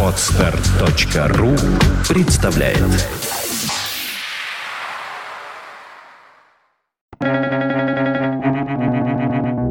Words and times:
Отстар.ру 0.00 1.50
представляет. 2.08 2.78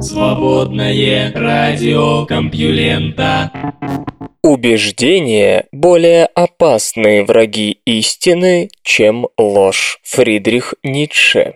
Свободное 0.04 1.32
радио 1.34 2.26
Компьюлента. 2.26 3.52
Убеждения 4.42 5.68
более 5.72 6.26
опасные 6.26 7.24
враги 7.24 7.80
истины, 7.86 8.70
чем 8.82 9.28
ложь. 9.38 10.00
Фридрих 10.04 10.74
Ницше 10.84 11.56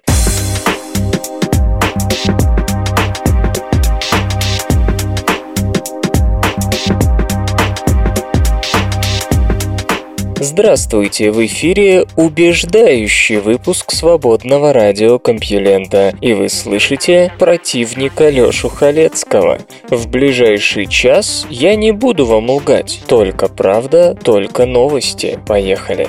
Здравствуйте, 10.40 11.32
в 11.32 11.44
эфире 11.48 12.06
убеждающий 12.16 13.38
выпуск 13.38 13.92
свободного 13.92 14.72
радиокомпьюлента, 14.72 16.14
и 16.22 16.34
вы 16.34 16.50
слышите 16.50 17.34
противника 17.40 18.30
Лёшу 18.30 18.70
Халецкого. 18.70 19.60
В 19.90 20.08
ближайший 20.08 20.86
час 20.86 21.48
я 21.50 21.76
не 21.76 21.92
буду 21.92 22.26
вам 22.28 22.52
лгать, 22.52 23.02
только 23.08 23.48
правда, 23.48 24.14
только 24.14 24.68
новости. 24.68 25.40
Поехали. 25.48 26.08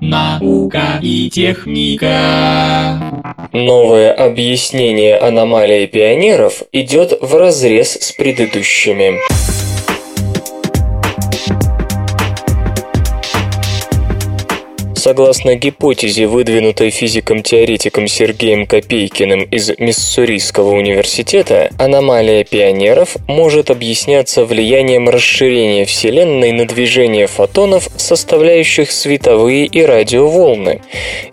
Наука 0.00 0.98
и 1.00 1.30
техника. 1.30 3.00
Новое 3.52 4.12
объяснение 4.12 5.16
аномалии 5.16 5.86
пионеров 5.86 6.62
идет 6.72 7.16
в 7.20 7.36
разрез 7.36 7.92
с 7.92 8.12
предыдущими. 8.12 9.20
Согласно 15.06 15.54
гипотезе, 15.54 16.26
выдвинутой 16.26 16.90
физиком-теоретиком 16.90 18.08
Сергеем 18.08 18.66
Копейкиным 18.66 19.44
из 19.44 19.70
Миссурийского 19.78 20.70
университета, 20.70 21.70
аномалия 21.78 22.42
пионеров 22.42 23.16
может 23.28 23.70
объясняться 23.70 24.44
влиянием 24.44 25.08
расширения 25.08 25.84
Вселенной 25.84 26.50
на 26.50 26.66
движение 26.66 27.28
фотонов, 27.28 27.88
составляющих 27.96 28.90
световые 28.90 29.66
и 29.66 29.80
радиоволны. 29.80 30.82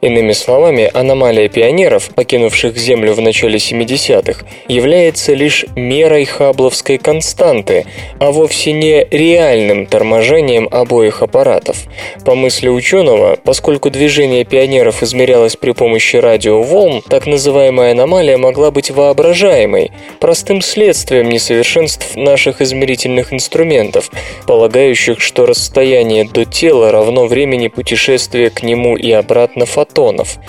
Иными 0.02 0.34
словами, 0.34 0.92
аномалия 0.94 1.50
пионеров, 1.50 2.12
покинувших 2.14 2.78
Землю 2.78 3.16
в 3.16 3.22
начале 3.22 3.56
70-х, 3.56 4.46
является 4.68 5.34
лишь 5.34 5.66
мерой 5.76 6.26
хабловской 6.26 7.00
константы, 7.00 7.88
а 8.20 8.32
вовсе 8.32 8.72
не 8.72 9.08
реальным 9.10 9.88
торможением 9.88 10.68
обоих 10.70 11.24
аппаратов. 11.24 11.86
По 12.24 12.36
мысли 12.36 12.70
ученого, 12.70 13.40
поскольку 13.44 13.63
Поскольку 13.64 13.92
движение 13.92 14.44
пионеров 14.44 15.04
измерялось 15.04 15.56
при 15.56 15.72
помощи 15.72 16.18
радиоволн, 16.18 17.02
так 17.02 17.28
называемая 17.28 17.94
аномалия 17.94 18.38
могла 18.38 18.72
быть 18.72 18.92
воображаемой, 18.92 19.94
простым 20.20 20.60
следствием 20.62 21.30
несовершенств 21.30 22.18
наших 22.18 22.62
измерительных 22.62 23.32
инструментов, 23.32 24.12
полагающих, 24.48 25.22
что 25.22 25.46
расстояние 25.46 26.26
до 26.26 26.44
тела 26.44 26.92
равно 26.92 27.26
времени 27.26 27.70
путешествия 27.70 28.50
к 28.50 28.64
нему 28.64 28.98
и 28.98 29.10
обратно 29.12 29.66
фотонов. 29.66 30.40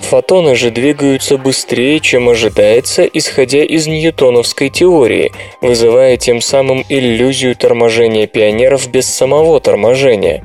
Фотоны 0.00 0.54
же 0.56 0.70
двигаются 0.70 1.36
быстрее, 1.36 2.00
чем 2.00 2.30
ожидается, 2.30 3.04
исходя 3.04 3.62
из 3.62 3.86
ньютоновской 3.86 4.70
теории, 4.70 5.30
вызывая 5.60 6.16
тем 6.16 6.40
самым 6.40 6.86
иллюзию 6.88 7.54
торможения 7.54 8.26
пионеров 8.26 8.88
без 8.90 9.06
самого 9.06 9.60
торможения. 9.60 10.42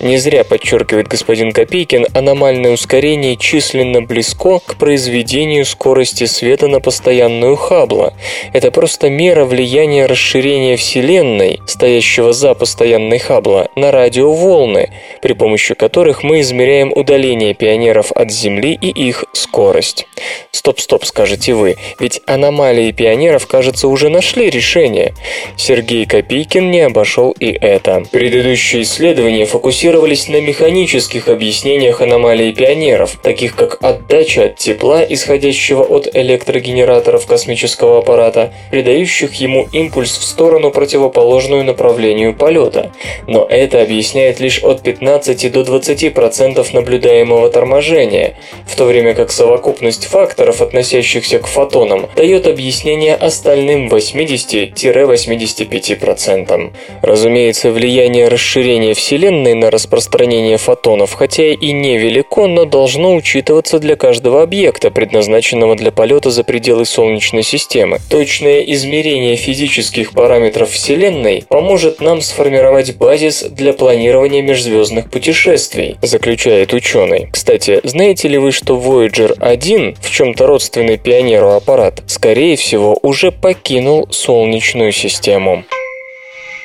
Не 0.00 0.16
зря 0.16 0.44
подчеркивает 0.44 1.08
господин 1.08 1.52
Копейкин, 1.58 2.06
аномальное 2.14 2.70
ускорение 2.70 3.36
численно 3.36 4.00
близко 4.00 4.60
к 4.60 4.76
произведению 4.76 5.64
скорости 5.64 6.22
света 6.26 6.68
на 6.68 6.78
постоянную 6.78 7.56
Хаббла. 7.56 8.14
Это 8.52 8.70
просто 8.70 9.10
мера 9.10 9.44
влияния 9.44 10.06
расширения 10.06 10.76
Вселенной, 10.76 11.58
стоящего 11.66 12.32
за 12.32 12.54
постоянной 12.54 13.18
Хаббла, 13.18 13.66
на 13.74 13.90
радиоволны, 13.90 14.92
при 15.20 15.32
помощи 15.32 15.74
которых 15.74 16.22
мы 16.22 16.42
измеряем 16.42 16.92
удаление 16.94 17.54
пионеров 17.54 18.12
от 18.12 18.30
Земли 18.30 18.78
и 18.80 18.90
их 18.90 19.24
скорость. 19.32 20.06
Стоп-стоп, 20.52 21.04
скажете 21.04 21.54
вы, 21.54 21.74
ведь 21.98 22.20
аномалии 22.26 22.92
пионеров, 22.92 23.48
кажется, 23.48 23.88
уже 23.88 24.10
нашли 24.10 24.48
решение. 24.48 25.12
Сергей 25.56 26.06
Копейкин 26.06 26.70
не 26.70 26.82
обошел 26.82 27.32
и 27.32 27.50
это. 27.50 28.04
Предыдущие 28.12 28.82
исследования 28.82 29.44
фокусировались 29.44 30.28
на 30.28 30.40
механических 30.40 31.26
объяснениях 31.26 31.47
объяснениях 31.48 32.02
аномалий 32.02 32.52
пионеров, 32.52 33.16
таких 33.22 33.56
как 33.56 33.78
отдача 33.80 34.44
от 34.44 34.56
тепла, 34.56 35.02
исходящего 35.02 35.82
от 35.82 36.06
электрогенераторов 36.14 37.26
космического 37.26 38.00
аппарата, 38.00 38.52
придающих 38.70 39.32
ему 39.40 39.66
импульс 39.72 40.18
в 40.18 40.24
сторону, 40.24 40.70
противоположную 40.70 41.64
направлению 41.64 42.34
полета. 42.34 42.92
Но 43.26 43.46
это 43.48 43.80
объясняет 43.80 44.40
лишь 44.40 44.62
от 44.62 44.82
15 44.82 45.50
до 45.50 45.62
20% 45.62 46.74
наблюдаемого 46.74 47.48
торможения, 47.48 48.36
в 48.66 48.76
то 48.76 48.84
время 48.84 49.14
как 49.14 49.32
совокупность 49.32 50.04
факторов, 50.04 50.60
относящихся 50.60 51.38
к 51.38 51.46
фотонам, 51.46 52.10
дает 52.14 52.46
объяснение 52.46 53.14
остальным 53.14 53.88
80-85%. 53.88 56.72
Разумеется, 57.00 57.70
влияние 57.70 58.28
расширения 58.28 58.92
Вселенной 58.92 59.54
на 59.54 59.70
распространение 59.70 60.58
фотонов, 60.58 61.14
хотя 61.14 61.37
хотя 61.38 61.52
и 61.52 61.72
невелико, 61.72 62.46
но 62.48 62.64
должно 62.64 63.14
учитываться 63.14 63.78
для 63.78 63.94
каждого 63.94 64.42
объекта, 64.42 64.90
предназначенного 64.90 65.76
для 65.76 65.92
полета 65.92 66.30
за 66.30 66.42
пределы 66.42 66.84
Солнечной 66.84 67.44
системы. 67.44 67.98
Точное 68.10 68.60
измерение 68.62 69.36
физических 69.36 70.12
параметров 70.12 70.70
Вселенной 70.70 71.44
поможет 71.48 72.00
нам 72.00 72.22
сформировать 72.22 72.96
базис 72.96 73.44
для 73.44 73.72
планирования 73.72 74.42
межзвездных 74.42 75.10
путешествий, 75.10 75.96
заключает 76.02 76.72
ученый. 76.72 77.28
Кстати, 77.32 77.80
знаете 77.84 78.26
ли 78.26 78.38
вы, 78.38 78.50
что 78.50 78.76
Voyager 78.76 79.36
1, 79.38 79.96
в 80.00 80.10
чем-то 80.10 80.46
родственный 80.46 80.98
пионеру 80.98 81.50
аппарат, 81.50 82.02
скорее 82.08 82.56
всего, 82.56 82.98
уже 83.02 83.30
покинул 83.30 84.08
Солнечную 84.10 84.90
систему? 84.90 85.64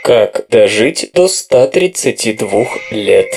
Как 0.03 0.45
дожить 0.50 1.11
до 1.13 1.28
132 1.28 2.66
лет? 2.91 3.28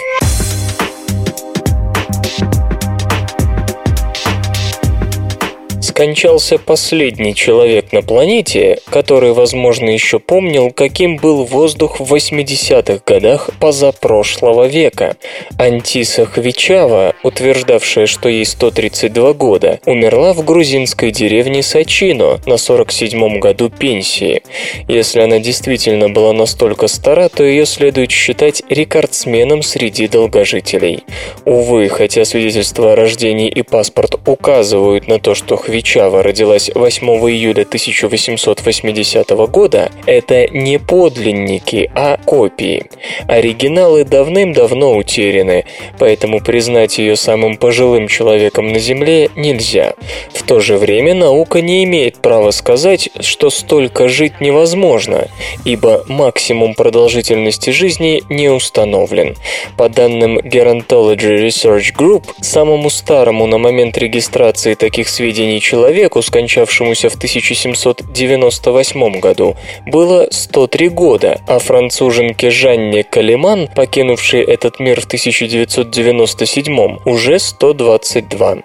Скончался 5.97 6.59
последний 6.59 7.35
человек 7.35 7.91
на 7.91 8.03
планете, 8.03 8.81
который, 8.91 9.33
возможно, 9.33 9.89
еще 9.89 10.19
помнил, 10.19 10.71
каким 10.71 11.17
был 11.17 11.45
воздух 11.45 12.01
в 12.01 12.15
80-х 12.15 13.01
годах 13.07 13.49
позапрошлого 13.59 14.67
века. 14.67 15.17
Антиса 15.59 16.27
Хвичава, 16.27 17.15
утверждавшая, 17.23 18.05
что 18.05 18.29
ей 18.29 18.45
132 18.45 19.33
года, 19.33 19.81
умерла 19.87 20.35
в 20.35 20.45
грузинской 20.45 21.13
деревне 21.13 21.63
Сачино 21.63 22.41
на 22.45 22.57
47-м 22.57 23.41
году 23.41 23.71
пенсии. 23.71 24.43
Если 24.89 25.21
она 25.21 25.39
действительно 25.39 26.11
была 26.11 26.35
настолько 26.35 26.89
стара, 26.89 27.31
то 27.31 27.43
ее 27.43 27.65
следует 27.65 28.11
считать 28.11 28.63
рекордсменом 28.69 29.63
среди 29.63 30.09
долгожителей. 30.09 31.05
Увы, 31.47 31.89
хотя 31.89 32.27
свидетельство 32.27 32.93
о 32.93 32.97
рождении 32.97 33.49
и 33.49 33.63
паспорт 33.63 34.17
указывают 34.27 35.09
на 35.09 35.19
то, 35.19 35.35
что 35.35 35.57
Хвичава 35.57 35.86
Чава 35.87 36.25
родилась 36.25 36.69
8 36.75 37.07
июля 37.31 37.63
1880 37.63 39.31
года, 39.49 39.93
это 40.05 40.49
не 40.49 40.81
подлинники, 40.81 41.93
а 41.95 42.17
копии. 42.17 42.87
Оригиналы 43.29 44.03
давным-давно 44.05 44.97
утеряны, 44.97 45.65
поэтому 46.01 46.41
признать 46.41 46.99
ее 46.99 47.15
самым 47.15 47.57
пожилым 47.57 48.09
человеком 48.09 48.73
на 48.73 48.81
Земле 48.81 49.31
нельзя. 49.37 49.95
В 50.35 50.43
то 50.43 50.59
же 50.59 50.77
время 50.77 51.15
наука 51.15 51.61
не 51.61 51.85
имеет 51.85 52.17
права 52.17 52.51
сказать, 52.51 53.09
что 53.21 53.49
столько 53.51 54.09
жить 54.09 54.41
невозможно, 54.41 55.29
ибо 55.65 56.05
максимум 56.09 56.75
продолжительности 56.75 57.71
жизни 57.71 58.25
не 58.29 58.49
установлен. 58.49 59.37
По 59.77 59.89
данным 59.89 60.39
Gerontology 60.39 61.47
Research 61.47 61.95
Group, 61.97 62.25
самому 62.41 62.91
старому 62.91 63.47
на 63.47 63.59
момент 63.59 63.97
регистрации 63.99 64.75
таких 64.75 65.09
сведений 65.09 65.61
человеку 65.61 65.76
человеку, 65.77 66.23
скончавшемуся 66.23 67.11
в 67.11 67.17
1798 67.17 69.21
году, 69.21 69.57
было 69.85 70.27
103 70.31 70.89
года, 70.89 71.39
а 71.47 71.59
француженке 71.59 72.51
Жанне 72.51 73.05
Калиман, 73.05 73.69
покинувшей 73.75 74.41
этот 74.41 74.81
мир 74.81 75.03
в 75.03 75.05
1997, 75.05 76.97
уже 77.05 77.39
122. 77.39 78.57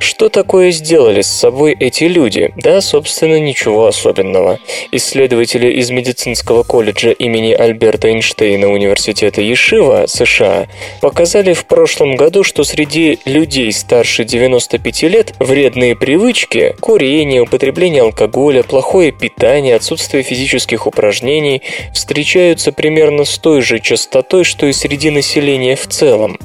Что 0.00 0.28
такое 0.28 0.72
сделали 0.72 1.22
с 1.22 1.28
собой 1.28 1.76
эти 1.78 2.02
люди? 2.04 2.52
Да, 2.56 2.80
собственно, 2.80 3.38
ничего 3.38 3.86
особенного. 3.86 4.58
Исследователи 4.90 5.68
из 5.68 5.90
медицинского 5.90 6.64
колледжа 6.64 7.12
имени 7.12 7.52
Альберта 7.52 8.08
Эйнштейна 8.08 8.72
Университета 8.72 9.40
Ешива, 9.40 10.06
США, 10.08 10.66
показали 11.00 11.52
в 11.52 11.64
прошлом 11.66 12.16
году, 12.16 12.42
что 12.42 12.64
среди 12.64 13.20
людей 13.24 13.72
старше 13.72 14.24
95 14.24 15.02
лет 15.04 15.32
вредные 15.38 15.94
привычки– 15.94 16.55
курение, 16.80 17.42
употребление 17.42 18.02
алкоголя, 18.02 18.62
плохое 18.62 19.12
питание, 19.12 19.76
отсутствие 19.76 20.22
физических 20.22 20.86
упражнений– 20.86 21.62
встречаются 21.92 22.72
примерно 22.72 23.24
с 23.24 23.38
той 23.38 23.62
же 23.62 23.80
частотой, 23.80 24.44
что 24.44 24.66
и 24.66 24.72
среди 24.72 25.10
населения 25.10 25.76
в 25.76 25.86
целом. 25.86 26.38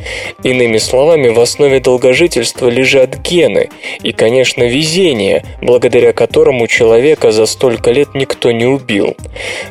Иными 0.44 0.78
словами, 0.78 1.30
в 1.30 1.40
основе 1.40 1.80
долгожительства 1.80 2.68
лежат 2.68 3.18
гены 3.19 3.69
и, 4.02 4.12
конечно, 4.12 4.63
везение, 4.63 5.44
благодаря 5.62 6.14
которому 6.14 6.68
человека 6.68 7.31
за 7.31 7.46
столько 7.46 7.92
лет 7.92 8.10
никто 8.16 8.52
не 8.52 8.66
убил. 8.66 9.16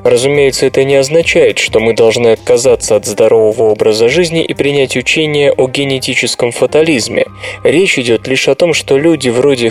Разумеется, 0.04 0.66
это 0.66 0.84
не 0.84 0.96
означает, 0.96 1.58
что 1.58 1.80
мы 1.80 1.94
должны 1.94 2.28
отказаться 2.28 2.96
от 2.96 3.06
здорового 3.06 3.70
образа 3.70 4.08
жизни 4.08 4.44
и 4.44 4.54
принять 4.54 4.96
учение 4.96 5.52
о 5.52 5.66
генетическом 5.66 6.52
фатализме. 6.52 7.26
Речь 7.64 7.98
идет 7.98 8.26
лишь 8.28 8.48
о 8.48 8.54
том, 8.54 8.74
что 8.74 8.96
люди 8.96 9.28
вроде 9.28 9.70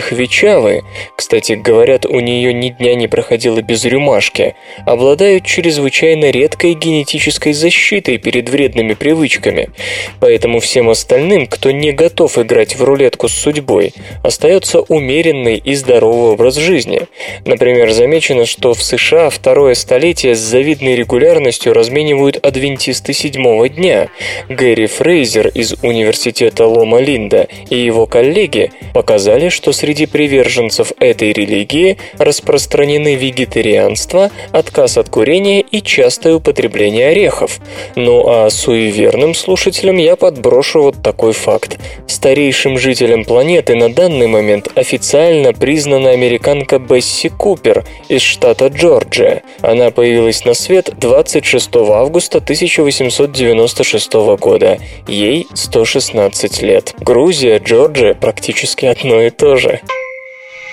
Хвичавы, 0.60 0.82
кстати, 1.16 1.52
говорят, 1.52 2.06
у 2.06 2.20
нее 2.20 2.52
ни 2.52 2.70
дня 2.70 2.94
не 2.94 3.08
проходило 3.08 3.62
без 3.62 3.84
рюмашки, 3.84 4.54
обладают 4.86 5.44
чрезвычайно 5.44 6.30
редкой 6.30 6.74
генетической 6.74 7.52
защитой 7.52 8.18
перед 8.18 8.48
вредными 8.48 8.94
привычками. 8.94 9.70
Поэтому 10.18 10.60
всем 10.60 10.88
остальным, 10.90 11.46
кто 11.46 11.70
не 11.70 11.92
готов 11.92 12.38
играть 12.38 12.76
в 12.76 12.84
рулетку 12.84 13.28
с 13.28 13.32
судьбой, 13.32 13.92
остается 14.22 14.80
умеренный 14.80 15.56
и 15.56 15.74
здоровый 15.74 16.32
образ 16.32 16.56
жизни. 16.56 17.02
Например, 17.44 17.90
замечено, 17.90 18.46
что 18.46 18.74
в 18.74 18.82
США 18.82 19.30
второе 19.30 19.74
столетие 19.74 20.34
с 20.34 20.38
завидной 20.38 20.96
регулярностью 20.96 21.72
разменивают 21.72 22.44
адвентисты 22.44 23.12
седьмого 23.12 23.68
дня. 23.68 24.08
Гэри 24.48 24.86
Фрейзер 24.86 25.48
из 25.48 25.74
университета 25.82 26.66
Лома-Линда 26.66 27.48
и 27.68 27.76
его 27.76 28.06
коллеги 28.06 28.72
показали, 28.94 29.48
что 29.48 29.72
среди 29.72 30.06
приверженцев 30.50 30.92
этой 30.98 31.32
религии 31.32 31.96
распространены 32.18 33.14
вегетарианство, 33.14 34.30
отказ 34.50 34.98
от 34.98 35.08
курения 35.08 35.60
и 35.60 35.80
частое 35.80 36.34
употребление 36.34 37.08
орехов. 37.08 37.60
Ну 37.94 38.28
а 38.28 38.50
суеверным 38.50 39.34
слушателям 39.34 39.96
я 39.96 40.16
подброшу 40.16 40.82
вот 40.82 41.02
такой 41.02 41.32
факт. 41.32 41.78
Старейшим 42.08 42.78
жителем 42.78 43.24
планеты 43.24 43.76
на 43.76 43.92
данный 43.92 44.26
момент 44.26 44.68
официально 44.74 45.52
признана 45.52 46.10
американка 46.10 46.78
Бесси 46.78 47.28
Купер 47.28 47.84
из 48.08 48.22
штата 48.22 48.66
Джорджия. 48.66 49.42
Она 49.60 49.90
появилась 49.90 50.44
на 50.44 50.54
свет 50.54 50.90
26 50.98 51.76
августа 51.76 52.38
1896 52.38 54.12
года. 54.40 54.78
Ей 55.06 55.46
116 55.54 56.62
лет. 56.62 56.94
Грузия, 56.98 57.58
Джорджия 57.58 58.14
практически 58.14 58.86
одно 58.86 59.22
и 59.22 59.30
то 59.30 59.56
же. 59.56 59.80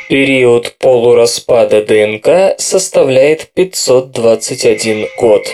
Период 0.09 0.77
полураспада 0.79 1.81
ДНК 1.81 2.57
составляет 2.57 3.51
521 3.53 5.09
год. 5.19 5.45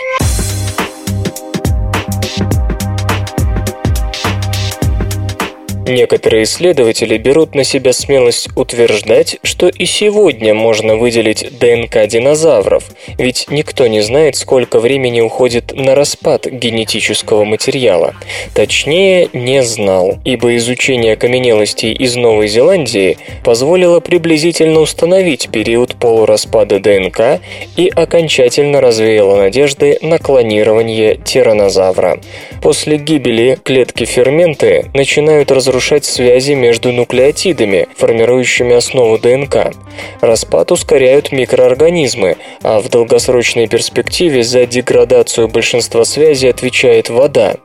Некоторые 5.85 6.43
исследователи 6.43 7.17
берут 7.17 7.55
на 7.55 7.65
себя 7.65 7.91
смелость 7.91 8.47
утверждать, 8.55 9.39
что 9.43 9.67
и 9.67 9.85
сегодня 9.85 10.53
можно 10.53 10.95
выделить 10.95 11.45
ДНК 11.59 12.07
динозавров, 12.07 12.85
ведь 13.17 13.47
никто 13.49 13.87
не 13.87 13.99
знает, 13.99 14.37
сколько 14.37 14.79
времени 14.79 15.19
уходит 15.19 15.73
на 15.75 15.93
распад 15.93 16.45
генетического 16.45 17.43
материала. 17.43 18.15
Точнее, 18.53 19.27
не 19.33 19.61
знал, 19.61 20.19
ибо 20.23 20.55
изучение 20.55 21.13
окаменелостей 21.13 21.91
из 21.91 22.15
Новой 22.15 22.47
Зеландии 22.47 23.17
позволило 23.43 23.99
приблизительно 23.99 24.79
установить 24.79 25.49
период 25.51 25.95
полураспада 25.95 26.79
ДНК 26.79 27.41
и 27.75 27.91
окончательно 27.93 28.79
развеяло 28.79 29.35
надежды 29.35 29.97
на 30.01 30.17
клонирование 30.17 31.17
тиранозавра. 31.17 32.21
После 32.61 32.95
гибели 32.95 33.59
клетки 33.61 34.05
ферменты 34.05 34.85
начинают 34.93 35.51
разрушаться 35.51 35.72
разрушать 35.73 36.05
связи 36.05 36.51
между 36.53 36.91
нуклеотидами, 36.91 37.87
формирующими 37.97 38.75
основу 38.75 39.17
ДНК. 39.17 39.73
Распад 40.21 40.71
ускоряют 40.71 41.31
микроорганизмы, 41.31 42.37
а 42.61 42.79
в 42.79 42.89
долгосрочной 42.89 43.67
перспективе 43.67 44.43
за 44.43 44.67
деградацию 44.67 45.47
большинства 45.47 46.05
связей 46.05 46.49
отвечает 46.49 47.09
вода. 47.09 47.55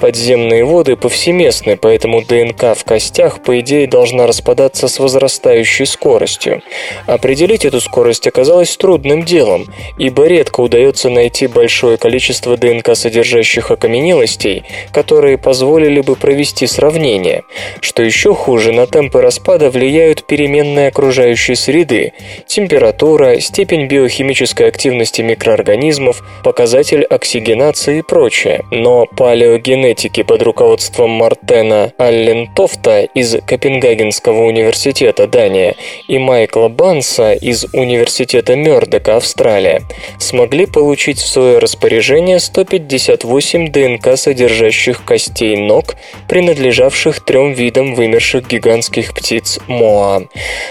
Подземные 0.00 0.64
воды 0.64 0.96
повсеместны, 0.96 1.76
поэтому 1.76 2.22
ДНК 2.22 2.76
в 2.76 2.82
костях, 2.84 3.40
по 3.44 3.60
идее, 3.60 3.86
должна 3.86 4.26
распадаться 4.26 4.88
с 4.88 4.98
возрастающей 4.98 5.86
скоростью. 5.86 6.62
Определить 7.06 7.64
эту 7.64 7.80
скорость 7.80 8.26
оказалось 8.26 8.76
трудным 8.76 9.22
делом, 9.22 9.66
ибо 9.98 10.26
редко 10.26 10.62
удается 10.62 11.10
найти 11.10 11.46
большое 11.46 11.96
количество 11.96 12.56
ДНК 12.56 12.96
содержащих 12.96 13.70
окаменелостей, 13.70 14.64
которые 14.92 15.38
позволили 15.38 16.00
бы 16.00 16.16
провести 16.16 16.66
сравнение. 16.66 17.44
Что 17.80 18.02
еще 18.02 18.34
хуже, 18.34 18.72
на 18.72 18.86
темпы 18.86 19.20
распада 19.20 19.70
влияют 19.70 20.24
переменные 20.24 20.88
окружающей 20.88 21.54
среды, 21.54 22.12
температура, 22.46 23.38
степень 23.40 23.86
биохимической 23.86 24.68
активности 24.68 25.22
микроорганизмов, 25.22 26.22
показатель 26.42 27.04
оксигенации 27.04 27.98
и 27.98 28.02
прочее. 28.02 28.64
Но 28.70 29.06
палеогенетики 29.06 30.22
под 30.22 30.42
руководством 30.42 31.10
Мартена 31.10 31.92
Аллентофта 31.98 33.02
из 33.02 33.36
Копенгагенского 33.46 34.44
университета 34.44 35.26
Дания 35.26 35.74
и 36.08 36.18
Майкла 36.18 36.68
Банса 36.68 37.32
из 37.32 37.66
Университета 37.72 38.56
Мёрдока 38.56 39.16
Австралия 39.16 39.82
смогли 40.18 40.66
получить 40.66 41.18
в 41.18 41.26
свое 41.26 41.58
распоряжение 41.58 42.38
158 42.40 43.72
ДНК 43.72 44.16
содержащих 44.16 45.04
костей 45.04 45.56
ног, 45.56 45.96
принадлежавших 46.28 47.20
трем 47.24 47.41
трем 47.42 47.52
видам 47.52 47.94
вымерших 47.94 48.46
гигантских 48.46 49.14
птиц 49.14 49.58
Моа. 49.66 50.22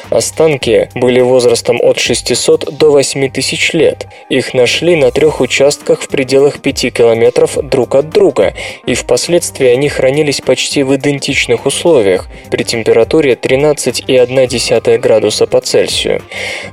Останки 0.10 0.90
были 0.96 1.20
возрастом 1.20 1.80
от 1.82 2.00
600 2.00 2.78
до 2.78 2.92
8000 2.92 3.74
лет. 3.74 4.08
Их 4.30 4.54
нашли 4.54 4.96
на 4.96 5.12
трех 5.12 5.42
участках 5.42 6.02
в 6.02 6.08
пределах 6.08 6.62
5 6.62 6.94
километров 6.94 7.58
друг 7.62 7.96
от 7.96 8.10
друга, 8.10 8.54
и 8.86 8.94
впоследствии 8.94 9.68
они 9.68 9.90
хранились 9.90 10.42
почти 10.42 10.84
в 10.84 10.96
идентичных 10.96 11.66
условиях 11.66 12.28
при 12.50 12.64
температуре 12.64 13.34
13,1 13.34 14.98
градуса 14.98 15.48
по 15.48 15.60
Цельсию. 15.62 16.22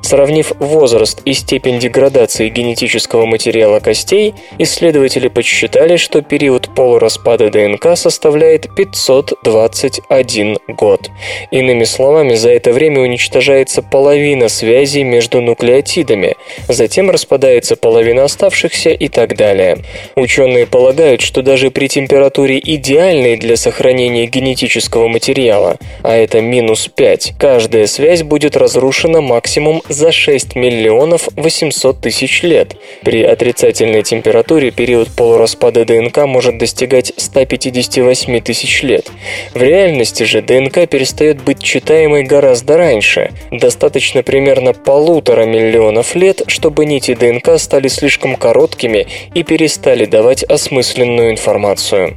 Сравнив 0.03 0.53
возраст 0.59 1.23
и 1.25 1.33
степень 1.33 1.79
деградации 1.79 2.49
генетического 2.49 3.27
материала 3.27 3.81
костей, 3.81 4.35
исследователи 4.59 5.29
подсчитали, 5.29 5.97
что 5.97 6.23
период 6.23 6.69
полураспада 6.75 7.51
ДНК 7.51 7.97
составляет 7.97 8.75
520 8.75 9.88
21 9.89 10.59
год. 10.69 11.11
Иными 11.51 11.85
словами, 11.85 12.35
за 12.35 12.51
это 12.51 12.73
время 12.73 13.01
уничтожается 13.01 13.83
половина 13.83 14.49
связей 14.49 15.03
между 15.03 15.41
нуклеотидами, 15.41 16.37
затем 16.69 17.11
распадается 17.11 17.77
половина 17.77 18.25
оставшихся 18.25 18.91
и 18.91 19.09
так 19.09 19.37
далее. 19.37 19.79
Ученые 20.17 20.67
полагают, 20.67 21.21
что 21.21 21.43
даже 21.43 21.71
при 21.71 21.89
температуре 21.89 22.59
идеальной 22.59 23.37
для 23.37 23.57
сохранения 23.57 24.27
генетического 24.27 25.09
материала, 25.09 25.79
а 26.03 26.17
это 26.17 26.41
минус 26.41 26.89
5, 26.95 27.35
каждая 27.39 27.87
связь 27.87 28.23
будет 28.23 28.57
разрушена 28.57 29.21
максимум 29.21 29.83
за 29.89 30.13
6 30.13 30.55
миллионов 30.55 31.29
800 31.37 32.01
тысяч 32.01 32.43
лет. 32.43 32.77
При 33.03 33.23
отрицательной 33.23 34.03
температуре 34.03 34.71
период 34.71 35.09
полураспада 35.09 35.85
ДНК 35.85 36.27
может 36.27 36.59
достигать 36.59 37.13
158 37.17 38.41
тысяч 38.41 38.83
лет. 38.83 39.11
В 39.55 39.63
реальности 39.79 40.25
же 40.25 40.43
ДНК 40.43 40.89
перестает 40.89 41.41
быть 41.43 41.63
читаемой 41.63 42.25
гораздо 42.25 42.77
раньше. 42.77 43.31
Достаточно 43.53 44.25
примерно 44.25 44.73
полутора 44.73 45.45
миллионов 45.45 46.17
лет, 46.17 46.43
чтобы 46.49 46.85
нити 46.85 47.15
ДНК 47.15 47.59
стали 47.59 47.87
слишком 47.87 48.35
короткими 48.35 49.07
и 49.35 49.45
перестали 49.45 50.05
давать 50.05 50.43
осмысленную 50.43 51.31
информацию. 51.31 52.17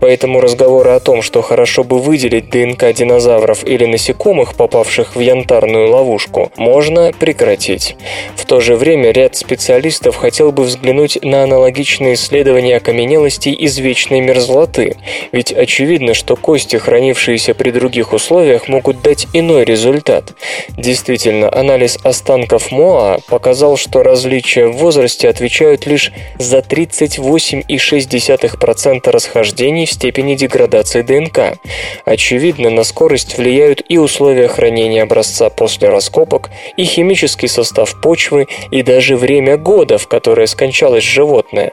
Поэтому 0.00 0.40
разговоры 0.40 0.90
о 0.90 1.00
том, 1.00 1.22
что 1.22 1.42
хорошо 1.42 1.84
бы 1.84 2.00
выделить 2.00 2.50
ДНК 2.50 2.92
динозавров 2.92 3.64
или 3.64 3.86
насекомых, 3.86 4.56
попавших 4.56 5.14
в 5.14 5.20
янтарную 5.20 5.88
ловушку, 5.88 6.50
можно 6.56 7.12
прекратить. 7.16 7.96
В 8.34 8.44
то 8.46 8.60
же 8.60 8.74
время 8.74 9.12
ряд 9.12 9.36
специалистов 9.36 10.16
хотел 10.16 10.50
бы 10.50 10.64
взглянуть 10.64 11.18
на 11.22 11.44
аналогичные 11.44 12.14
исследования 12.14 12.76
окаменелостей 12.76 13.52
из 13.52 13.78
вечной 13.78 14.20
мерзлоты, 14.20 14.96
ведь 15.30 15.52
очевидно, 15.52 16.12
что 16.14 16.34
кости, 16.34 16.78
хранившиеся 16.96 17.52
при 17.52 17.70
других 17.70 18.14
условиях, 18.14 18.68
могут 18.68 19.02
дать 19.02 19.26
иной 19.34 19.64
результат. 19.64 20.32
Действительно, 20.78 21.54
анализ 21.54 21.98
останков 22.02 22.72
Моа 22.72 23.18
показал, 23.28 23.76
что 23.76 24.02
различия 24.02 24.66
в 24.66 24.78
возрасте 24.78 25.28
отвечают 25.28 25.84
лишь 25.86 26.10
за 26.38 26.60
38,6% 26.60 29.10
расхождений 29.10 29.84
в 29.84 29.92
степени 29.92 30.36
деградации 30.36 31.02
ДНК. 31.02 31.58
Очевидно, 32.06 32.70
на 32.70 32.82
скорость 32.82 33.36
влияют 33.36 33.82
и 33.86 33.98
условия 33.98 34.48
хранения 34.48 35.02
образца 35.02 35.50
после 35.50 35.90
раскопок, 35.90 36.48
и 36.78 36.84
химический 36.84 37.48
состав 37.48 38.00
почвы, 38.00 38.46
и 38.70 38.82
даже 38.82 39.16
время 39.16 39.58
года, 39.58 39.98
в 39.98 40.08
которое 40.08 40.46
скончалось 40.46 41.04
животное. 41.04 41.72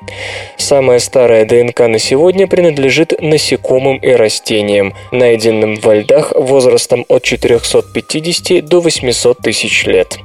Самая 0.58 1.00
старая 1.00 1.46
ДНК 1.46 1.80
на 1.88 2.00
сегодня 2.00 2.46
принадлежит 2.46 3.22
насекомым 3.22 4.00
и 4.00 4.12
растениям, 4.12 4.94
найденным 5.13 5.75
во 5.75 5.96
льдах 5.96 6.34
возрастом 6.36 7.05
от 7.08 7.24
450 7.24 8.65
до 8.65 8.82
800 8.82 9.38
тысяч 9.38 9.86
лет. 9.86 10.17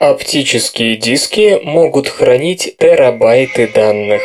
Оптические 0.00 0.96
диски 0.96 1.60
могут 1.62 2.08
хранить 2.08 2.74
терабайты 2.78 3.68
данных. 3.68 4.22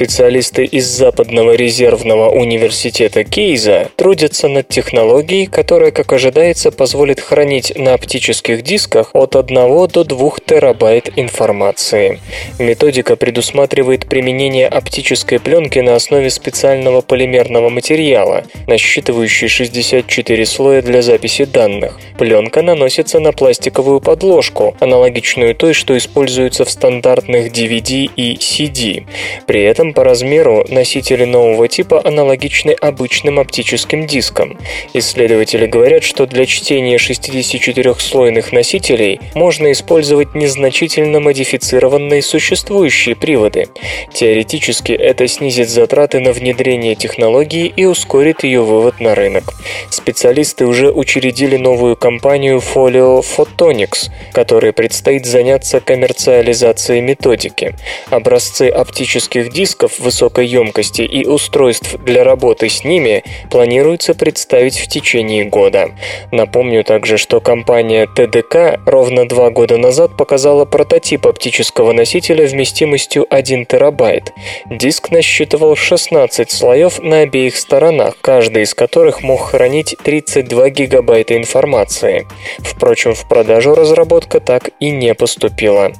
Специалисты 0.00 0.64
из 0.64 0.86
Западного 0.86 1.52
резервного 1.52 2.30
университета 2.30 3.22
Кейза 3.22 3.90
трудятся 3.96 4.48
над 4.48 4.66
технологией, 4.66 5.44
которая, 5.44 5.90
как 5.90 6.14
ожидается, 6.14 6.70
позволит 6.70 7.20
хранить 7.20 7.76
на 7.76 7.92
оптических 7.92 8.62
дисках 8.62 9.10
от 9.12 9.36
1 9.36 9.54
до 9.88 10.04
2 10.04 10.30
терабайт 10.46 11.10
информации. 11.16 12.18
Методика 12.58 13.14
предусматривает 13.16 14.06
применение 14.06 14.68
оптической 14.68 15.38
пленки 15.38 15.80
на 15.80 15.96
основе 15.96 16.30
специального 16.30 17.02
полимерного 17.02 17.68
материала, 17.68 18.44
насчитывающей 18.66 19.48
64 19.48 20.46
слоя 20.46 20.80
для 20.80 21.02
записи 21.02 21.44
данных. 21.44 22.00
Пленка 22.16 22.62
наносится 22.62 23.20
на 23.20 23.32
пластиковую 23.32 24.00
подложку, 24.00 24.74
аналогичную 24.80 25.54
той, 25.54 25.74
что 25.74 25.94
используется 25.98 26.64
в 26.64 26.70
стандартных 26.70 27.52
DVD 27.52 28.10
и 28.16 28.36
CD. 28.36 29.04
При 29.46 29.62
этом 29.62 29.89
по 29.92 30.04
размеру 30.04 30.64
носители 30.68 31.24
нового 31.24 31.68
типа 31.68 32.00
аналогичны 32.04 32.72
обычным 32.72 33.38
оптическим 33.40 34.06
дискам. 34.06 34.58
Исследователи 34.94 35.66
говорят, 35.66 36.02
что 36.04 36.26
для 36.26 36.46
чтения 36.46 36.96
64-слойных 36.96 38.52
носителей 38.52 39.20
можно 39.34 39.72
использовать 39.72 40.34
незначительно 40.34 41.20
модифицированные 41.20 42.22
существующие 42.22 43.16
приводы. 43.16 43.68
Теоретически 44.12 44.92
это 44.92 45.26
снизит 45.26 45.68
затраты 45.68 46.20
на 46.20 46.32
внедрение 46.32 46.94
технологии 46.94 47.72
и 47.74 47.84
ускорит 47.84 48.44
ее 48.44 48.62
вывод 48.62 49.00
на 49.00 49.14
рынок. 49.14 49.54
Специалисты 49.90 50.66
уже 50.66 50.90
учредили 50.90 51.56
новую 51.56 51.96
компанию 51.96 52.58
Folio 52.58 53.24
Photonics, 53.24 54.10
которой 54.32 54.72
предстоит 54.72 55.26
заняться 55.26 55.80
коммерциализацией 55.80 57.00
методики. 57.00 57.74
Образцы 58.10 58.68
оптических 58.68 59.52
дисков 59.52 59.79
дисков 59.80 59.98
высокой 59.98 60.46
емкости 60.46 61.02
и 61.02 61.26
устройств 61.26 61.96
для 62.04 62.22
работы 62.22 62.68
с 62.68 62.84
ними 62.84 63.24
планируется 63.50 64.14
представить 64.14 64.78
в 64.78 64.86
течение 64.88 65.44
года. 65.44 65.90
Напомню 66.32 66.84
также, 66.84 67.16
что 67.16 67.40
компания 67.40 68.06
ТДК 68.06 68.78
ровно 68.86 69.26
два 69.26 69.50
года 69.50 69.78
назад 69.78 70.16
показала 70.16 70.64
прототип 70.66 71.26
оптического 71.26 71.92
носителя 71.92 72.46
вместимостью 72.46 73.26
1 73.30 73.66
терабайт. 73.66 74.32
Диск 74.66 75.10
насчитывал 75.10 75.76
16 75.76 76.50
слоев 76.50 76.98
на 76.98 77.20
обеих 77.20 77.56
сторонах, 77.56 78.16
каждый 78.20 78.64
из 78.64 78.74
которых 78.74 79.22
мог 79.22 79.40
хранить 79.40 79.96
32 80.02 80.70
гигабайта 80.70 81.36
информации. 81.36 82.26
Впрочем, 82.58 83.14
в 83.14 83.26
продажу 83.28 83.74
разработка 83.74 84.40
так 84.40 84.70
и 84.78 84.90
не 84.90 85.14
поступила. 85.14 85.92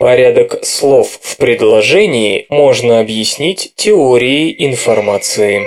Порядок 0.00 0.64
слов 0.64 1.18
в 1.20 1.36
предложении 1.36 2.46
можно 2.48 3.00
объяснить 3.00 3.74
теорией 3.76 4.56
информации. 4.66 5.66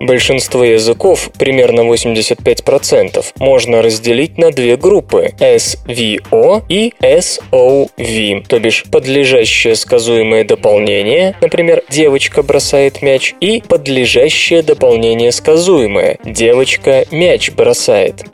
Большинство 0.00 0.64
языков, 0.64 1.30
примерно 1.38 1.82
85%, 1.82 3.24
можно 3.38 3.82
разделить 3.82 4.38
на 4.38 4.50
две 4.50 4.76
группы– 4.76 5.32
SVO 5.38 6.62
и 6.68 6.92
SOV, 7.00 8.46
то 8.48 8.58
бишь 8.58 8.84
подлежащее 8.90 9.76
сказуемое 9.76 10.44
дополнение, 10.44 11.36
например, 11.40 11.82
«девочка 11.88 12.42
бросает 12.42 13.02
мяч», 13.02 13.34
и 13.40 13.62
подлежащее 13.66 14.62
дополнение 14.62 15.32
сказуемое– 15.32 16.18
«девочка 16.24 17.06
мяч 17.10 17.50
бросает». 17.52 18.24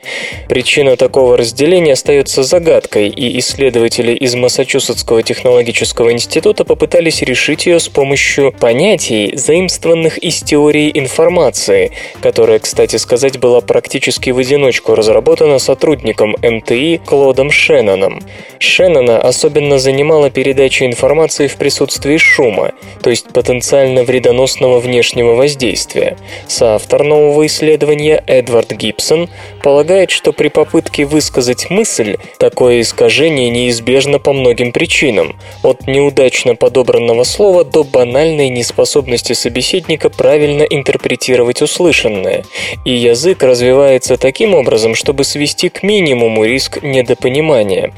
Причина 0.49 0.97
такого 0.97 1.37
разделения 1.37 1.93
остается 1.93 2.43
загадкой, 2.43 3.09
и 3.09 3.39
исследователи 3.39 4.13
из 4.13 4.35
Массачусетского 4.35 5.23
технологического 5.23 6.11
института 6.11 6.65
попытались 6.65 7.21
решить 7.21 7.65
ее 7.65 7.79
с 7.79 7.87
помощью 7.87 8.51
понятий, 8.51 9.35
заимствованных 9.35 10.17
из 10.17 10.41
теории 10.41 10.91
информации, 10.93 11.60
информации, 11.61 11.91
которая, 12.21 12.59
кстати 12.59 12.95
сказать, 12.97 13.39
была 13.39 13.61
практически 13.61 14.31
в 14.31 14.37
одиночку 14.37 14.95
разработана 14.95 15.59
сотрудником 15.59 16.35
МТИ 16.41 17.01
Клодом 17.05 17.51
Шенноном. 17.51 18.21
Шеннона 18.59 19.19
особенно 19.19 19.79
занимала 19.79 20.29
передача 20.29 20.85
информации 20.85 21.47
в 21.47 21.55
присутствии 21.57 22.17
шума, 22.17 22.71
то 23.01 23.09
есть 23.09 23.27
потенциально 23.33 24.03
вредоносного 24.03 24.79
внешнего 24.79 25.35
воздействия. 25.35 26.17
Соавтор 26.47 27.03
нового 27.03 27.45
исследования 27.45 28.23
Эдвард 28.27 28.71
Гибсон 28.71 29.29
полагает, 29.63 30.11
что 30.11 30.31
при 30.33 30.49
попытке 30.49 31.05
высказать 31.05 31.69
мысль 31.69 32.17
такое 32.37 32.81
искажение 32.81 33.49
неизбежно 33.49 34.19
по 34.19 34.33
многим 34.33 34.71
причинам, 34.71 35.35
от 35.63 35.87
неудачно 35.87 36.55
подобранного 36.55 37.23
слова 37.23 37.63
до 37.63 37.83
банальной 37.83 38.49
неспособности 38.49 39.33
собеседника 39.33 40.09
правильно 40.09 40.63
интерпретировать 40.63 41.40
анализировать 41.41 41.61
услышанное, 41.61 42.43
и 42.85 42.91
язык 42.91 43.43
развивается 43.43 44.17
таким 44.17 44.53
образом, 44.53 44.95
чтобы 44.95 45.23
свести 45.23 45.69
к 45.69 45.83
минимуму 45.83 46.45
риск 46.45 46.81
недопонимания. 46.83 47.93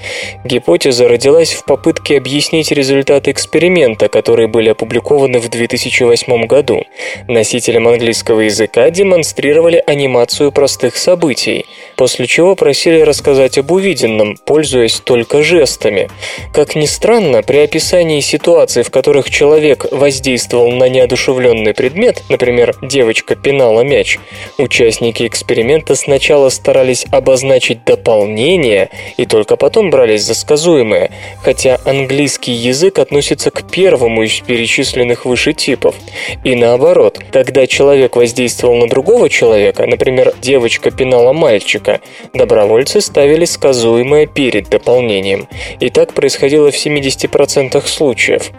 Гипотеза 0.45 1.07
родилась 1.07 1.53
в 1.53 1.65
попытке 1.65 2.17
объяснить 2.17 2.71
результаты 2.71 3.31
эксперимента, 3.31 4.07
которые 4.07 4.47
были 4.47 4.69
опубликованы 4.69 5.39
в 5.39 5.50
2008 5.50 6.47
году. 6.47 6.83
Носителям 7.27 7.88
английского 7.88 8.41
языка 8.41 8.89
демонстрировали 8.89 9.83
анимацию 9.85 10.51
простых 10.51 10.95
событий, 10.95 11.65
после 11.97 12.27
чего 12.27 12.55
просили 12.55 13.01
рассказать 13.01 13.57
об 13.57 13.71
увиденном, 13.71 14.38
пользуясь 14.45 15.00
только 15.00 15.43
жестами. 15.43 16.09
Как 16.53 16.75
ни 16.75 16.85
странно, 16.85 17.41
при 17.43 17.57
описании 17.57 18.21
ситуаций, 18.21 18.83
в 18.83 18.89
которых 18.89 19.29
человек 19.29 19.85
воздействовал 19.91 20.71
на 20.71 20.89
неодушевленный 20.89 21.73
предмет, 21.73 22.23
например, 22.29 22.75
девочка 22.81 23.32
пинала 23.35 23.81
мяч. 23.81 24.19
Участники 24.57 25.25
эксперимента 25.27 25.95
сначала 25.95 26.49
старались 26.49 27.05
обозначить 27.11 27.83
дополнение 27.85 28.89
и 29.17 29.25
только 29.25 29.55
потом 29.55 29.89
брались 29.89 30.23
за 30.23 30.35
сказуемое, 30.35 31.11
хотя 31.41 31.79
английский 31.85 32.51
язык 32.51 32.99
относится 32.99 33.51
к 33.51 33.69
первому 33.69 34.23
из 34.23 34.39
перечисленных 34.39 35.25
выше 35.25 35.53
типов. 35.53 35.95
И 36.43 36.55
наоборот, 36.55 37.19
когда 37.31 37.67
человек 37.67 38.15
воздействовал 38.15 38.75
на 38.75 38.87
другого 38.87 39.29
человека, 39.29 39.85
например, 39.85 40.33
девочка 40.41 40.91
пинала 40.91 41.33
мальчика, 41.33 42.01
добровольцы 42.33 43.01
ставили 43.01 43.45
сказуемое 43.45 44.27
перед 44.27 44.69
дополнением. 44.69 45.47
И 45.79 45.89
так 45.89 46.13
происходило 46.13 46.71
в 46.71 46.75
70% 46.75 47.85
случаев. 47.87 48.51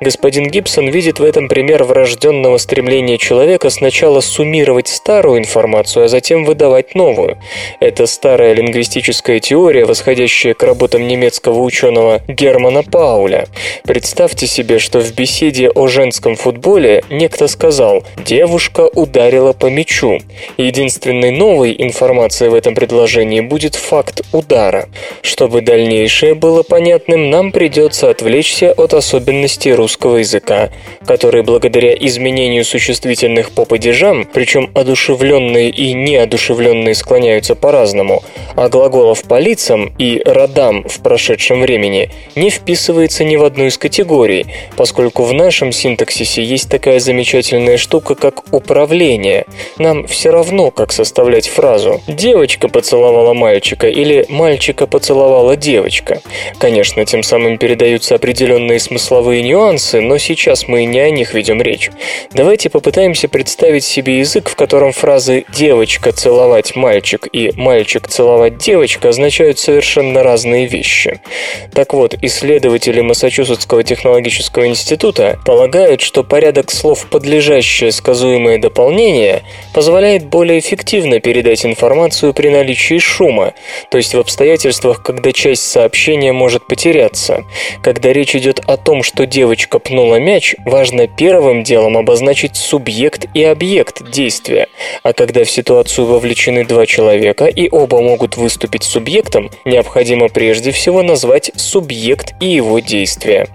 Господин 0.00 0.48
Гибсон 0.48 0.88
видит 0.88 1.18
в 1.18 1.24
этом 1.24 1.48
пример 1.48 1.84
врожденного 1.84 2.58
стремления 2.58 3.18
человека 3.18 3.70
сначала 3.70 4.15
сначала 4.16 4.36
суммировать 4.36 4.88
старую 4.88 5.38
информацию, 5.38 6.04
а 6.04 6.08
затем 6.08 6.44
выдавать 6.44 6.94
новую. 6.94 7.38
Это 7.80 8.06
старая 8.06 8.54
лингвистическая 8.54 9.40
теория, 9.40 9.84
восходящая 9.84 10.54
к 10.54 10.62
работам 10.62 11.06
немецкого 11.06 11.60
ученого 11.62 12.20
Германа 12.28 12.82
Пауля. 12.82 13.46
Представьте 13.84 14.46
себе, 14.46 14.78
что 14.78 15.00
в 15.00 15.14
беседе 15.14 15.70
о 15.70 15.88
женском 15.88 16.36
футболе 16.36 17.02
некто 17.10 17.48
сказал 17.48 18.04
«девушка 18.24 18.88
ударила 18.94 19.52
по 19.52 19.66
мячу». 19.66 20.18
Единственной 20.58 21.30
новой 21.30 21.74
информацией 21.78 22.50
в 22.50 22.54
этом 22.54 22.74
предложении 22.74 23.40
будет 23.40 23.74
факт 23.74 24.22
удара. 24.32 24.88
Чтобы 25.22 25.60
дальнейшее 25.60 26.34
было 26.34 26.62
понятным, 26.62 27.30
нам 27.30 27.52
придется 27.52 28.10
отвлечься 28.10 28.72
от 28.72 28.94
особенностей 28.94 29.74
русского 29.74 30.18
языка, 30.18 30.70
который 31.06 31.42
благодаря 31.42 31.94
изменению 31.94 32.64
существительных 32.64 33.50
по 33.50 33.64
падежам, 33.64 34.05
причем 34.32 34.70
одушевленные 34.74 35.70
и 35.70 35.92
неодушевленные 35.92 36.94
склоняются 36.94 37.54
по-разному, 37.54 38.22
а 38.54 38.68
глаголов 38.68 39.22
по 39.24 39.38
лицам 39.38 39.92
и 39.98 40.22
родам 40.24 40.84
в 40.88 41.00
прошедшем 41.00 41.60
времени 41.60 42.10
не 42.34 42.50
вписывается 42.50 43.24
ни 43.24 43.36
в 43.36 43.44
одну 43.44 43.66
из 43.66 43.78
категорий, 43.78 44.46
поскольку 44.76 45.24
в 45.24 45.32
нашем 45.32 45.72
синтаксисе 45.72 46.42
есть 46.42 46.68
такая 46.68 47.00
замечательная 47.00 47.76
штука, 47.76 48.14
как 48.14 48.44
управление. 48.52 49.44
Нам 49.78 50.06
все 50.06 50.30
равно, 50.30 50.70
как 50.70 50.92
составлять 50.92 51.48
фразу 51.48 52.00
«девочка 52.06 52.68
поцеловала 52.68 53.34
мальчика» 53.34 53.88
или 53.88 54.26
«мальчика 54.28 54.86
поцеловала 54.86 55.56
девочка». 55.56 56.20
Конечно, 56.58 57.04
тем 57.04 57.22
самым 57.22 57.58
передаются 57.58 58.14
определенные 58.14 58.78
смысловые 58.78 59.42
нюансы, 59.42 60.00
но 60.00 60.18
сейчас 60.18 60.68
мы 60.68 60.84
не 60.84 61.00
о 61.00 61.10
них 61.10 61.34
ведем 61.34 61.60
речь. 61.60 61.90
Давайте 62.32 62.70
попытаемся 62.70 63.28
представить 63.28 63.84
себе 63.96 64.18
язык, 64.18 64.50
в 64.50 64.56
котором 64.56 64.92
фразы 64.92 65.46
«девочка 65.48 66.12
целовать 66.12 66.76
мальчик» 66.76 67.26
и 67.32 67.50
«мальчик 67.56 68.08
целовать 68.08 68.58
девочка» 68.58 69.08
означают 69.08 69.58
совершенно 69.58 70.22
разные 70.22 70.66
вещи. 70.66 71.20
Так 71.72 71.94
вот, 71.94 72.14
исследователи 72.20 73.00
Массачусетского 73.00 73.82
технологического 73.84 74.66
института 74.66 75.38
полагают, 75.46 76.02
что 76.02 76.24
порядок 76.24 76.70
слов 76.70 77.06
«подлежащее 77.06 77.90
сказуемое 77.90 78.58
дополнение» 78.58 79.42
позволяет 79.72 80.26
более 80.26 80.58
эффективно 80.58 81.18
передать 81.20 81.64
информацию 81.64 82.34
при 82.34 82.50
наличии 82.50 82.98
шума, 82.98 83.54
то 83.90 83.96
есть 83.96 84.12
в 84.12 84.18
обстоятельствах, 84.18 85.02
когда 85.02 85.32
часть 85.32 85.62
сообщения 85.62 86.34
может 86.34 86.66
потеряться. 86.66 87.44
Когда 87.82 88.12
речь 88.12 88.36
идет 88.36 88.60
о 88.66 88.76
том, 88.76 89.02
что 89.02 89.24
девочка 89.24 89.78
пнула 89.78 90.16
мяч, 90.16 90.54
важно 90.66 91.08
первым 91.08 91.62
делом 91.62 91.96
обозначить 91.96 92.56
субъект 92.56 93.24
и 93.32 93.42
объект 93.42 93.85
действия, 94.10 94.68
а 95.02 95.12
когда 95.12 95.44
в 95.44 95.50
ситуацию 95.50 96.06
вовлечены 96.06 96.64
два 96.64 96.86
человека 96.86 97.46
и 97.46 97.68
оба 97.70 98.00
могут 98.00 98.36
выступить 98.36 98.84
субъектом, 98.84 99.50
необходимо 99.64 100.28
прежде 100.28 100.70
всего 100.70 101.02
назвать 101.02 101.50
субъект 101.56 102.34
и 102.40 102.46
его 102.46 102.78
действия. 102.78 103.48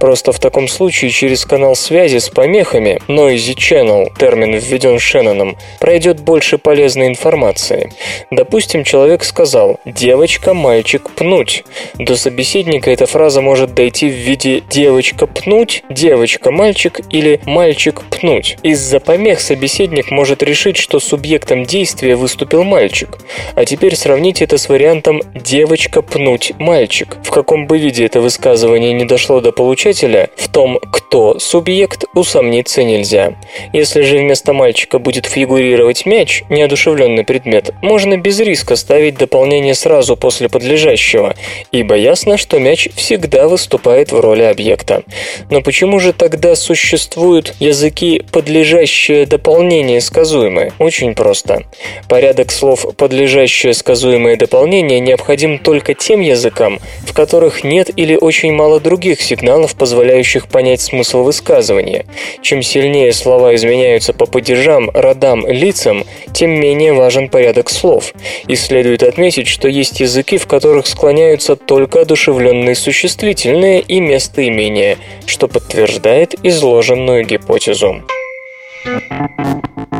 Просто 0.00 0.32
в 0.32 0.38
таком 0.38 0.68
случае 0.68 1.10
через 1.10 1.44
канал 1.44 1.76
связи 1.76 2.18
с 2.18 2.28
помехами, 2.28 3.00
noisy 3.08 3.54
channel, 3.54 4.08
термин 4.18 4.54
введен 4.56 4.98
Шенноном, 4.98 5.56
пройдет 5.80 6.20
больше 6.20 6.58
полезной 6.58 7.08
информации. 7.08 7.92
Допустим, 8.30 8.84
человек 8.84 9.24
сказал 9.24 9.80
«девочка, 9.84 10.54
мальчик, 10.54 11.10
пнуть». 11.10 11.64
До 11.94 12.16
собеседника 12.16 12.90
эта 12.90 13.06
фраза 13.06 13.40
может 13.40 13.74
дойти 13.74 14.08
в 14.08 14.14
виде 14.14 14.62
«девочка, 14.70 15.26
пнуть», 15.26 15.84
«девочка, 15.90 16.50
мальчик» 16.50 17.00
или 17.10 17.40
«мальчик, 17.44 18.02
пнуть». 18.10 18.56
Из-за 18.62 19.00
помех 19.00 19.40
собеседник 19.74 20.12
может 20.12 20.42
решить, 20.44 20.76
что 20.76 21.00
субъектом 21.00 21.64
действия 21.64 22.14
выступил 22.14 22.62
мальчик. 22.62 23.18
А 23.56 23.64
теперь 23.64 23.96
сравните 23.96 24.44
это 24.44 24.56
с 24.56 24.68
вариантом 24.68 25.20
«девочка, 25.34 26.00
пнуть, 26.00 26.52
мальчик». 26.58 27.16
В 27.24 27.30
каком 27.30 27.66
бы 27.66 27.78
виде 27.78 28.06
это 28.06 28.20
высказывание 28.20 28.92
не 28.92 29.04
дошло 29.04 29.40
до 29.40 29.50
получателя, 29.50 30.30
в 30.36 30.48
том, 30.48 30.78
кто 30.78 31.40
субъект, 31.40 32.04
усомниться 32.14 32.84
нельзя. 32.84 33.34
Если 33.72 34.02
же 34.02 34.18
вместо 34.18 34.52
мальчика 34.52 35.00
будет 35.00 35.26
фигурировать 35.26 36.06
мяч, 36.06 36.44
неодушевленный 36.48 37.24
предмет, 37.24 37.72
можно 37.82 38.16
без 38.16 38.38
риска 38.38 38.76
ставить 38.76 39.18
дополнение 39.18 39.74
сразу 39.74 40.16
после 40.16 40.48
подлежащего, 40.48 41.34
ибо 41.72 41.96
ясно, 41.96 42.36
что 42.36 42.60
мяч 42.60 42.88
всегда 42.94 43.48
выступает 43.48 44.12
в 44.12 44.20
роли 44.20 44.42
объекта. 44.42 45.02
Но 45.50 45.62
почему 45.62 45.98
же 45.98 46.12
тогда 46.12 46.54
существуют 46.54 47.56
языки 47.58 48.22
подлежащее 48.30 49.26
дополнение 49.26 49.63
сказуемое? 50.00 50.72
Очень 50.78 51.14
просто. 51.14 51.64
Порядок 52.08 52.50
слов 52.50 52.86
подлежащее 52.96 53.74
сказуемое 53.74 54.36
дополнение 54.36 55.00
необходим 55.00 55.58
только 55.58 55.94
тем 55.94 56.20
языкам, 56.20 56.80
в 57.06 57.12
которых 57.12 57.64
нет 57.64 57.90
или 57.96 58.16
очень 58.16 58.52
мало 58.52 58.80
других 58.80 59.20
сигналов, 59.20 59.74
позволяющих 59.74 60.48
понять 60.48 60.80
смысл 60.80 61.22
высказывания. 61.22 62.06
Чем 62.42 62.62
сильнее 62.62 63.12
слова 63.12 63.54
изменяются 63.54 64.12
по 64.12 64.26
падежам, 64.26 64.90
родам, 64.94 65.46
лицам, 65.46 66.04
тем 66.32 66.50
менее 66.50 66.92
важен 66.92 67.28
порядок 67.28 67.70
слов. 67.70 68.12
И 68.46 68.56
следует 68.56 69.02
отметить, 69.02 69.48
что 69.48 69.68
есть 69.68 70.00
языки, 70.00 70.38
в 70.38 70.46
которых 70.46 70.86
склоняются 70.86 71.56
только 71.56 72.02
одушевленные 72.02 72.74
существительные 72.74 73.80
и 73.80 74.00
местоимения, 74.00 74.98
что 75.26 75.48
подтверждает 75.48 76.34
изложенную 76.42 77.24
гипотезу. 77.24 78.02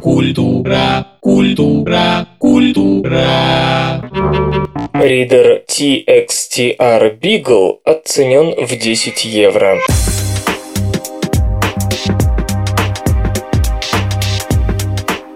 Культура, 0.03 1.07
культура, 1.21 2.29
культура. 2.39 4.11
Ридер 4.93 5.63
TXTR 5.67 7.19
Beagle 7.19 7.79
оценен 7.85 8.67
в 8.67 8.77
10 8.77 9.25
евро. 9.25 9.79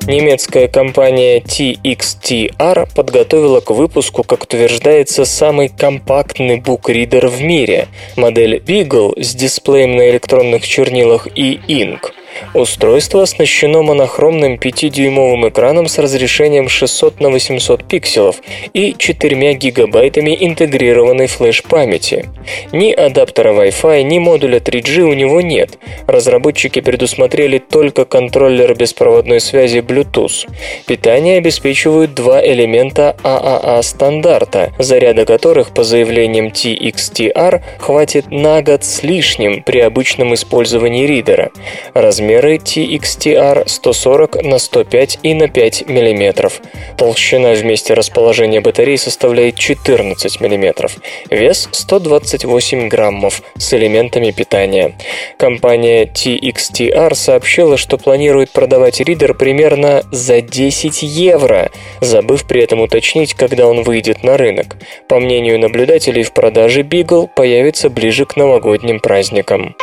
Немецкая 0.07 0.69
компания 0.69 1.41
TXTR 1.41 2.89
подготовила 2.95 3.61
к 3.61 3.71
выпуску, 3.71 4.25
как 4.25 4.45
утверждается, 4.45 5.25
самый 5.25 5.71
компактный 5.71 6.61
букридер 6.61 7.29
в 7.29 7.41
мире– 7.41 7.89
модель 8.17 8.57
Beagle 8.57 9.23
с 9.23 9.35
дисплеем 9.35 9.97
на 9.97 10.11
электронных 10.11 10.67
чернилах 10.67 11.29
и 11.35 11.61
Ink. 11.69 12.13
Устройство 12.55 13.23
оснащено 13.23 13.83
монохромным 13.83 14.55
5-дюймовым 14.55 15.49
экраном 15.49 15.87
с 15.89 15.99
разрешением 15.99 16.69
600 16.69 17.21
на 17.21 17.31
800 17.31 17.85
пикселов 17.85 18.37
и 18.73 18.95
4 18.97 19.55
гигабайтами 19.55 20.37
интегрированной 20.41 21.27
флеш-памяти. 21.27 22.29
Ни 22.73 22.93
адаптера 22.93 23.53
Wi-Fi, 23.53 24.03
ни 24.03 24.19
модуля 24.19 24.59
3G 24.59 25.03
у 25.03 25.15
него 25.15 25.41
нет. 25.41 25.79
Разработчики 26.07 26.81
предусмотрели 26.81 27.59
только 27.59 28.05
контроллер 28.05 28.75
беспроводной 28.75 29.41
связи 29.41 29.79
Bluetooth. 29.79 30.49
Питание 30.87 31.39
обеспечивают 31.39 32.15
два 32.15 32.45
элемента 32.45 33.17
AAA 33.23 33.83
стандарта, 33.83 34.73
заряда 34.79 35.25
которых, 35.25 35.71
по 35.71 35.85
заявлениям 35.85 36.49
TXTR, 36.49 37.63
хватит 37.79 38.31
на 38.31 38.63
год 38.63 38.85
с 38.85 39.03
лишним 39.03 39.63
при 39.63 39.81
обычном 39.81 40.35
использовании 40.35 41.07
ридера. 41.07 41.51
Размер 41.95 42.28
Размеры 42.29 42.57
TXTR 42.57 43.67
140 43.67 44.43
на 44.45 44.59
105 44.59 45.21
и 45.23 45.33
на 45.33 45.49
5 45.49 45.89
мм. 45.89 46.51
Толщина 46.99 47.55
в 47.55 47.65
месте 47.65 47.95
расположения 47.95 48.61
батарей 48.61 48.99
составляет 48.99 49.55
14 49.55 50.39
мм. 50.39 50.91
Вес 51.31 51.71
128 51.73 52.89
граммов 52.89 53.41
с 53.57 53.73
элементами 53.73 54.31
питания. 54.31 54.95
Компания 55.39 56.05
TXTR 56.05 57.15
сообщила, 57.15 57.79
что 57.79 57.97
планирует 57.97 58.51
продавать 58.51 59.01
ридер 59.01 59.33
примерно 59.33 60.03
за 60.13 60.43
10 60.43 61.03
евро, 61.03 61.71
забыв 62.03 62.47
при 62.47 62.63
этом 62.63 62.83
уточнить, 62.83 63.33
когда 63.33 63.67
он 63.67 63.85
выйдет 63.85 64.23
на 64.23 64.37
рынок. 64.37 64.77
По 65.09 65.19
мнению 65.19 65.59
наблюдателей, 65.59 66.25
в 66.25 66.35
продаже 66.35 66.83
Beagle 66.83 67.27
появится 67.35 67.89
ближе 67.89 68.27
к 68.27 68.37
новогодним 68.37 69.01
праздникам. 69.01 69.75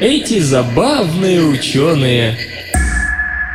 Эти 0.00 0.40
забавные 0.40 1.40
ученые. 1.40 2.36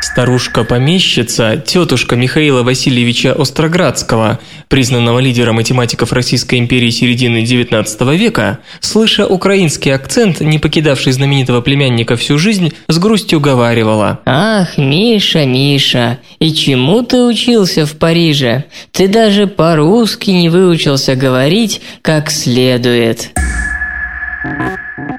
Старушка-помещица, 0.02 1.58
тетушка 1.58 2.16
Михаила 2.16 2.64
Васильевича 2.64 3.34
Остроградского, 3.34 4.40
признанного 4.70 5.20
лидера 5.20 5.52
математиков 5.52 6.14
Российской 6.14 6.58
империи 6.60 6.90
середины 6.92 7.44
XIX 7.44 8.16
века, 8.16 8.60
слыша 8.80 9.28
украинский 9.28 9.94
акцент, 9.94 10.40
не 10.40 10.60
покидавший 10.60 11.12
знаменитого 11.12 11.60
племянника 11.60 12.16
всю 12.16 12.38
жизнь, 12.38 12.72
с 12.88 12.98
грустью 12.98 13.42
говаривала. 13.42 14.22
«Ах, 14.26 14.78
Миша, 14.78 15.46
Миша, 15.46 16.20
и 16.40 16.54
чему 16.54 17.02
ты 17.02 17.22
учился 17.22 17.86
в 17.86 17.98
Париже? 17.98 18.64
Ты 18.94 19.10
даже 19.10 19.46
по-русски 19.46 20.30
не 20.32 20.48
выучился 20.48 21.16
говорить 21.16 21.82
как 22.02 22.32
следует». 22.32 23.32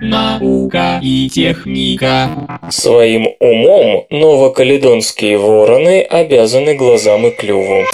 Наука 0.00 0.98
и 1.02 1.28
техника. 1.28 2.60
Своим 2.70 3.28
умом 3.38 4.06
новокаледонские 4.10 5.38
вороны 5.38 6.02
обязаны 6.02 6.74
глазам 6.74 7.26
и 7.26 7.30
клюву. 7.30 7.84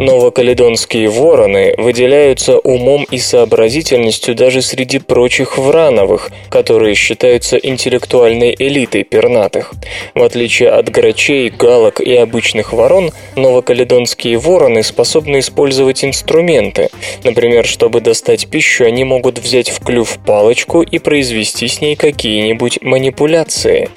Новокаледонские 0.00 1.10
вороны 1.10 1.74
выделяются 1.76 2.58
умом 2.58 3.06
и 3.10 3.18
сообразительностью 3.18 4.34
даже 4.34 4.62
среди 4.62 4.98
прочих 4.98 5.58
врановых, 5.58 6.30
которые 6.48 6.94
считаются 6.94 7.58
интеллектуальной 7.58 8.56
элитой 8.58 9.04
пернатых. 9.04 9.74
В 10.14 10.22
отличие 10.22 10.70
от 10.70 10.88
грачей, 10.88 11.50
галок 11.50 12.00
и 12.00 12.14
обычных 12.14 12.72
ворон, 12.72 13.10
новокаледонские 13.36 14.38
вороны 14.38 14.82
способны 14.82 15.40
использовать 15.40 16.02
инструменты. 16.02 16.88
Например, 17.22 17.66
чтобы 17.66 18.00
достать 18.00 18.48
пищу, 18.48 18.86
они 18.86 19.04
могут 19.04 19.38
взять 19.38 19.68
в 19.68 19.84
клюв 19.84 20.16
палочку 20.24 20.80
и 20.80 20.98
произвести 20.98 21.68
с 21.68 21.82
ней 21.82 21.94
какие-нибудь 21.94 22.78
манипуляции. 22.80 23.90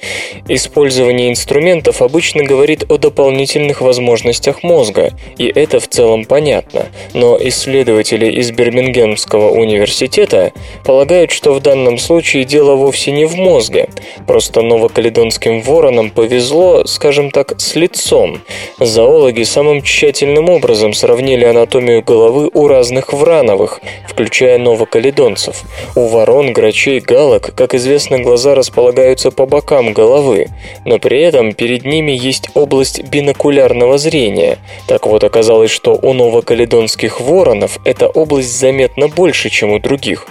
Использование 0.50 1.30
инструментов 1.30 2.02
обычно 2.02 2.44
говорит 2.44 2.92
о 2.92 2.98
дополнительных 2.98 3.80
возможностях 3.80 4.64
мозга, 4.64 5.12
и 5.38 5.46
это 5.46 5.80
в 5.80 5.93
целом 5.94 6.26
понятно, 6.26 6.88
но 7.14 7.38
исследователи 7.40 8.26
из 8.26 8.52
Бирмингемского 8.52 9.52
университета 9.52 10.52
полагают, 10.84 11.32
что 11.32 11.54
в 11.54 11.62
данном 11.62 11.98
случае 12.00 12.46
дело 12.46 12.76
вовсе 12.76 13.12
не 13.12 13.26
в 13.26 13.36
мозге. 13.36 13.90
Просто 14.26 14.62
новокаледонским 14.62 15.62
воронам 15.62 16.10
повезло, 16.10 16.86
скажем 16.86 17.30
так, 17.30 17.60
с 17.60 17.76
лицом. 17.76 18.42
Зоологи 18.80 19.44
самым 19.44 19.84
тщательным 19.84 20.50
образом 20.50 20.94
сравнили 20.94 21.46
анатомию 21.46 22.04
головы 22.04 22.50
у 22.54 22.68
разных 22.68 23.14
врановых, 23.14 23.80
включая 24.08 24.58
новокаледонцев. 24.58 25.62
У 25.96 26.08
ворон, 26.08 26.54
грачей, 26.54 27.00
галок, 27.00 27.54
как 27.56 27.76
известно, 27.76 28.20
глаза 28.20 28.56
располагаются 28.56 29.30
по 29.30 29.46
бокам 29.46 29.94
головы, 29.94 30.48
но 30.86 30.98
при 30.98 31.22
этом 31.22 31.54
перед 31.54 31.86
ними 31.86 32.12
есть 32.12 32.50
область 32.56 33.04
бинокулярного 33.04 33.98
зрения. 34.00 34.58
Так 34.88 35.06
вот, 35.06 35.24
оказалось, 35.24 35.70
что 35.70 35.83
у 35.92 36.14
новокаледонских 36.14 37.20
воронов 37.20 37.80
эта 37.84 38.08
область 38.08 38.58
заметно 38.58 39.08
больше, 39.08 39.50
чем 39.50 39.72
у 39.72 39.80
других. 39.80 40.28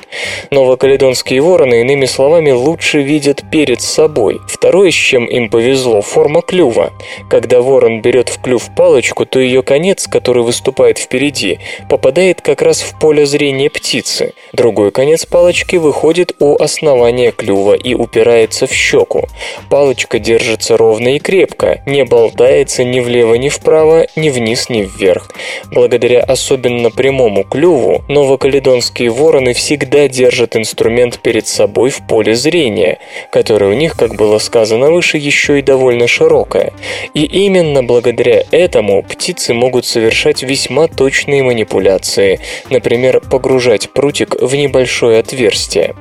Новокаледонские 0.50 1.40
вороны, 1.40 1.80
иными 1.82 2.06
словами, 2.06 2.50
лучше 2.50 3.02
видят 3.02 3.42
перед 3.50 3.80
собой. 3.80 4.40
Второе, 4.48 4.90
с 4.90 4.94
чем 4.94 5.26
им 5.26 5.50
повезло, 5.50 6.02
форма 6.02 6.42
клюва. 6.42 6.92
Когда 7.28 7.60
ворон 7.60 8.00
берет 8.00 8.28
в 8.28 8.40
клюв 8.40 8.70
палочку, 8.76 9.26
то 9.26 9.38
ее 9.40 9.62
конец, 9.62 10.06
который 10.06 10.42
выступает 10.42 10.98
впереди, 10.98 11.58
попадает 11.88 12.40
как 12.40 12.62
раз 12.62 12.80
в 12.80 12.98
поле 12.98 13.26
зрения 13.26 13.70
птицы. 13.70 14.34
Другой 14.52 14.90
конец 14.90 15.26
палочки 15.26 15.76
выходит 15.76 16.34
у 16.38 16.56
основания 16.56 17.32
клюва 17.32 17.74
и 17.74 17.94
упирается 17.94 18.66
в 18.66 18.72
щеку. 18.72 19.28
Палочка 19.68 20.18
держится 20.18 20.76
ровно 20.76 21.16
и 21.16 21.18
крепко, 21.18 21.82
не 21.86 22.04
болтается 22.04 22.84
ни 22.84 23.00
влево, 23.00 23.34
ни 23.34 23.48
вправо, 23.48 24.06
ни 24.16 24.30
вниз, 24.30 24.68
ни 24.68 24.82
вверх. 24.82 25.30
Благодаря 25.70 26.20
особенно 26.20 26.90
прямому 26.90 27.44
клюву, 27.44 28.02
новокаледонские 28.08 29.10
вороны 29.10 29.54
всегда 29.54 30.08
держат 30.08 30.56
инструмент 30.56 31.18
перед 31.20 31.46
собой 31.46 31.90
в 31.90 32.06
поле 32.06 32.34
зрения, 32.34 32.98
которое 33.30 33.70
у 33.70 33.74
них, 33.74 33.96
как 33.96 34.16
было 34.16 34.38
сказано 34.38 34.90
выше, 34.90 35.18
еще 35.18 35.58
и 35.58 35.62
довольно 35.62 36.06
широкое. 36.06 36.72
И 37.14 37.24
именно 37.24 37.82
благодаря 37.82 38.44
этому 38.50 39.02
птицы 39.02 39.54
могут 39.54 39.86
совершать 39.86 40.42
весьма 40.42 40.88
точные 40.88 41.42
манипуляции, 41.42 42.40
например, 42.68 43.20
погружать 43.20 43.90
прутик 43.90 44.36
в 44.40 44.54
небольшое 44.54 45.20
отверстие. 45.20 45.94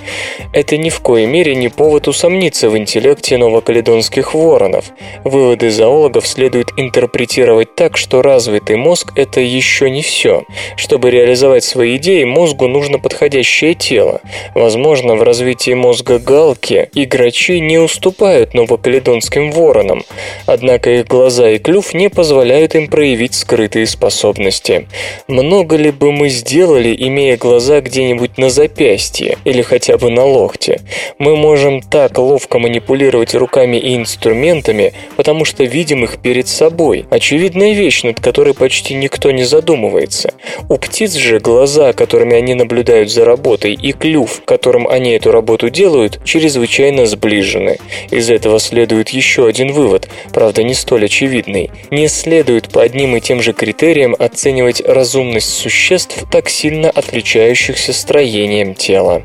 Это 0.51 0.77
ни 0.77 0.89
в 0.89 0.99
коей 0.99 1.27
мере 1.27 1.55
не 1.55 1.69
повод 1.69 2.07
усомниться 2.07 2.69
в 2.69 2.77
интеллекте 2.77 3.37
новокаледонских 3.37 4.33
воронов. 4.33 4.85
Выводы 5.23 5.69
зоологов 5.69 6.27
следует 6.27 6.71
интерпретировать 6.75 7.75
так, 7.75 7.95
что 7.97 8.21
развитый 8.21 8.75
мозг– 8.75 9.13
это 9.15 9.30
еще 9.39 9.89
не 9.89 10.01
все. 10.01 10.43
Чтобы 10.75 11.11
реализовать 11.11 11.63
свои 11.63 11.95
идеи, 11.95 12.23
мозгу 12.25 12.67
нужно 12.67 12.99
подходящее 12.99 13.75
тело. 13.75 14.21
Возможно, 14.55 15.15
в 15.15 15.23
развитии 15.23 15.73
мозга 15.73 16.19
галки 16.19 16.89
играчи 16.93 17.59
не 17.59 17.77
уступают 17.77 18.53
новокаледонским 18.53 19.51
воронам, 19.51 20.03
однако 20.45 20.89
их 20.89 21.07
глаза 21.07 21.51
и 21.51 21.59
клюв 21.59 21.93
не 21.93 22.09
позволяют 22.09 22.75
им 22.75 22.87
проявить 22.87 23.35
скрытые 23.35 23.87
способности. 23.87 24.87
Много 25.27 25.75
ли 25.75 25.91
бы 25.91 26.11
мы 26.11 26.29
сделали, 26.29 26.95
имея 26.97 27.37
глаза 27.37 27.81
где-нибудь 27.81 28.37
на 28.37 28.49
запястье 28.49 29.37
или 29.45 29.61
хотя 29.61 29.97
бы 29.97 30.09
на 30.09 30.25
локте? 30.25 30.81
Мы 31.19 31.35
можем 31.35 31.81
так 31.81 32.17
ловко 32.17 32.59
манипулировать 32.59 33.35
руками 33.35 33.77
и 33.77 33.95
инструментами, 33.95 34.93
потому 35.15 35.45
что 35.45 35.63
видим 35.63 36.03
их 36.03 36.17
перед 36.17 36.47
собой. 36.47 37.05
Очевидная 37.09 37.73
вещь, 37.73 38.03
над 38.03 38.19
которой 38.19 38.53
почти 38.53 38.95
никто 38.95 39.10
не 39.31 39.43
задумывается. 39.43 40.33
У 40.69 40.77
птиц 40.77 41.13
же 41.13 41.39
глаза, 41.39 41.93
которыми 41.93 42.35
они 42.35 42.53
наблюдают 42.53 43.11
за 43.11 43.25
работой, 43.25 43.73
и 43.73 43.91
клюв, 43.91 44.41
которым 44.45 44.87
они 44.87 45.11
эту 45.11 45.31
работу 45.31 45.69
делают, 45.69 46.19
чрезвычайно 46.23 47.05
сближены. 47.05 47.77
Из 48.09 48.29
этого 48.29 48.59
следует 48.59 49.09
еще 49.09 49.47
один 49.47 49.71
вывод, 49.71 50.07
правда 50.33 50.63
не 50.63 50.73
столь 50.73 51.05
очевидный. 51.05 51.69
Не 51.89 52.07
следует 52.07 52.69
по 52.69 52.81
одним 52.81 53.15
и 53.15 53.21
тем 53.21 53.41
же 53.41 53.53
критериям 53.53 54.15
оценивать 54.17 54.81
разумность 54.85 55.49
существ, 55.49 56.23
так 56.31 56.49
сильно 56.49 56.89
отличающихся 56.89 57.93
строением 57.93 58.75
тела. 58.75 59.23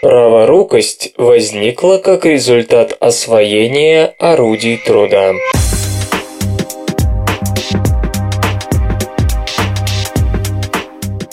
Праворукость 0.00 1.12
возникла 1.16 1.98
как 1.98 2.24
результат 2.24 2.96
освоения 3.00 4.14
орудий 4.18 4.76
труда. 4.76 5.32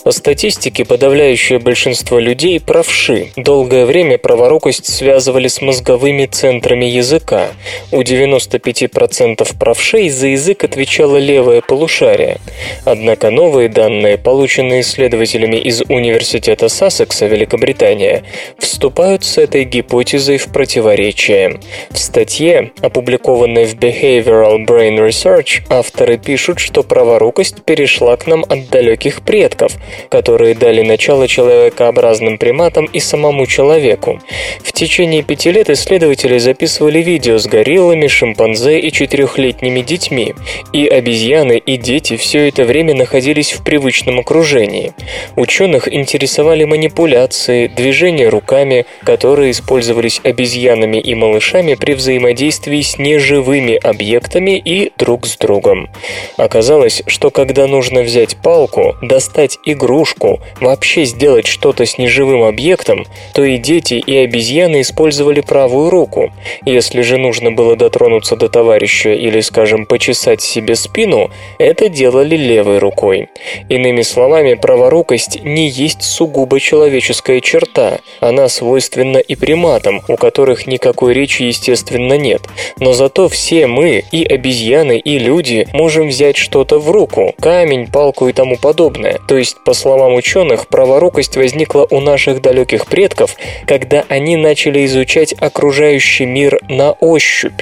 По 0.06 0.12
статистике, 0.12 0.86
подавляющее 0.86 1.58
большинство 1.58 2.20
людей– 2.20 2.60
правши. 2.62 3.32
Долгое 3.36 3.88
время 3.88 4.20
праворукость 4.20 4.86
связывали 4.86 5.48
с 5.48 5.62
мозговыми 5.62 6.28
центрами 6.28 6.86
языка. 6.86 7.48
У 7.92 8.04
95% 8.04 9.58
правшей 9.58 10.10
за 10.10 10.28
язык 10.28 10.64
отвечало 10.64 11.18
левое 11.18 11.62
полушарие. 11.62 12.38
Однако 12.84 13.32
новые 13.32 13.68
данные, 13.68 14.20
полученные 14.20 14.82
исследователями 14.82 15.56
из 15.56 15.82
Университета 15.82 16.70
Сассекса, 16.70 17.26
Великобритания, 17.26 18.26
вступают 18.60 19.24
с 19.24 19.40
этой 19.40 19.64
гипотезой 19.64 20.38
в 20.38 20.50
противоречие. 20.54 21.62
В 21.90 21.98
статье, 21.98 22.74
опубликованной 22.80 23.66
в 23.66 23.74
Behavioral 23.74 24.68
Brain 24.68 25.00
Research, 25.00 25.64
авторы 25.68 26.20
пишут, 26.20 26.60
что 26.60 26.84
праворукость 26.84 27.64
перешла 27.64 28.16
к 28.18 28.28
нам 28.28 28.46
от 28.48 28.70
далеких 28.70 29.24
предков– 29.24 29.72
которые 30.10 30.56
дали 30.56 30.82
начало 30.82 31.28
человекообразным 31.28 32.38
приматам 32.38 32.86
и 32.86 33.00
самому 33.00 33.46
человеку. 33.46 34.20
В 34.64 34.72
течение 34.74 35.24
пяти 35.24 35.52
лет 35.52 35.70
исследователи 35.70 36.38
записывали 36.38 37.00
видео 37.00 37.38
с 37.38 37.48
гориллами, 37.48 38.08
шимпанзе 38.08 38.80
и 38.80 38.92
четырехлетними 38.92 39.82
детьми. 39.82 40.36
И 40.74 40.88
обезьяны, 40.88 41.58
и 41.58 41.78
дети 41.78 42.18
все 42.18 42.48
это 42.48 42.64
время 42.64 42.94
находились 42.94 43.54
в 43.54 43.64
привычном 43.64 44.20
окружении. 44.20 44.94
Ученых 45.36 45.92
интересовали 45.92 46.66
манипуляции, 46.66 47.68
движения 47.68 48.30
руками, 48.30 48.86
которые 49.04 49.52
использовались 49.52 50.22
обезьянами 50.24 50.98
и 50.98 51.16
малышами 51.16 51.76
при 51.76 51.94
взаимодействии 51.94 52.82
с 52.82 52.98
неживыми 52.98 53.76
объектами 53.76 54.58
и 54.58 54.92
друг 54.98 55.26
с 55.26 55.38
другом. 55.38 55.90
Оказалось, 56.38 57.04
что 57.08 57.30
когда 57.30 57.68
нужно 57.68 58.02
взять 58.02 58.36
палку, 58.38 58.96
достать 59.02 59.58
игру 59.66 59.85
игрушку, 59.86 60.40
вообще 60.60 61.06
сделать 61.06 61.46
что-то 61.46 61.86
с 61.86 61.98
неживым 61.98 62.44
объектом, 62.44 63.06
то 63.34 63.44
и 63.44 63.58
дети, 63.58 63.94
и 63.94 64.18
обезьяны 64.18 64.82
использовали 64.82 65.42
правую 65.42 65.90
руку. 65.92 66.32
Если 66.66 67.02
же 67.02 67.18
нужно 67.18 67.52
было 67.52 67.76
дотронуться 67.76 68.36
до 68.36 68.50
товарища 68.50 69.14
или, 69.14 69.42
скажем, 69.42 69.86
почесать 69.86 70.42
себе 70.42 70.76
спину, 70.76 71.30
это 71.60 71.88
делали 71.88 72.36
левой 72.36 72.80
рукой. 72.80 73.30
Иными 73.70 74.02
словами, 74.02 74.56
праворукость 74.56 75.44
не 75.44 75.70
есть 75.70 76.02
сугубо 76.02 76.60
человеческая 76.60 77.42
черта, 77.42 78.00
она 78.20 78.50
свойственна 78.50 79.18
и 79.18 79.36
приматам, 79.36 80.02
у 80.08 80.18
которых 80.18 80.66
никакой 80.66 81.14
речи, 81.14 81.44
естественно, 81.44 82.18
нет. 82.18 82.42
Но 82.80 82.94
зато 82.94 83.30
все 83.30 83.68
мы, 83.68 84.04
и 84.12 84.26
обезьяны, 84.26 84.98
и 84.98 85.20
люди, 85.20 85.68
можем 85.74 86.08
взять 86.08 86.38
что-то 86.38 86.80
в 86.80 86.90
руку, 86.90 87.36
камень, 87.40 87.88
палку 87.88 88.28
и 88.28 88.34
тому 88.34 88.58
подобное. 88.58 89.20
То 89.28 89.38
есть, 89.38 89.58
по 89.64 89.75
словам 89.76 90.16
ученых, 90.16 90.68
праворукость 90.68 91.38
возникла 91.38 91.88
у 91.90 92.00
наших 92.00 92.42
далеких 92.42 92.88
предков, 92.88 93.36
когда 93.68 94.04
они 94.10 94.38
начали 94.38 94.86
изучать 94.86 95.34
окружающий 95.40 96.26
мир 96.26 96.60
на 96.68 96.92
ощупь. 96.94 97.62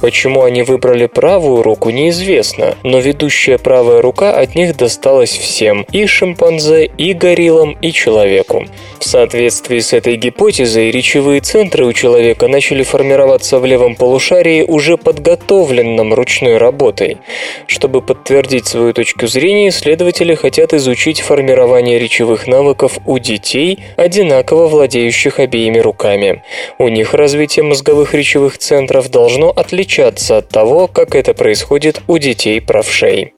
Почему 0.00 0.42
они 0.42 0.62
выбрали 0.62 1.06
правую 1.06 1.62
руку, 1.62 1.90
неизвестно, 1.90 2.76
но 2.82 2.98
ведущая 2.98 3.58
правая 3.58 4.02
рука 4.02 4.36
от 4.36 4.54
них 4.54 4.76
досталась 4.76 5.30
всем– 5.30 5.86
и 5.92 6.06
шимпанзе, 6.06 6.86
и 6.86 7.12
гориллам, 7.12 7.76
и 7.80 7.92
человеку. 7.92 8.64
В 8.98 9.04
соответствии 9.04 9.78
с 9.78 9.92
этой 9.92 10.16
гипотезой, 10.16 10.90
речевые 10.90 11.40
центры 11.40 11.84
у 11.84 11.92
человека 11.92 12.48
начали 12.48 12.82
формироваться 12.82 13.58
в 13.58 13.66
левом 13.66 13.94
полушарии 13.94 14.62
уже 14.62 14.96
подготовленном 14.96 16.14
ручной 16.14 16.56
работой. 16.56 17.18
Чтобы 17.66 18.00
подтвердить 18.00 18.66
свою 18.66 18.92
точку 18.92 19.26
зрения, 19.26 19.68
исследователи 19.68 20.34
хотят 20.34 20.72
изучить 20.72 21.20
формирование 21.20 21.41
речевых 21.50 22.46
навыков 22.46 22.98
у 23.06 23.18
детей, 23.18 23.80
одинаково 23.96 24.66
владеющих 24.66 25.38
обеими 25.38 25.78
руками. 25.78 26.42
У 26.78 26.88
них 26.88 27.14
развитие 27.14 27.64
мозговых 27.64 28.14
речевых 28.14 28.58
центров 28.58 29.10
должно 29.10 29.50
отличаться 29.50 30.38
от 30.38 30.48
того, 30.48 30.88
как 30.88 31.14
это 31.14 31.34
происходит 31.34 32.02
у 32.06 32.18
детей 32.18 32.60
правшей. 32.60 33.32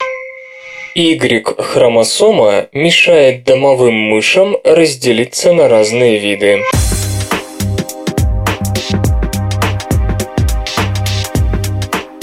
Y-хромосома 0.95 2.67
мешает 2.71 3.43
домовым 3.43 3.93
мышам 3.93 4.55
разделиться 4.63 5.51
на 5.51 5.67
разные 5.67 6.19
виды. 6.19 6.61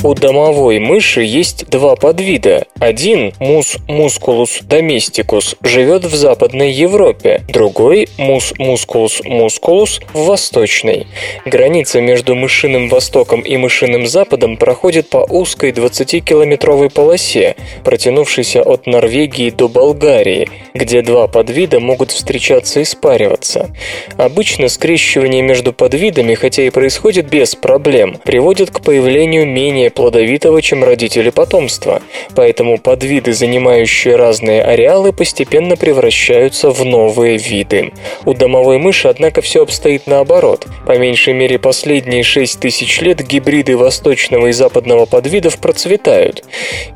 У 0.05 0.15
домовой 0.15 0.81
мыши 0.81 1.23
есть 1.23 1.67
два 1.71 1.95
подвида. 1.95 2.67
Один, 2.81 3.33
мус 3.39 3.77
мускулус 3.87 4.63
domesticus, 4.63 5.57
живет 5.63 6.05
в 6.05 6.17
Западной 6.17 6.73
Европе, 6.73 7.43
другой, 7.49 8.09
мус 8.19 8.53
мускулус 8.59 9.23
мускулус, 9.25 10.01
в 10.13 10.25
Восточной. 10.25 11.07
Граница 11.47 12.01
между 12.01 12.35
мышиным 12.35 12.89
Востоком 12.89 13.43
и 13.43 13.57
мышиным 13.57 14.09
Западом 14.09 14.57
проходит 14.57 15.09
по 15.09 15.19
узкой 15.19 15.71
20-километровой 15.71 16.91
полосе, 16.91 17.55
протянувшейся 17.85 18.61
от 18.63 18.89
Норвегии 18.89 19.51
до 19.51 19.69
Болгарии, 19.69 20.49
где 20.75 21.03
два 21.03 21.29
подвида 21.29 21.79
могут 21.79 22.11
встречаться 22.11 22.81
и 22.81 22.85
спариваться. 22.85 23.71
Обычно 24.17 24.69
скрещивание 24.69 25.43
между 25.43 25.73
подвидами, 25.73 26.35
хотя 26.35 26.65
и 26.65 26.71
происходит 26.71 27.31
без 27.31 27.55
проблем, 27.55 28.19
приводит 28.25 28.73
к 28.73 28.81
появлению 28.81 29.47
менее 29.47 29.92
плодовитого, 29.95 30.63
чем 30.63 30.85
родители 30.85 31.31
потомства, 31.31 32.03
поэтому 32.35 32.79
подвиды, 32.79 33.33
занимающие 33.33 34.17
разные 34.17 34.63
ареалы, 34.63 35.13
постепенно 35.13 35.77
превращаются 35.77 36.71
в 36.71 36.85
новые 36.85 37.39
виды. 37.39 37.93
У 38.25 38.35
домовой 38.35 38.79
мыши, 38.79 39.09
однако, 39.09 39.41
все 39.43 39.63
обстоит 39.63 40.07
наоборот. 40.07 40.67
По 40.87 40.99
меньшей 40.99 41.35
мере 41.35 41.59
последние 41.59 42.23
6 42.23 42.61
тысяч 42.61 43.01
лет 43.01 43.27
гибриды 43.27 43.77
восточного 43.77 44.49
и 44.49 44.53
западного 44.53 45.07
подвидов 45.07 45.59
процветают. 45.59 46.45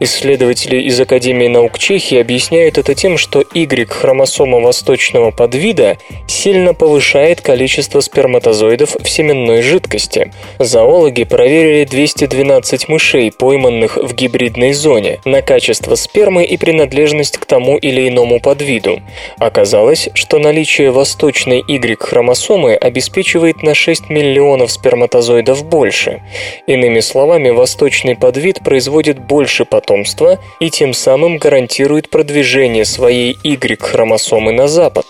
Исследователи 0.00 0.80
из 0.82 1.00
Академии 1.00 1.48
наук 1.48 1.78
Чехии 1.78 2.18
объясняют 2.18 2.78
это 2.78 2.94
тем, 2.94 3.18
что 3.18 3.42
Y-хромосома 3.54 4.61
восточного 4.61 5.30
подвида 5.30 5.98
сильно 6.26 6.74
повышает 6.74 7.40
количество 7.40 8.00
сперматозоидов 8.00 8.96
в 8.96 9.09
семенной 9.09 9.62
жидкости. 9.62 10.32
Зоологи 10.59 11.24
проверили 11.24 11.85
212 11.85 12.86
мышей, 12.88 13.33
пойманных 13.33 13.96
в 13.96 14.14
гибридной 14.14 14.72
зоне, 14.72 15.20
на 15.25 15.42
качество 15.42 15.94
спермы 15.94 16.44
и 16.44 16.57
принадлежность 16.57 17.38
к 17.38 17.44
тому 17.44 17.77
или 17.77 18.09
иному 18.09 18.40
подвиду. 18.40 19.01
Оказалось, 19.38 20.09
что 20.14 20.38
наличие 20.38 20.90
восточной 20.90 21.64
Y-хромосомы 21.66 22.75
обеспечивает 22.75 23.62
на 23.62 23.75
6 23.75 24.11
миллионов 24.11 24.70
сперматозоидов 24.70 25.64
больше. 25.64 26.22
Иными 26.66 27.01
словами, 27.01 27.51
восточный 27.51 28.14
подвид 28.14 28.61
производит 28.62 29.18
больше 29.18 29.64
потомства 29.64 30.38
и 30.61 30.70
тем 30.70 30.94
самым 30.94 31.38
гарантирует 31.38 32.11
продвижение 32.11 32.85
своей 32.85 33.37
Y-хромосомы 33.42 34.53
на 34.53 34.68
запад. 34.68 35.07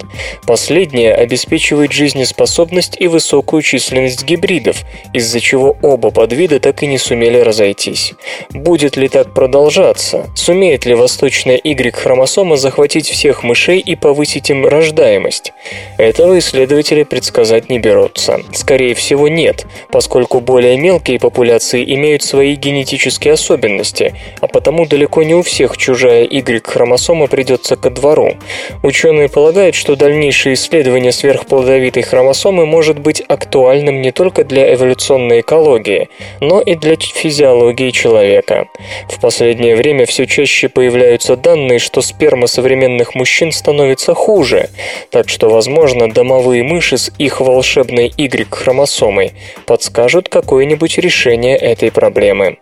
Последняя 0.46 1.14
обеспечивает 1.14 1.92
жизнеспособность 1.92 2.96
и 2.98 3.06
высокую 3.08 3.62
численность 3.62 4.24
гибридов, 4.24 4.84
из-за 5.12 5.40
чего 5.40 5.76
оба 5.82 6.10
подвида 6.10 6.60
так 6.60 6.82
и 6.82 6.86
не 6.86 6.98
сумели 6.98 7.38
разойтись 7.38 7.65
разойтись. 7.66 8.14
Будет 8.50 8.96
ли 8.96 9.08
так 9.08 9.32
продолжаться? 9.34 10.26
Сумеет 10.34 10.86
ли 10.86 10.94
восточная 10.94 11.56
Y-хромосома 11.56 12.56
захватить 12.56 13.08
всех 13.08 13.42
мышей 13.42 13.78
и 13.78 13.96
повысить 13.96 14.50
им 14.50 14.66
рождаемость? 14.66 15.52
Этого 15.98 16.38
исследователи 16.38 17.02
предсказать 17.04 17.70
не 17.70 17.78
берутся. 17.78 18.40
Скорее 18.52 18.94
всего, 18.94 19.28
нет, 19.28 19.66
поскольку 19.90 20.40
более 20.40 20.76
мелкие 20.78 21.18
популяции 21.18 21.82
имеют 21.94 22.22
свои 22.22 22.54
генетические 22.54 23.34
особенности, 23.34 24.14
а 24.40 24.46
потому 24.46 24.86
далеко 24.86 25.22
не 25.22 25.34
у 25.34 25.42
всех 25.42 25.76
чужая 25.76 26.24
Y-хромосома 26.24 27.26
придется 27.26 27.76
ко 27.76 27.90
двору. 27.90 28.34
Ученые 28.82 29.28
полагают, 29.28 29.74
что 29.74 29.96
дальнейшее 29.96 30.54
исследование 30.54 31.12
сверхплодовитой 31.12 32.02
хромосомы 32.02 32.66
может 32.66 32.98
быть 32.98 33.22
актуальным 33.28 34.02
не 34.02 34.12
только 34.12 34.44
для 34.44 34.74
эволюционной 34.74 35.40
экологии, 35.40 36.08
но 36.40 36.60
и 36.60 36.74
для 36.74 36.96
физиологии 36.96 37.55
физиологии 37.56 37.90
человека. 37.90 38.68
В 39.08 39.20
последнее 39.20 39.76
время 39.76 40.06
все 40.06 40.26
чаще 40.26 40.68
появляются 40.68 41.36
данные, 41.36 41.78
что 41.78 42.02
сперма 42.02 42.46
современных 42.46 43.14
мужчин 43.14 43.52
становится 43.52 44.14
хуже, 44.14 44.68
так 45.10 45.28
что, 45.28 45.48
возможно, 45.48 46.10
домовые 46.10 46.62
мыши 46.62 46.98
с 46.98 47.10
их 47.18 47.40
волшебной 47.40 48.12
Y-хромосомой 48.16 49.32
подскажут 49.66 50.28
какое-нибудь 50.28 50.98
решение 50.98 51.56
этой 51.56 51.90
проблемы. 51.90 52.58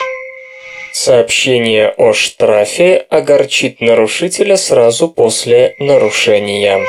Сообщение 0.93 1.93
о 1.97 2.13
штрафе 2.13 3.05
огорчит 3.11 3.81
нарушителя 3.81 4.57
сразу 4.57 5.09
после 5.09 5.75
нарушения. 5.81 6.81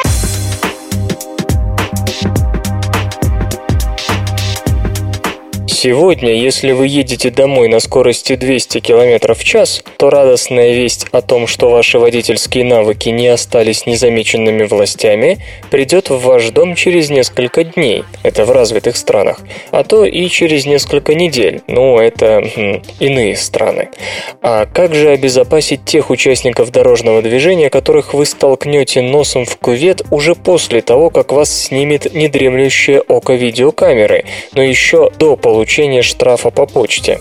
Сегодня, 5.86 6.34
если 6.34 6.72
вы 6.72 6.88
едете 6.88 7.30
домой 7.30 7.68
на 7.68 7.80
скорости 7.80 8.36
200 8.36 8.80
км 8.80 9.36
в 9.36 9.44
час, 9.44 9.84
то 9.98 10.10
радостная 10.10 10.74
весть 10.74 11.06
о 11.12 11.22
том, 11.22 11.46
что 11.46 11.70
ваши 11.70 12.00
водительские 12.00 12.64
навыки 12.64 13.10
не 13.10 13.28
остались 13.28 13.86
незамеченными 13.86 14.64
властями, 14.64 15.38
придет 15.70 16.10
в 16.10 16.20
ваш 16.22 16.50
дом 16.50 16.74
через 16.74 17.12
несколько 17.12 17.64
дней. 17.64 18.04
Это 18.24 18.46
в 18.46 18.52
развитых 18.52 18.98
странах. 18.98 19.42
А 19.70 19.84
то 19.84 20.06
и 20.06 20.28
через 20.28 20.66
несколько 20.66 21.14
недель. 21.14 21.62
Ну, 21.68 22.00
это 22.00 22.44
хм, 22.56 22.82
иные 23.00 23.36
страны. 23.36 23.90
А 24.42 24.66
как 24.66 24.96
же 24.96 25.10
обезопасить 25.10 25.86
тех 25.86 26.10
участников 26.10 26.72
дорожного 26.72 27.22
движения, 27.22 27.70
которых 27.70 28.16
вы 28.16 28.26
столкнете 28.26 29.04
носом 29.04 29.46
в 29.46 29.56
кувет 29.58 30.02
уже 30.10 30.34
после 30.34 30.82
того, 30.82 31.12
как 31.12 31.32
вас 31.32 31.56
снимет 31.56 32.12
недремлющее 32.12 33.02
око 33.02 33.34
видеокамеры, 33.34 34.26
но 34.54 34.64
еще 34.64 35.12
до 35.20 35.36
получения 35.36 35.75
получения 35.76 36.04
штрафа 36.04 36.52
по 36.52 36.66
почте. 36.66 37.20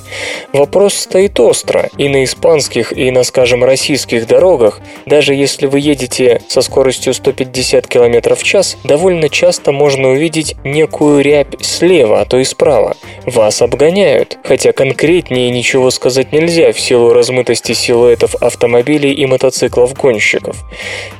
Вопрос 0.53 0.95
стоит 0.95 1.41
остро, 1.41 1.91
и 1.99 2.09
на 2.09 2.23
испанских, 2.23 2.93
и 2.93 3.11
на, 3.11 3.25
скажем, 3.25 3.65
российских 3.65 4.29
дорогах, 4.29 4.79
даже 5.07 5.35
если 5.35 5.67
вы 5.67 5.81
едете 5.81 6.41
со 6.47 6.63
скоростью 6.63 7.15
150 7.15 7.89
км 7.89 8.37
в 8.37 8.43
час, 8.45 8.77
довольно 8.85 9.29
часто 9.29 9.73
можно 9.73 10.11
увидеть 10.11 10.55
некую 10.63 11.25
рябь 11.25 11.57
слева, 11.65 12.21
а 12.21 12.25
то 12.27 12.39
и 12.39 12.45
справа. 12.45 12.97
Вас 13.27 13.61
обгоняют, 13.61 14.39
хотя 14.45 14.71
конкретнее 14.73 15.51
ничего 15.51 15.91
сказать 15.91 16.33
нельзя 16.33 16.71
в 16.71 16.79
силу 16.79 17.13
размытости 17.13 17.73
силуэтов 17.73 18.37
автомобилей 18.37 19.13
и 19.13 19.27
мотоциклов 19.27 19.95
гонщиков. 19.95 20.65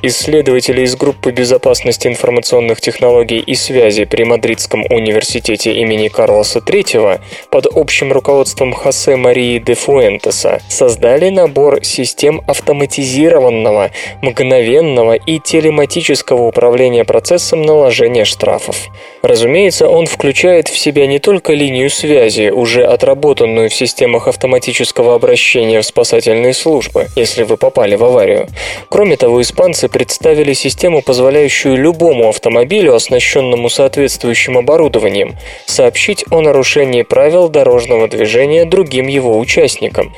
Исследователи 0.01 0.83
из 0.83 0.95
группы 0.95 1.31
безопасности 1.31 2.07
информационных 2.07 2.79
технологий 2.79 3.39
и 3.39 3.55
связи 3.55 4.05
при 4.05 4.23
Мадридском 4.23 4.85
университете 4.89 5.73
имени 5.73 6.07
Карлоса 6.07 6.59
III 6.59 7.19
под 7.49 7.67
общим 7.67 8.11
руководством 8.11 8.73
Хосе 8.73 9.15
Марии 9.15 9.59
де 9.59 9.73
Фуэнтеса 9.73 10.61
создали 10.67 11.29
набор 11.29 11.83
систем 11.83 12.41
автоматизированного, 12.47 13.91
мгновенного 14.21 15.13
и 15.13 15.39
телематического 15.39 16.47
управления 16.47 17.05
процессом 17.05 17.61
наложения 17.61 18.25
штрафов. 18.25 18.87
Разумеется, 19.21 19.87
он 19.87 20.05
включает 20.05 20.67
в 20.67 20.77
себя 20.77 21.07
не 21.07 21.19
только 21.19 21.53
линию 21.53 21.89
связи, 21.89 22.49
уже 22.49 22.83
отработанную 22.83 23.69
в 23.69 23.73
системах 23.73 24.27
автоматического 24.27 25.15
обращения 25.15 25.81
в 25.81 25.85
спасательные 25.85 26.53
службы, 26.53 27.07
если 27.15 27.43
вы 27.43 27.57
попали 27.57 27.95
в 27.95 28.03
аварию. 28.03 28.47
Кроме 28.89 29.17
того, 29.17 29.41
испанцы 29.41 29.89
представили 29.89 30.53
систему, 30.53 31.01
позволяющую 31.01 31.75
любому 31.75 32.29
автомобилю, 32.29 32.93
оснащенному 32.93 33.69
соответствующим 33.69 34.57
оборудованием, 34.57 35.35
сообщить 35.65 36.25
о 36.29 36.41
нарушении 36.41 37.01
правил 37.15 37.47
дорожного 37.47 38.09
движения 38.09 38.65
другим 38.65 39.07
его 39.07 39.39
участникам. 39.39 40.13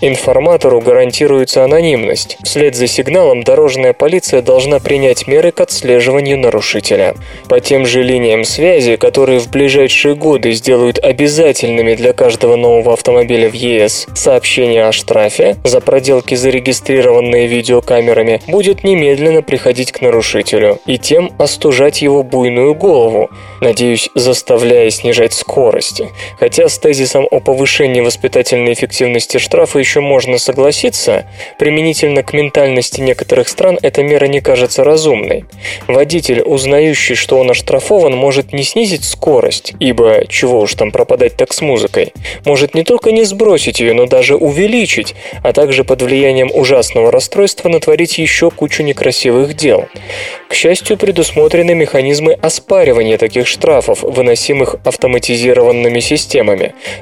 Информатору 0.00 0.80
гарантируется 0.80 1.62
анонимность. 1.62 2.38
Вслед 2.42 2.74
за 2.74 2.88
сигналом 2.88 3.44
дорожная 3.44 3.92
полиция 3.92 4.42
должна 4.42 4.80
принять 4.80 5.28
меры 5.28 5.52
к 5.52 5.60
отслеживанию 5.60 6.38
нарушителя. 6.38 7.14
По 7.48 7.60
тем 7.60 7.86
же 7.86 8.02
линиям 8.02 8.42
связи, 8.42 8.96
которые 8.96 9.38
в 9.38 9.48
ближайшие 9.48 10.16
годы 10.16 10.50
сделают 10.50 10.98
обязательными 10.98 11.94
для 11.94 12.12
каждого 12.12 12.56
нового 12.56 12.94
автомобиля 12.94 13.48
в 13.48 13.54
ЕС, 13.54 14.08
сообщение 14.16 14.86
о 14.86 14.90
штрафе 14.90 15.56
за 15.62 15.80
проделки, 15.80 16.34
зарегистрированные 16.34 17.46
видеокамерами, 17.46 18.42
будет 18.48 18.82
немедленно 18.82 19.42
приходить 19.42 19.92
к 19.92 20.00
нарушителю 20.00 20.80
и 20.84 20.98
тем 20.98 21.30
остужать 21.38 22.02
его 22.02 22.24
буйную 22.24 22.74
голову, 22.74 23.30
надеюсь, 23.60 24.10
заставляя 24.16 24.90
снижать 24.90 25.32
скорость. 25.32 26.02
Хотя 26.38 26.68
с 26.68 26.78
тезисом 26.78 27.26
о 27.30 27.40
повышении 27.40 28.00
воспитательной 28.00 28.72
эффективности 28.72 29.38
штрафа 29.38 29.78
еще 29.78 30.00
можно 30.00 30.38
согласиться, 30.38 31.26
применительно 31.58 32.22
к 32.22 32.32
ментальности 32.32 33.00
некоторых 33.00 33.48
стран 33.48 33.78
эта 33.82 34.02
мера 34.02 34.26
не 34.26 34.40
кажется 34.40 34.84
разумной. 34.84 35.44
Водитель, 35.86 36.42
узнающий, 36.42 37.14
что 37.14 37.38
он 37.38 37.50
оштрафован, 37.50 38.16
может 38.16 38.52
не 38.52 38.62
снизить 38.62 39.04
скорость, 39.04 39.74
ибо 39.80 40.26
чего 40.28 40.60
уж 40.60 40.74
там 40.74 40.90
пропадать 40.90 41.36
так 41.36 41.52
с 41.52 41.60
музыкой, 41.60 42.12
может 42.44 42.74
не 42.74 42.84
только 42.84 43.12
не 43.12 43.24
сбросить 43.24 43.80
ее, 43.80 43.92
но 43.92 44.06
даже 44.06 44.36
увеличить, 44.36 45.14
а 45.42 45.52
также 45.52 45.84
под 45.84 46.02
влиянием 46.02 46.50
ужасного 46.52 47.10
расстройства 47.10 47.68
натворить 47.68 48.18
еще 48.18 48.50
кучу 48.50 48.82
некрасивых 48.82 49.54
дел. 49.54 49.86
К 50.48 50.54
счастью, 50.54 50.96
предусмотрены 50.96 51.74
механизмы 51.74 52.32
оспаривания 52.34 53.18
таких 53.18 53.46
штрафов, 53.46 54.02
выносимых 54.02 54.76
автоматизированными 54.84 56.00
системами. 56.00 56.19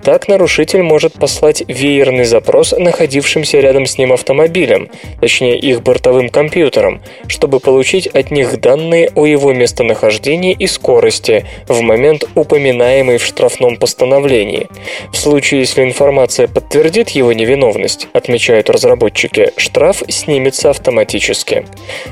Так 0.02 0.28
нарушитель 0.28 0.83
может 0.83 1.14
послать 1.14 1.62
веерный 1.66 2.24
запрос 2.24 2.72
находившимся 2.72 3.61
рядом 3.61 3.87
с 3.87 3.98
ним 3.98 4.12
автомобилем, 4.12 4.88
точнее 5.20 5.59
их 5.59 5.83
бортовым 5.83 6.28
компьютером, 6.28 7.00
чтобы 7.26 7.61
получить 7.61 8.07
от 8.07 8.31
них 8.31 8.61
данные 8.61 9.11
о 9.14 9.26
его 9.26 9.52
местонахождении 9.52 10.52
и 10.52 10.66
скорости 10.66 11.46
в 11.66 11.81
момент, 11.81 12.24
упоминаемый 12.35 13.18
в 13.18 13.24
штрафном 13.24 13.76
постановлении. 13.76 14.68
В 15.12 15.16
случае, 15.16 15.61
если 15.61 15.83
информация 15.83 16.48
подтвердит 16.48 17.11
его 17.11 17.33
невиновность, 17.33 18.09
отмечают 18.12 18.70
разработчики, 18.70 19.52
штраф 19.57 20.02
снимется 20.09 20.70
автоматически. 20.70 21.66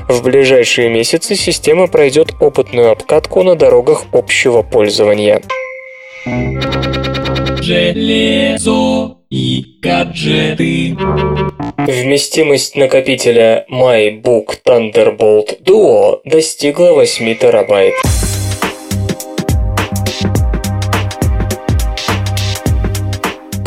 В 0.07 0.23
ближайшие 0.23 0.89
месяцы 0.89 1.35
система 1.35 1.87
пройдет 1.87 2.33
опытную 2.39 2.91
обкатку 2.91 3.43
на 3.43 3.55
дорогах 3.55 4.05
общего 4.11 4.61
пользования. 4.61 5.41
Железо 7.61 9.17
и 9.29 9.65
гаджеты. 9.81 10.95
Вместимость 11.77 12.75
накопителя 12.75 13.65
MyBook 13.71 14.59
Thunderbolt 14.65 15.63
Duo 15.63 16.19
достигла 16.25 16.93
8 16.93 17.35
терабайт. 17.35 17.93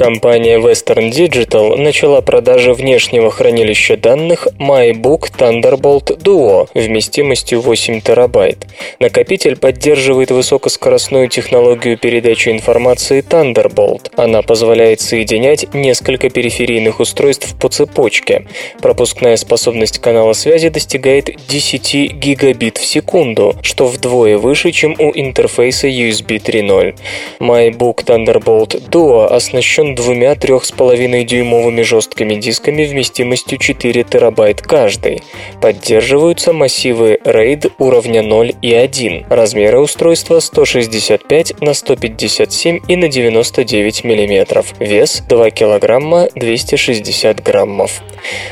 Компания 0.00 0.58
Western 0.58 1.10
Digital 1.10 1.76
начала 1.76 2.22
продажи 2.22 2.72
внешнего 2.72 3.30
хранилища 3.30 3.98
данных 3.98 4.48
MyBook 4.58 5.30
Thunderbolt 5.36 6.16
Duo 6.22 6.68
вместимостью 6.72 7.60
8 7.60 8.00
терабайт. 8.00 8.66
Накопитель 8.98 9.56
поддерживает 9.56 10.30
высокоскоростную 10.30 11.28
технологию 11.28 11.98
передачи 11.98 12.48
информации 12.48 13.22
Thunderbolt. 13.22 14.10
Она 14.16 14.40
позволяет 14.40 15.02
соединять 15.02 15.66
несколько 15.74 16.30
периферийных 16.30 16.98
устройств 17.00 17.54
по 17.60 17.68
цепочке. 17.68 18.46
Пропускная 18.80 19.36
способность 19.36 19.98
канала 19.98 20.32
связи 20.32 20.70
достигает 20.70 21.28
10 21.46 22.14
гигабит 22.14 22.78
в 22.78 22.86
секунду, 22.86 23.54
что 23.60 23.84
вдвое 23.86 24.38
выше, 24.38 24.72
чем 24.72 24.96
у 24.98 25.12
интерфейса 25.14 25.88
USB 25.88 26.42
3.0. 26.42 26.94
MyBook 27.40 28.06
Thunderbolt 28.06 28.88
Duo 28.88 29.26
оснащен 29.26 29.89
двумя 29.94 30.33
3,5 30.33 31.24
дюймовыми 31.24 31.83
жесткими 31.83 32.35
дисками 32.35 32.85
вместимостью 32.85 33.59
4 33.59 34.05
терабайт 34.05 34.62
каждый. 34.62 35.22
Поддерживаются 35.61 36.53
массивы 36.53 37.18
RAID 37.24 37.72
уровня 37.79 38.22
0 38.22 38.55
и 38.62 38.74
1. 38.74 39.26
Размеры 39.29 39.81
устройства 39.81 40.40
165 40.40 41.61
на 41.61 41.74
157 41.74 42.81
и 42.87 42.96
на 42.96 43.09
99 43.09 44.05
мм. 44.05 44.64
Вес 44.79 45.22
2 45.29 45.50
кг 45.50 46.31
260 46.35 47.42
граммов. 47.42 48.03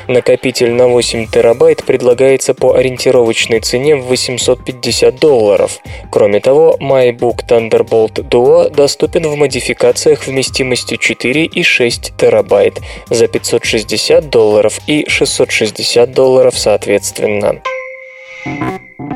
Накопитель 0.07 0.73
на 0.73 0.89
8 0.89 1.27
терабайт 1.27 1.85
предлагается 1.85 2.55
по 2.55 2.75
ориентировочной 2.75 3.61
цене 3.61 3.97
в 3.97 4.07
850 4.07 5.19
долларов. 5.19 5.79
Кроме 6.11 6.41
того, 6.41 6.77
MyBook 6.81 7.47
Thunderbolt 7.49 8.29
Duo 8.29 8.71
доступен 8.71 9.29
в 9.29 9.37
модификациях 9.37 10.27
вместимостью 10.27 10.99
4 10.99 11.28
и 11.37 11.63
6 11.63 12.15
терабайт 12.17 12.81
за 13.11 13.29
560 13.29 14.31
долларов 14.31 14.79
и 14.87 15.09
660 15.09 16.13
долларов 16.13 16.59
соответственно. 16.59 17.63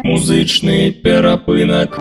Музычный 0.02 0.92
перапынок. 0.92 1.98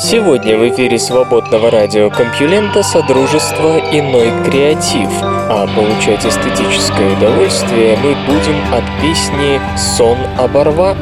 Сегодня 0.00 0.56
в 0.56 0.68
эфире 0.68 0.98
свободного 0.98 1.70
радиокомпьюлента 1.70 2.84
Содружество 2.84 3.78
Иной 3.92 4.30
Креатив, 4.44 5.10
а 5.20 5.66
получать 5.74 6.24
эстетическое 6.24 7.16
удовольствие 7.16 7.96
мы 7.96 8.14
будем 8.26 8.56
от 8.72 8.84
песни 9.02 9.60
«Сон 9.76 10.16
оборва». 10.38 10.96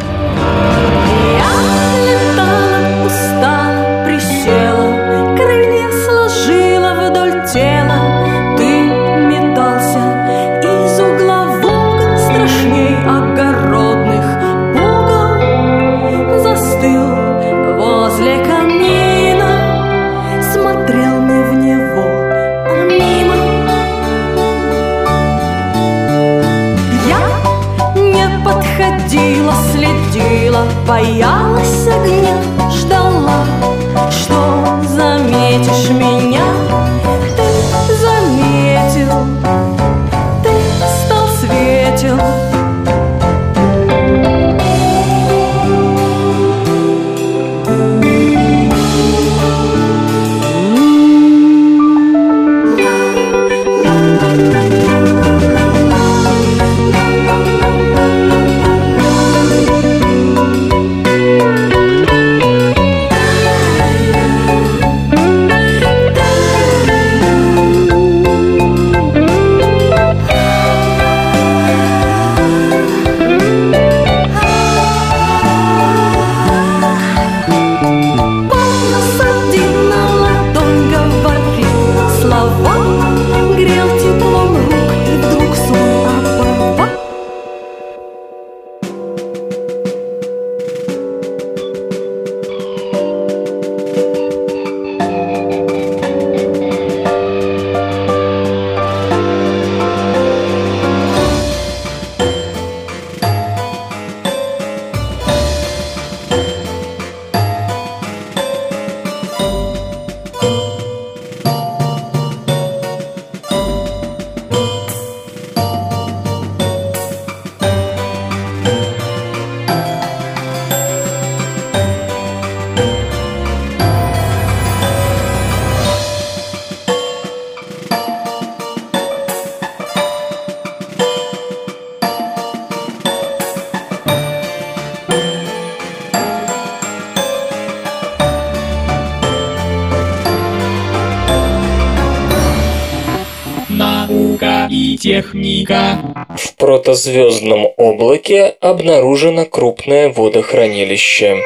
В 146.96 146.98
протозвездном 146.98 147.66
облаке 147.76 148.56
обнаружено 148.58 149.44
крупное 149.44 150.08
водохранилище. 150.08 151.42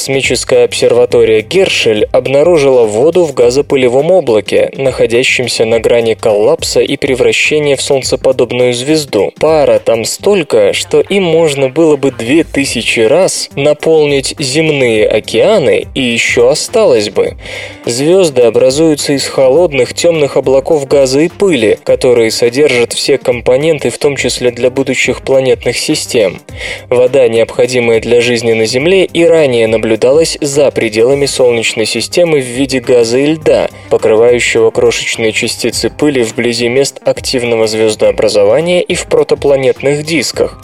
Космическая 0.00 0.64
обсерватория 0.64 1.42
Гершель 1.42 2.08
обнаружила 2.10 2.86
воду 2.86 3.26
в 3.26 3.34
газопылевом 3.34 4.10
облаке, 4.10 4.72
находящемся 4.78 5.66
на 5.66 5.78
грани 5.78 6.14
коллапса 6.14 6.80
и 6.80 6.96
превращения 6.96 7.76
в 7.76 7.82
солнцеподобную 7.82 8.72
звезду. 8.72 9.30
Пара 9.38 9.78
там 9.78 10.06
столько, 10.06 10.72
что 10.72 11.00
им 11.00 11.24
можно 11.24 11.68
было 11.68 11.96
бы 11.96 12.12
2000 12.12 13.00
раз 13.00 13.50
наполнить 13.56 14.34
земные 14.38 15.06
океаны 15.06 15.86
и 15.94 16.00
еще 16.00 16.50
осталось 16.50 17.10
бы. 17.10 17.36
Звезды 17.84 18.40
образуются 18.40 19.12
из 19.12 19.26
холодных 19.26 19.92
темных 19.92 20.38
облаков 20.38 20.88
газа 20.88 21.20
и 21.20 21.28
пыли, 21.28 21.78
которые 21.84 22.30
содержат 22.30 22.94
все 22.94 23.18
компоненты, 23.18 23.90
в 23.90 23.98
том 23.98 24.16
числе 24.16 24.50
для 24.50 24.70
будущих 24.70 25.20
планетных 25.20 25.76
систем. 25.76 26.40
Вода, 26.88 27.28
необходимая 27.28 28.00
для 28.00 28.22
жизни 28.22 28.54
на 28.54 28.64
Земле, 28.64 29.04
и 29.04 29.24
ранее 29.24 29.66
наблюдалась 29.66 29.89
за 30.40 30.70
пределами 30.70 31.26
Солнечной 31.26 31.86
системы 31.86 32.40
в 32.40 32.44
виде 32.44 32.80
газа 32.80 33.18
и 33.18 33.32
льда, 33.32 33.68
покрывающего 33.88 34.70
крошечные 34.70 35.32
частицы 35.32 35.90
пыли 35.90 36.22
вблизи 36.22 36.68
мест 36.68 37.00
активного 37.04 37.66
звездообразования 37.66 38.82
и 38.82 38.94
в 38.94 39.06
протопланетных 39.06 40.04
дисках. 40.04 40.58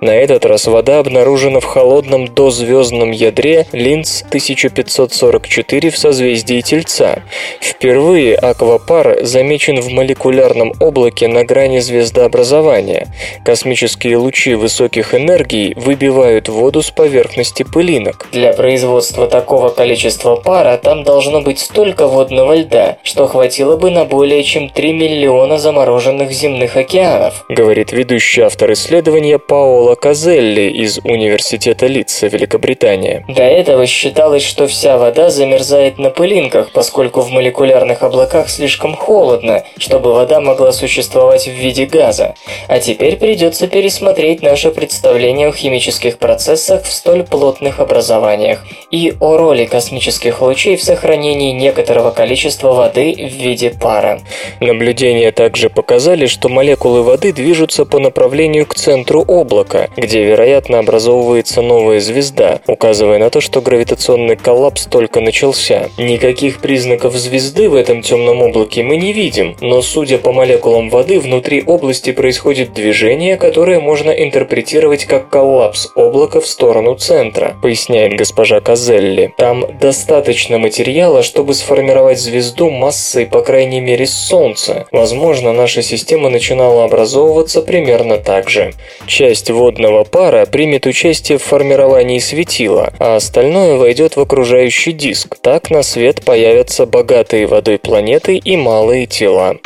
На 0.00 0.10
этот 0.10 0.44
раз 0.44 0.66
вода 0.66 0.98
обнаружена 0.98 1.60
в 1.60 1.64
холодном 1.64 2.28
дозвездном 2.34 3.12
ядре 3.12 3.66
Линз 3.72 4.22
1544 4.28 5.90
в 5.90 5.96
созвездии 5.96 6.60
Тельца. 6.60 7.22
Впервые 7.60 8.34
аквапар 8.34 9.24
замечен 9.24 9.80
в 9.80 9.88
молекулярном 9.88 10.74
облаке 10.80 11.28
на 11.28 11.44
грани 11.44 11.78
звездообразования. 11.78 13.08
Космические 13.44 14.18
лучи 14.18 14.54
высоких 14.54 15.14
энергий 15.14 15.72
выбивают 15.76 16.48
воду 16.48 16.82
с 16.82 16.90
поверхности 16.90 17.62
пылинок. 17.62 18.28
Для 18.32 18.52
производства 18.66 19.28
такого 19.28 19.68
количества 19.68 20.34
пара 20.34 20.76
там 20.76 21.04
должно 21.04 21.40
быть 21.40 21.60
столько 21.60 22.08
водного 22.08 22.52
льда, 22.52 22.96
что 23.04 23.28
хватило 23.28 23.76
бы 23.76 23.92
на 23.92 24.04
более 24.04 24.42
чем 24.42 24.70
3 24.70 24.92
миллиона 24.92 25.56
замороженных 25.56 26.32
земных 26.32 26.76
океанов, 26.76 27.44
говорит 27.48 27.92
ведущий 27.92 28.40
автор 28.40 28.72
исследования 28.72 29.38
Паоло 29.38 29.94
Казелли 29.94 30.68
из 30.68 30.98
Университета 31.04 31.86
Литца, 31.86 32.26
Великобритания. 32.26 33.24
До 33.28 33.44
этого 33.44 33.86
считалось, 33.86 34.42
что 34.42 34.66
вся 34.66 34.98
вода 34.98 35.30
замерзает 35.30 35.98
на 35.98 36.10
пылинках, 36.10 36.72
поскольку 36.72 37.20
в 37.20 37.30
молекулярных 37.30 38.02
облаках 38.02 38.48
слишком 38.48 38.96
холодно, 38.96 39.62
чтобы 39.78 40.12
вода 40.12 40.40
могла 40.40 40.72
существовать 40.72 41.46
в 41.46 41.52
виде 41.52 41.86
газа. 41.86 42.34
А 42.66 42.80
теперь 42.80 43.16
придется 43.16 43.68
пересмотреть 43.68 44.42
наше 44.42 44.72
представление 44.72 45.46
о 45.46 45.52
химических 45.52 46.18
процессах 46.18 46.82
в 46.82 46.92
столь 46.92 47.22
плотных 47.22 47.78
образованиях 47.78 48.55
и 48.90 49.14
о 49.20 49.36
роли 49.36 49.64
космических 49.66 50.40
лучей 50.40 50.76
в 50.76 50.82
сохранении 50.82 51.52
некоторого 51.52 52.10
количества 52.10 52.72
воды 52.72 53.14
в 53.14 53.34
виде 53.34 53.70
пара. 53.70 54.20
Наблюдения 54.60 55.32
также 55.32 55.68
показали, 55.70 56.26
что 56.26 56.48
молекулы 56.48 57.02
воды 57.02 57.32
движутся 57.32 57.84
по 57.84 57.98
направлению 57.98 58.66
к 58.66 58.74
центру 58.74 59.24
облака, 59.26 59.88
где, 59.96 60.24
вероятно, 60.24 60.78
образовывается 60.78 61.62
новая 61.62 62.00
звезда, 62.00 62.60
указывая 62.66 63.18
на 63.18 63.30
то, 63.30 63.40
что 63.40 63.60
гравитационный 63.60 64.36
коллапс 64.36 64.86
только 64.86 65.20
начался. 65.20 65.90
Никаких 65.98 66.60
признаков 66.60 67.14
звезды 67.14 67.68
в 67.68 67.74
этом 67.74 68.02
темном 68.02 68.42
облаке 68.42 68.82
мы 68.82 68.96
не 68.96 69.12
видим, 69.12 69.56
но, 69.60 69.82
судя 69.82 70.18
по 70.18 70.32
молекулам 70.32 70.90
воды, 70.90 71.18
внутри 71.18 71.62
области 71.66 72.12
происходит 72.12 72.72
движение, 72.72 73.36
которое 73.36 73.80
можно 73.80 74.10
интерпретировать 74.10 75.04
как 75.04 75.28
коллапс 75.28 75.88
облака 75.96 76.40
в 76.40 76.46
сторону 76.46 76.94
центра, 76.94 77.56
поясняет 77.60 78.16
госпожа 78.16 78.45
Казелли. 78.60 79.32
Там 79.36 79.66
достаточно 79.80 80.58
материала, 80.58 81.22
чтобы 81.22 81.54
сформировать 81.54 82.18
звезду 82.18 82.70
массой, 82.70 83.26
по 83.26 83.42
крайней 83.42 83.80
мере, 83.80 84.06
Солнца. 84.06 84.86
Возможно, 84.92 85.52
наша 85.52 85.82
система 85.82 86.30
начинала 86.30 86.84
образовываться 86.84 87.62
примерно 87.62 88.18
так 88.18 88.48
же. 88.48 88.72
Часть 89.06 89.50
водного 89.50 90.04
пара 90.04 90.46
примет 90.46 90.86
участие 90.86 91.38
в 91.38 91.42
формировании 91.42 92.18
светила, 92.18 92.92
а 92.98 93.16
остальное 93.16 93.76
войдет 93.76 94.16
в 94.16 94.20
окружающий 94.20 94.92
диск. 94.92 95.36
Так 95.40 95.70
на 95.70 95.82
свет 95.82 96.22
появятся 96.24 96.86
богатые 96.86 97.46
водой 97.46 97.78
планеты 97.78 98.36
и 98.36 98.56
малые 98.56 99.06
тела. 99.06 99.56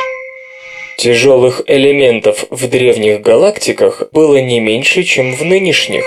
Тяжелых 0.97 1.63
элементов 1.67 2.45
в 2.49 2.67
древних 2.67 3.21
галактиках 3.21 4.03
было 4.11 4.37
не 4.37 4.59
меньше, 4.59 5.03
чем 5.03 5.33
в 5.33 5.43
нынешних. 5.43 6.03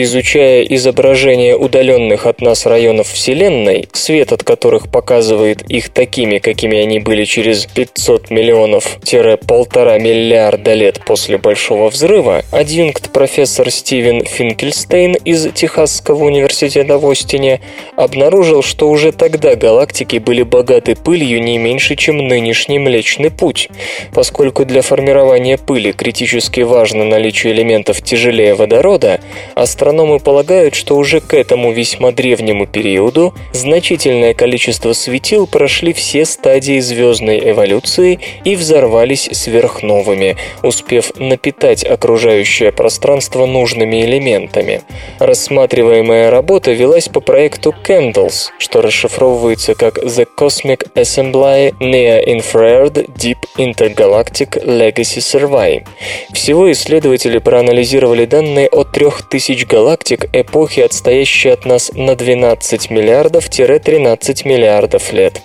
Изучая 0.00 0.62
изображения 0.62 1.56
удаленных 1.56 2.26
от 2.26 2.40
нас 2.40 2.66
районов 2.66 3.08
Вселенной, 3.08 3.88
свет 3.92 4.30
от 4.30 4.44
которых 4.44 4.92
показывает 4.92 5.68
их 5.68 5.88
такими, 5.88 6.38
какими 6.38 6.78
они 6.78 7.00
были 7.00 7.24
через 7.24 7.66
500 7.66 8.30
миллионов-полтора 8.30 9.98
миллиарда 9.98 10.74
лет 10.74 11.00
после 11.04 11.36
Большого 11.36 11.90
Взрыва, 11.90 12.44
адъюнкт 12.52 13.10
профессор 13.10 13.72
Стивен 13.72 14.24
Финкельстейн 14.24 15.14
из 15.14 15.52
Техасского 15.52 16.22
университета 16.26 16.96
в 16.98 17.10
Остине 17.10 17.60
обнаружил, 17.96 18.62
что 18.62 18.88
уже 18.88 19.10
тогда 19.10 19.56
галактики 19.56 20.18
были 20.18 20.44
богаты 20.44 20.94
пылью 20.94 21.42
не 21.42 21.58
меньше, 21.58 21.96
чем 21.96 22.18
нынешний 22.18 22.78
Млечный 22.78 23.32
Путь. 23.32 23.68
Поскольку 24.14 24.64
для 24.64 24.82
формирования 24.82 25.58
пыли 25.58 25.90
критически 25.90 26.60
важно 26.60 27.04
наличие 27.04 27.52
элементов 27.52 28.00
тяжелее 28.00 28.54
водорода, 28.54 29.18
астрономы 29.56 29.87
Астрономы 29.88 30.18
полагают, 30.18 30.74
что 30.74 30.96
уже 30.98 31.22
к 31.22 31.32
этому 31.32 31.72
весьма 31.72 32.12
древнему 32.12 32.66
периоду 32.66 33.32
значительное 33.54 34.34
количество 34.34 34.92
светил 34.92 35.46
прошли 35.46 35.94
все 35.94 36.26
стадии 36.26 36.78
звездной 36.78 37.52
эволюции 37.52 38.20
и 38.44 38.54
взорвались 38.54 39.30
сверхновыми, 39.32 40.36
успев 40.62 41.12
напитать 41.16 41.86
окружающее 41.86 42.70
пространство 42.70 43.46
нужными 43.46 44.02
элементами. 44.04 44.82
Рассматриваемая 45.20 46.30
работа 46.30 46.72
велась 46.72 47.08
по 47.08 47.20
проекту 47.20 47.74
Candles, 47.82 48.48
что 48.58 48.82
расшифровывается 48.82 49.74
как 49.74 49.96
The 49.96 50.28
Cosmic 50.38 50.92
Assembly 50.96 51.72
Near 51.80 52.26
Infrared 52.26 53.08
Deep 53.16 53.38
Intergalactic 53.56 54.62
Legacy 54.62 55.20
Survey. 55.20 55.86
Всего 56.34 56.70
исследователи 56.70 57.38
проанализировали 57.38 58.26
данные 58.26 58.68
от 58.68 58.92
3000 58.92 59.64
галактик 59.64 59.77
галактик 59.78 60.26
эпохи, 60.32 60.80
отстоящей 60.80 61.50
от 61.50 61.64
нас 61.64 61.92
на 61.94 62.16
12 62.16 62.90
миллиардов-13 62.90 64.48
миллиардов 64.48 65.12
лет. 65.12 65.40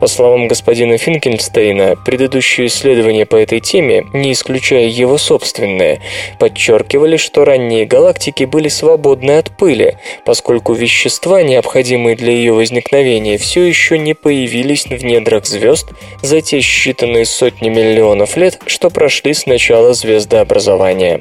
По 0.00 0.06
словам 0.06 0.48
господина 0.48 0.96
Финкельстейна, 0.96 1.96
предыдущие 1.96 2.68
исследования 2.68 3.26
по 3.26 3.36
этой 3.36 3.60
теме, 3.60 4.06
не 4.14 4.32
исключая 4.32 4.86
его 4.86 5.18
собственные, 5.18 6.00
подчеркивали, 6.38 7.18
что 7.18 7.44
ранние 7.44 7.84
галактики 7.84 8.44
были 8.44 8.68
свободны 8.68 9.32
от 9.32 9.54
пыли, 9.54 9.98
поскольку 10.24 10.72
вещества, 10.72 11.42
необходимые 11.42 12.16
для 12.16 12.32
ее 12.32 12.54
возникновения, 12.54 13.36
все 13.36 13.64
еще 13.64 13.98
не 13.98 14.14
появились 14.14 14.86
в 14.86 15.04
недрах 15.04 15.44
звезд 15.44 15.88
за 16.22 16.40
те 16.40 16.60
считанные 16.60 17.26
сотни 17.26 17.68
миллионов 17.68 18.38
лет, 18.38 18.58
что 18.66 18.88
прошли 18.88 19.34
с 19.34 19.44
начала 19.44 19.92
звездообразования. 19.92 21.20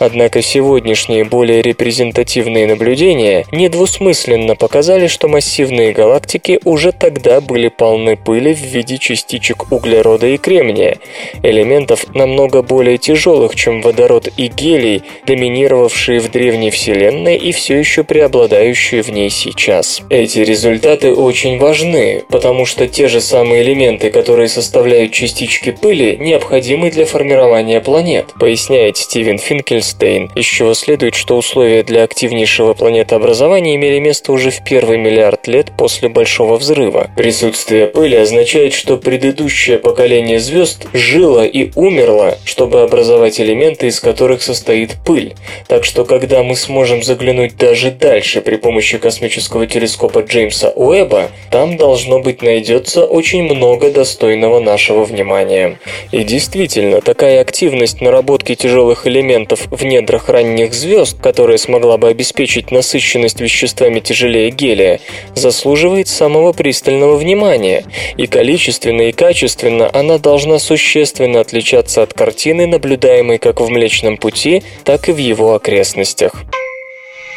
Однако 0.00 0.42
сегодняшние 0.42 1.24
более 1.24 1.59
репрезентативные 1.60 2.66
наблюдения 2.66 3.44
недвусмысленно 3.52 4.56
показали, 4.56 5.06
что 5.06 5.28
массивные 5.28 5.92
галактики 5.92 6.60
уже 6.64 6.92
тогда 6.92 7.40
были 7.40 7.68
полны 7.68 8.16
пыли 8.16 8.54
в 8.54 8.60
виде 8.60 8.98
частичек 8.98 9.70
углерода 9.72 10.26
и 10.26 10.36
кремния, 10.36 10.98
элементов 11.42 12.06
намного 12.14 12.62
более 12.62 12.98
тяжелых, 12.98 13.54
чем 13.56 13.82
водород 13.82 14.28
и 14.36 14.48
гелий, 14.48 15.02
доминировавшие 15.26 16.20
в 16.20 16.30
древней 16.30 16.70
Вселенной 16.70 17.36
и 17.36 17.52
все 17.52 17.76
еще 17.78 18.04
преобладающие 18.04 19.02
в 19.02 19.10
ней 19.10 19.30
сейчас. 19.30 20.02
Эти 20.10 20.40
результаты 20.40 21.14
очень 21.14 21.58
важны, 21.58 22.24
потому 22.28 22.66
что 22.66 22.88
те 22.88 23.08
же 23.08 23.20
самые 23.20 23.62
элементы, 23.62 24.10
которые 24.10 24.48
составляют 24.48 25.12
частички 25.12 25.70
пыли, 25.70 26.16
необходимы 26.16 26.90
для 26.90 27.06
формирования 27.06 27.80
планет, 27.80 28.32
поясняет 28.38 28.96
Стивен 28.96 29.38
Финкельстейн, 29.38 30.30
из 30.34 30.44
чего 30.44 30.74
следует, 30.74 31.14
что 31.14 31.36
у 31.36 31.42
условия 31.50 31.82
для 31.82 32.04
активнейшего 32.04 32.74
планетообразования 32.74 33.74
имели 33.74 33.98
место 33.98 34.30
уже 34.30 34.52
в 34.52 34.62
первый 34.62 34.98
миллиард 34.98 35.48
лет 35.48 35.72
после 35.76 36.08
Большого 36.08 36.56
взрыва. 36.56 37.10
Присутствие 37.16 37.88
пыли 37.88 38.16
означает, 38.16 38.72
что 38.72 38.96
предыдущее 38.96 39.78
поколение 39.78 40.38
звезд 40.38 40.86
жило 40.92 41.44
и 41.44 41.72
умерло, 41.74 42.38
чтобы 42.44 42.82
образовать 42.82 43.40
элементы, 43.40 43.88
из 43.88 43.98
которых 43.98 44.42
состоит 44.42 44.98
пыль. 45.04 45.34
Так 45.66 45.84
что, 45.84 46.04
когда 46.04 46.44
мы 46.44 46.54
сможем 46.54 47.02
заглянуть 47.02 47.56
даже 47.56 47.90
дальше 47.90 48.42
при 48.42 48.54
помощи 48.54 48.98
космического 48.98 49.66
телескопа 49.66 50.20
Джеймса 50.20 50.70
Уэбба, 50.76 51.30
там 51.50 51.76
должно 51.76 52.20
быть 52.20 52.42
найдется 52.42 53.04
очень 53.04 53.42
много 53.42 53.90
достойного 53.90 54.60
нашего 54.60 55.02
внимания. 55.02 55.80
И 56.12 56.22
действительно, 56.22 57.00
такая 57.00 57.40
активность 57.40 58.00
наработки 58.00 58.54
тяжелых 58.54 59.08
элементов 59.08 59.66
в 59.68 59.84
недрах 59.84 60.28
ранних 60.28 60.74
звезд, 60.74 61.16
которая 61.30 61.58
смогла 61.58 61.96
бы 61.96 62.08
обеспечить 62.08 62.72
насыщенность 62.72 63.40
веществами 63.40 64.00
тяжелее 64.00 64.50
гелия, 64.50 64.98
заслуживает 65.36 66.08
самого 66.08 66.52
пристального 66.52 67.14
внимания, 67.14 67.84
и 68.16 68.26
количественно 68.26 69.02
и 69.02 69.12
качественно 69.12 69.88
она 69.92 70.18
должна 70.18 70.58
существенно 70.58 71.38
отличаться 71.38 72.02
от 72.02 72.14
картины, 72.14 72.66
наблюдаемой 72.66 73.38
как 73.38 73.60
в 73.60 73.68
Млечном 73.68 74.16
Пути, 74.16 74.64
так 74.82 75.08
и 75.08 75.12
в 75.12 75.18
его 75.18 75.54
окрестностях. 75.54 76.42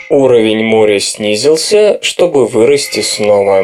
Уровень 0.09 0.63
моря 0.63 0.99
снизился, 0.99 1.99
чтобы 2.01 2.47
вырасти 2.47 3.01
снова. 3.01 3.63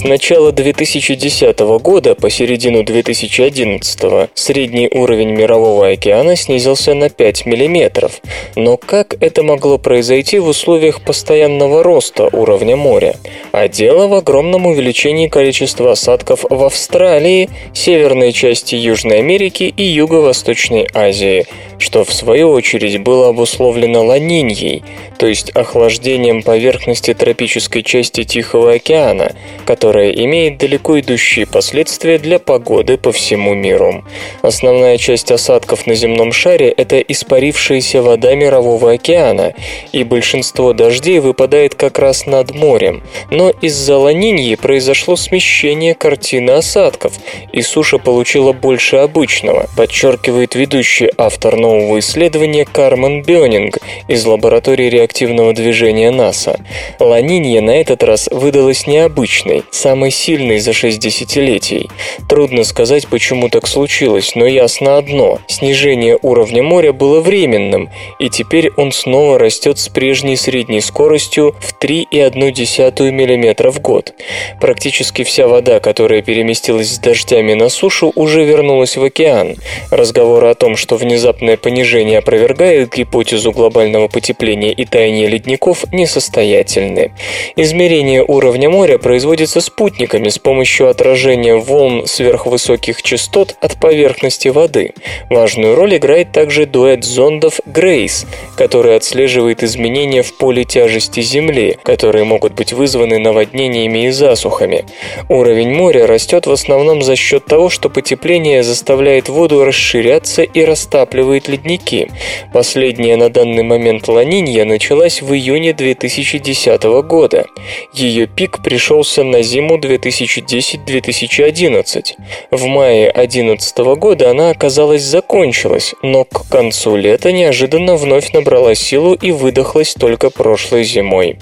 С 0.00 0.04
начала 0.04 0.50
2010 0.50 1.58
года 1.82 2.14
по 2.14 2.30
середину 2.30 2.82
2011 2.82 4.30
средний 4.32 4.88
уровень 4.90 5.28
мирового 5.32 5.88
океана 5.88 6.36
снизился 6.36 6.94
на 6.94 7.10
5 7.10 7.44
мм. 7.44 8.10
Но 8.56 8.78
как 8.78 9.22
это 9.22 9.42
могло 9.42 9.76
произойти 9.76 10.38
в 10.38 10.46
условиях 10.46 11.02
постоянного 11.02 11.82
роста 11.82 12.30
уровня 12.32 12.76
моря? 12.76 13.16
А 13.52 13.68
дело 13.68 14.06
в 14.06 14.14
огромном 14.14 14.64
увеличении 14.64 15.28
количества 15.28 15.92
осадков 15.92 16.46
в 16.48 16.64
Австралии, 16.64 17.50
северной 17.74 18.32
части 18.32 18.76
Южной 18.76 19.18
Америки 19.18 19.64
и 19.64 19.82
Юго-Восточной 19.82 20.88
Азии, 20.94 21.44
что 21.76 22.04
в 22.04 22.14
свою 22.14 22.52
очередь 22.52 23.02
было 23.02 23.28
обусловлено 23.28 24.02
ланиньей, 24.06 24.82
то 25.18 25.26
есть 25.26 25.50
охлаждением 25.50 26.42
поверхности 26.42 27.12
тропической 27.12 27.82
части 27.82 28.24
Тихого 28.24 28.72
океана, 28.72 29.32
которая 29.66 29.89
имеет 29.90 30.58
далеко 30.58 31.00
идущие 31.00 31.46
последствия 31.46 32.18
для 32.18 32.38
погоды 32.38 32.96
по 32.96 33.12
всему 33.12 33.54
миру. 33.54 34.04
Основная 34.42 34.96
часть 34.98 35.30
осадков 35.32 35.86
на 35.86 35.94
земном 35.94 36.32
шаре– 36.32 36.70
это 36.76 37.00
испарившаяся 37.00 38.02
вода 38.02 38.34
Мирового 38.34 38.92
океана, 38.92 39.54
и 39.92 40.04
большинство 40.04 40.72
дождей 40.72 41.18
выпадает 41.18 41.74
как 41.74 41.98
раз 41.98 42.26
над 42.26 42.54
морем. 42.54 43.02
Но 43.30 43.50
из-за 43.50 43.96
ланиньи 43.96 44.54
произошло 44.54 45.16
смещение 45.16 45.94
картины 45.94 46.52
осадков, 46.52 47.14
и 47.52 47.62
суша 47.62 47.98
получила 47.98 48.52
больше 48.52 48.96
обычного, 48.96 49.68
подчеркивает 49.76 50.54
ведущий 50.54 51.10
автор 51.16 51.56
нового 51.56 51.98
исследования 51.98 52.64
Кармен 52.64 53.22
Бёнинг 53.22 53.78
из 54.08 54.24
лаборатории 54.24 54.88
реактивного 54.88 55.52
движения 55.52 56.10
НАСА. 56.10 56.60
Ланинья 56.98 57.60
на 57.60 57.80
этот 57.80 58.02
раз 58.02 58.28
выдалась 58.30 58.86
необычной, 58.86 59.64
самой 59.80 60.10
сильной 60.10 60.58
за 60.58 60.74
6 60.74 60.98
десятилетий. 60.98 61.88
Трудно 62.28 62.64
сказать, 62.64 63.08
почему 63.08 63.48
так 63.48 63.66
случилось, 63.66 64.34
но 64.34 64.46
ясно 64.46 64.98
одно– 64.98 65.38
снижение 65.48 66.18
уровня 66.20 66.62
моря 66.62 66.92
было 66.92 67.20
временным, 67.20 67.88
и 68.18 68.28
теперь 68.28 68.70
он 68.76 68.92
снова 68.92 69.38
растет 69.38 69.78
с 69.78 69.88
прежней 69.88 70.36
средней 70.36 70.82
скоростью 70.82 71.56
в 71.60 71.82
3,1 71.82 73.10
мм 73.10 73.70
в 73.70 73.80
год. 73.80 74.12
Практически 74.60 75.24
вся 75.24 75.48
вода, 75.48 75.80
которая 75.80 76.20
переместилась 76.20 76.90
с 76.90 76.98
дождями 76.98 77.54
на 77.54 77.70
сушу, 77.70 78.12
уже 78.14 78.44
вернулась 78.44 78.98
в 78.98 79.02
океан. 79.02 79.56
Разговоры 79.90 80.48
о 80.48 80.54
том, 80.54 80.76
что 80.76 80.96
внезапное 80.96 81.56
понижение 81.56 82.18
опровергает 82.18 82.94
гипотезу 82.94 83.52
глобального 83.52 84.08
потепления 84.08 84.72
и 84.72 84.84
таяния 84.84 85.26
ледников, 85.26 85.90
несостоятельны. 85.90 87.12
Измерение 87.56 88.22
уровня 88.22 88.68
моря 88.68 88.98
производится 88.98 89.60
спутниками 89.70 90.28
с 90.28 90.38
помощью 90.38 90.88
отражения 90.88 91.54
волн 91.54 92.04
сверхвысоких 92.06 93.02
частот 93.02 93.54
от 93.60 93.78
поверхности 93.78 94.48
воды. 94.48 94.94
Важную 95.30 95.76
роль 95.76 95.96
играет 95.96 96.32
также 96.32 96.66
дуэт 96.66 97.04
зондов 97.04 97.60
Грейс, 97.66 98.26
который 98.56 98.96
отслеживает 98.96 99.62
изменения 99.62 100.22
в 100.22 100.36
поле 100.36 100.64
тяжести 100.64 101.20
Земли, 101.20 101.78
которые 101.84 102.24
могут 102.24 102.54
быть 102.54 102.72
вызваны 102.72 103.18
наводнениями 103.18 104.06
и 104.06 104.10
засухами. 104.10 104.86
Уровень 105.28 105.72
моря 105.72 106.06
растет 106.06 106.46
в 106.46 106.52
основном 106.52 107.02
за 107.02 107.14
счет 107.14 107.44
того, 107.44 107.70
что 107.70 107.88
потепление 107.88 108.64
заставляет 108.64 109.28
воду 109.28 109.64
расширяться 109.64 110.42
и 110.42 110.64
растапливает 110.64 111.46
ледники. 111.46 112.08
Последняя 112.52 113.16
на 113.16 113.28
данный 113.28 113.62
момент 113.62 114.08
ланинья 114.08 114.64
началась 114.64 115.22
в 115.22 115.32
июне 115.32 115.72
2010 115.72 116.82
года. 117.04 117.46
Ее 117.92 118.26
пик 118.26 118.62
пришелся 118.62 119.22
на 119.22 119.42
зиму 119.60 119.76
2010-2011. 119.76 122.16
В 122.50 122.66
мае 122.66 123.12
2011 123.12 123.78
года 123.98 124.30
она, 124.30 124.50
оказалось, 124.50 125.02
закончилась, 125.02 125.94
но 126.02 126.24
к 126.24 126.48
концу 126.48 126.96
лета 126.96 127.30
неожиданно 127.32 127.96
вновь 127.96 128.32
набрала 128.32 128.74
силу 128.74 129.12
и 129.14 129.32
выдохлась 129.32 129.92
только 129.94 130.30
прошлой 130.30 130.84
зимой. 130.84 131.36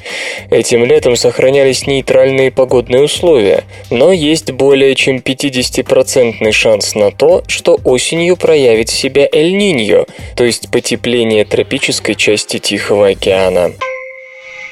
Этим 0.50 0.84
летом 0.84 1.14
сохранялись 1.16 1.86
нейтральные 1.86 2.50
погодные 2.50 3.02
условия, 3.02 3.62
но 3.90 4.10
есть 4.12 4.50
более 4.50 4.96
чем 4.96 5.18
50% 5.18 6.50
шанс 6.52 6.94
на 6.94 7.10
то, 7.12 7.42
что 7.46 7.78
осенью 7.84 8.36
проявит 8.36 8.88
себя 8.88 9.28
Эль-Ниньо, 9.30 10.06
то 10.34 10.44
есть 10.44 10.70
потепление 10.70 11.44
тропической 11.44 12.14
части 12.16 12.58
Тихого 12.58 13.08
океана. 13.08 13.72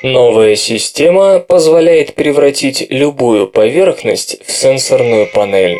Новая 0.02 0.56
система 0.56 1.38
позволяет 1.40 2.14
превратить 2.14 2.86
любую 2.90 3.48
поверхность 3.48 4.38
в 4.44 4.52
сенсорную 4.52 5.26
панель. 5.32 5.78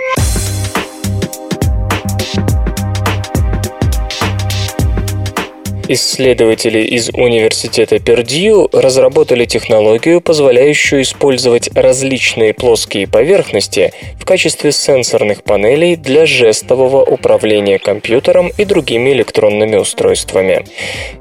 Исследователи 5.89 6.81
из 6.81 7.11
Университета 7.11 8.01
Пердью 8.01 8.69
разработали 8.73 9.45
технологию, 9.45 10.21
позволяющую 10.21 11.03
использовать 11.03 11.71
различные 11.77 12.55
плоские 12.55 13.07
поверхности 13.07 13.93
в 14.19 14.25
качестве 14.25 14.73
сенсорных 14.73 15.45
панелей 15.45 15.95
для 15.95 16.27
жестового 16.27 17.05
управления 17.05 17.79
компьютером 17.79 18.51
и 18.59 18.65
другими 18.65 19.11
электронными 19.11 19.77
устройствами. 19.77 20.65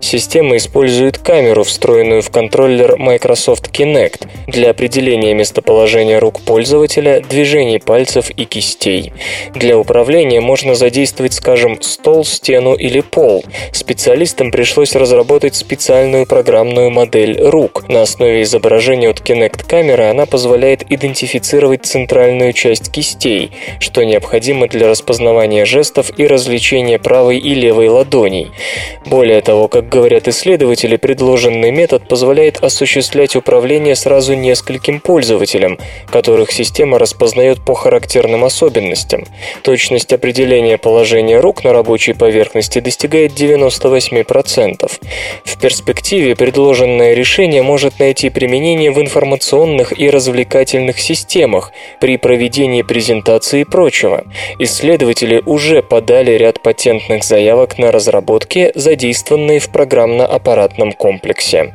Система 0.01 0.57
использует 0.57 1.20
камеру, 1.20 1.63
встроенную 1.63 2.24
в 2.24 2.32
контроллер 2.32 2.97
Microsoft 2.97 3.70
Kinect, 3.72 4.28
для 4.47 4.72
определения 4.72 5.36
местоположения 5.36 6.20
рук 6.20 6.41
пользователя, 6.41 7.22
движений 7.22 7.78
пальцев 7.78 8.32
и 8.32 8.45
кистей. 8.45 9.13
Для 9.53 9.78
управления 9.78 10.41
можно 10.41 10.74
задействовать, 10.74 11.34
скажем, 11.34 11.80
стол, 11.84 12.26
стену 12.26 12.74
или 12.74 13.01
пол. 13.01 13.45
Специалистам 13.72 14.51
пришлось 14.55 14.95
разработать 14.95 15.53
специальную 15.53 16.25
программную 16.25 16.89
модель 16.89 17.41
рук. 17.41 17.89
На 17.89 18.03
основе 18.03 18.43
изображения 18.43 19.09
от 19.09 19.19
Kinect 19.19 19.67
камеры 19.67 20.05
она 20.05 20.25
позволяет 20.25 20.89
идентифицировать 20.89 21.85
центральную 21.85 22.53
часть 22.53 22.89
кистей, 22.89 23.51
что 23.81 24.05
необходимо 24.05 24.69
для 24.69 24.87
распознавания 24.87 25.65
жестов 25.65 26.09
и 26.17 26.25
развлечения 26.25 26.97
правой 26.97 27.37
и 27.37 27.53
левой 27.53 27.89
ладоней. 27.89 28.51
Более 29.05 29.41
того, 29.41 29.67
как 29.67 29.89
говорят 29.89 30.29
исследователи, 30.29 30.95
предложенный 30.95 31.71
метод 31.71 32.07
позволяет 32.07 32.63
осуществлять 32.63 33.35
управление 33.35 33.97
сразу 33.97 34.35
нескольким 34.35 35.01
пользователям, 35.01 35.79
которых 36.09 36.53
система 36.53 36.97
распознает 36.97 37.59
по 37.65 37.73
характерным 37.73 38.45
особенностям. 38.45 39.25
Точность 39.63 40.13
определения 40.13 40.77
положения 40.77 41.41
рук 41.41 41.65
на 41.65 41.73
рабочей 41.73 42.13
поверхности 42.13 42.79
достигает 42.79 43.33
98%, 43.33 44.44
10%. 44.45 44.91
В 45.43 45.59
перспективе 45.59 46.35
предложенное 46.35 47.13
решение 47.13 47.61
может 47.61 47.99
найти 47.99 48.29
применение 48.29 48.91
в 48.91 49.01
информационных 49.01 49.97
и 49.97 50.09
развлекательных 50.09 50.99
системах 50.99 51.71
при 51.99 52.17
проведении 52.17 52.81
презентации 52.81 53.61
и 53.61 53.65
прочего. 53.65 54.23
Исследователи 54.59 55.41
уже 55.45 55.81
подали 55.81 56.31
ряд 56.31 56.61
патентных 56.61 57.23
заявок 57.23 57.77
на 57.77 57.91
разработки, 57.91 58.71
задействованные 58.75 59.59
в 59.59 59.69
программно-аппаратном 59.69 60.93
комплексе. 60.93 61.73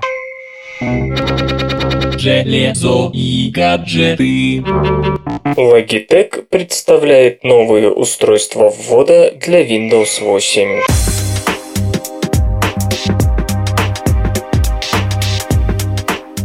Железо 2.18 3.10
и 3.14 3.50
гаджеты. 3.50 4.62
Logitech 5.56 6.44
представляет 6.50 7.44
новые 7.44 7.90
устройства 7.90 8.70
ввода 8.70 9.32
для 9.32 9.62
Windows 9.62 10.22
8. 10.22 11.19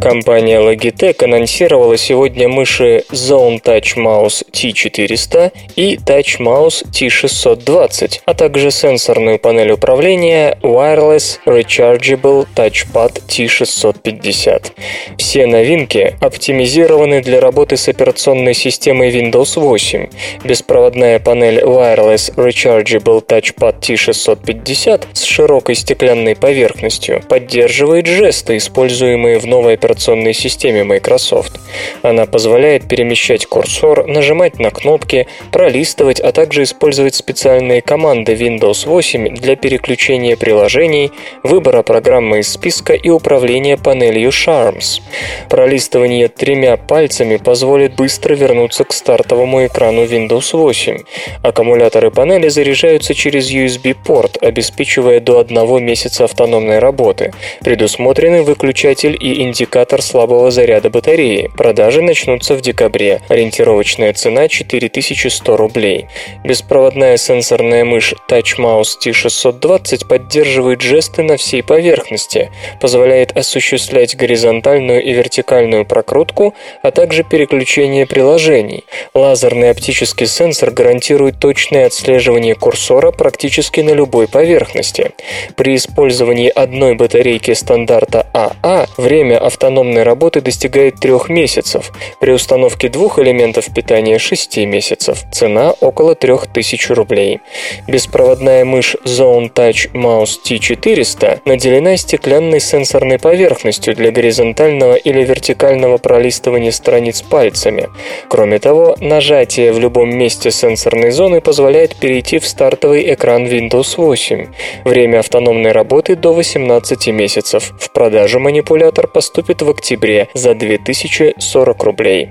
Компания 0.06 0.60
Logitech 0.60 1.24
анонсировала 1.24 1.98
сегодня 1.98 2.48
мыши 2.48 3.04
Zone 3.12 3.60
Touch 3.60 3.96
Mouse 3.98 4.46
T400 4.52 5.52
и 5.76 5.96
Touch 5.96 6.38
Mouse 6.38 6.86
T620, 6.92 8.20
а 8.24 8.36
также 8.36 8.70
сенсорную 8.70 9.40
панель 9.40 9.72
управления 9.72 10.60
Wireless 10.62 11.40
Rechargeable 11.48 12.46
Touchpad 12.56 13.24
T650. 13.28 14.74
Все 15.18 15.48
новинки 15.48 16.16
оптимизированы 16.22 17.24
для 17.24 17.40
работы 17.40 17.76
с 17.76 17.88
операционной 17.88 18.54
системой 18.54 19.10
Windows 19.10 19.60
8. 19.60 20.10
Беспроводная 20.44 21.18
панель 21.18 21.62
Wireless 21.62 22.32
Rechargeable 22.36 23.26
Touchpad 23.26 23.80
T650 23.80 25.08
с 25.14 25.24
широкой 25.24 25.74
стеклянной 25.74 26.36
поверхностью 26.36 27.24
поддерживает 27.28 28.06
жесты, 28.06 28.58
используемые 28.58 29.40
в 29.40 29.48
новой 29.48 29.74
операционной 29.74 29.95
операционной 29.96 30.34
системе 30.34 30.84
Microsoft. 30.84 31.54
Она 32.02 32.26
позволяет 32.26 32.88
перемещать 32.88 33.46
курсор, 33.46 34.06
нажимать 34.06 34.60
на 34.60 34.70
кнопки, 34.70 35.28
пролистывать, 35.52 36.20
а 36.20 36.32
также 36.32 36.64
использовать 36.64 37.16
специальные 37.16 37.82
команды 37.82 38.34
Windows 38.34 38.88
8 38.88 39.36
для 39.36 39.56
переключения 39.56 40.36
приложений, 40.36 41.12
выбора 41.44 41.82
программы 41.82 42.40
из 42.40 42.52
списка 42.52 42.94
и 42.94 43.10
управления 43.10 43.78
панелью 43.78 44.30
Charms. 44.30 45.02
Пролистывание 45.50 46.28
тремя 46.28 46.76
пальцами 46.76 47.38
позволит 47.38 47.96
быстро 47.96 48.36
вернуться 48.36 48.84
к 48.84 48.92
стартовому 48.92 49.66
экрану 49.66 50.04
Windows 50.04 50.58
8. 50.58 50.98
Аккумуляторы 51.42 52.12
панели 52.12 52.50
заряжаются 52.50 53.14
через 53.14 53.50
USB-порт, 53.50 54.38
обеспечивая 54.42 55.22
до 55.22 55.40
одного 55.40 55.80
месяца 55.80 56.26
автономной 56.26 56.80
работы. 56.80 57.34
Предусмотрены 57.62 58.44
выключатель 58.44 59.16
и 59.20 59.42
индикатор 59.42 59.85
аккумулятор 59.86 60.02
слабого 60.02 60.52
заряда 60.52 60.90
батареи. 60.90 61.50
Продажи 61.56 62.02
начнутся 62.02 62.56
в 62.56 62.62
декабре. 62.62 63.22
Ориентировочная 63.30 64.14
цена 64.14 64.48
4100 64.48 65.58
рублей. 65.58 66.08
Беспроводная 66.44 67.18
сенсорная 67.18 67.86
мышь 67.86 68.14
Touch 68.30 68.58
Mouse 68.58 68.98
T620 69.04 70.08
поддерживает 70.08 70.82
жесты 70.82 71.22
на 71.24 71.38
всей 71.38 71.62
поверхности, 71.62 72.52
позволяет 72.82 73.38
осуществлять 73.38 74.16
горизонтальную 74.16 75.04
и 75.04 75.14
вертикальную 75.14 75.86
прокрутку, 75.86 76.54
а 76.82 76.92
также 76.92 77.24
переключение 77.24 78.06
приложений. 78.06 78.86
Лазерный 79.14 79.70
оптический 79.70 80.28
сенсор 80.28 80.72
гарантирует 80.72 81.40
точное 81.40 81.86
отслеживание 81.86 82.56
курсора 82.56 83.12
практически 83.12 83.82
на 83.82 83.92
любой 83.92 84.28
поверхности. 84.28 85.12
При 85.56 85.76
использовании 85.76 86.50
одной 86.50 86.96
батарейки 86.96 87.54
стандарта 87.54 88.26
АА 88.34 88.88
время 88.98 89.38
автономной 89.38 89.75
автономной 89.76 90.04
работы 90.04 90.40
достигает 90.40 90.96
трех 91.02 91.28
месяцев, 91.28 91.92
при 92.22 92.32
установке 92.32 92.88
двух 92.88 93.20
элементов 93.20 93.74
питания 93.74 94.20
6 94.20 94.58
месяцев. 94.60 95.24
Цена 95.34 95.72
около 95.82 96.16
3000 96.16 96.94
рублей. 96.94 97.40
Беспроводная 97.86 98.64
мышь 98.64 98.96
Zone 99.04 99.52
Touch 99.52 99.92
Mouse 99.92 100.38
T400 100.46 101.42
наделена 101.46 101.98
стеклянной 101.98 102.62
сенсорной 102.62 103.20
поверхностью 103.20 103.96
для 103.96 104.12
горизонтального 104.12 104.96
или 104.96 105.26
вертикального 105.26 105.98
пролистывания 105.98 106.72
страниц 106.72 107.22
пальцами. 107.22 107.90
Кроме 108.30 108.60
того, 108.60 108.96
нажатие 109.02 109.74
в 109.74 109.80
любом 109.80 110.16
месте 110.18 110.52
сенсорной 110.52 111.12
зоны 111.12 111.42
позволяет 111.42 111.96
перейти 111.98 112.40
в 112.40 112.48
стартовый 112.48 113.14
экран 113.14 113.46
Windows 113.46 113.98
8. 113.98 114.48
Время 114.86 115.20
автономной 115.20 115.74
работы 115.74 116.16
до 116.16 116.34
18 116.34 117.08
месяцев. 117.08 117.74
В 117.78 117.92
продажу 117.92 118.40
манипулятор 118.40 119.08
поступит 119.08 119.65
в 119.66 119.70
октябре 119.72 120.30
за 120.34 120.54
2040 120.54 121.84
рублей. 121.84 122.30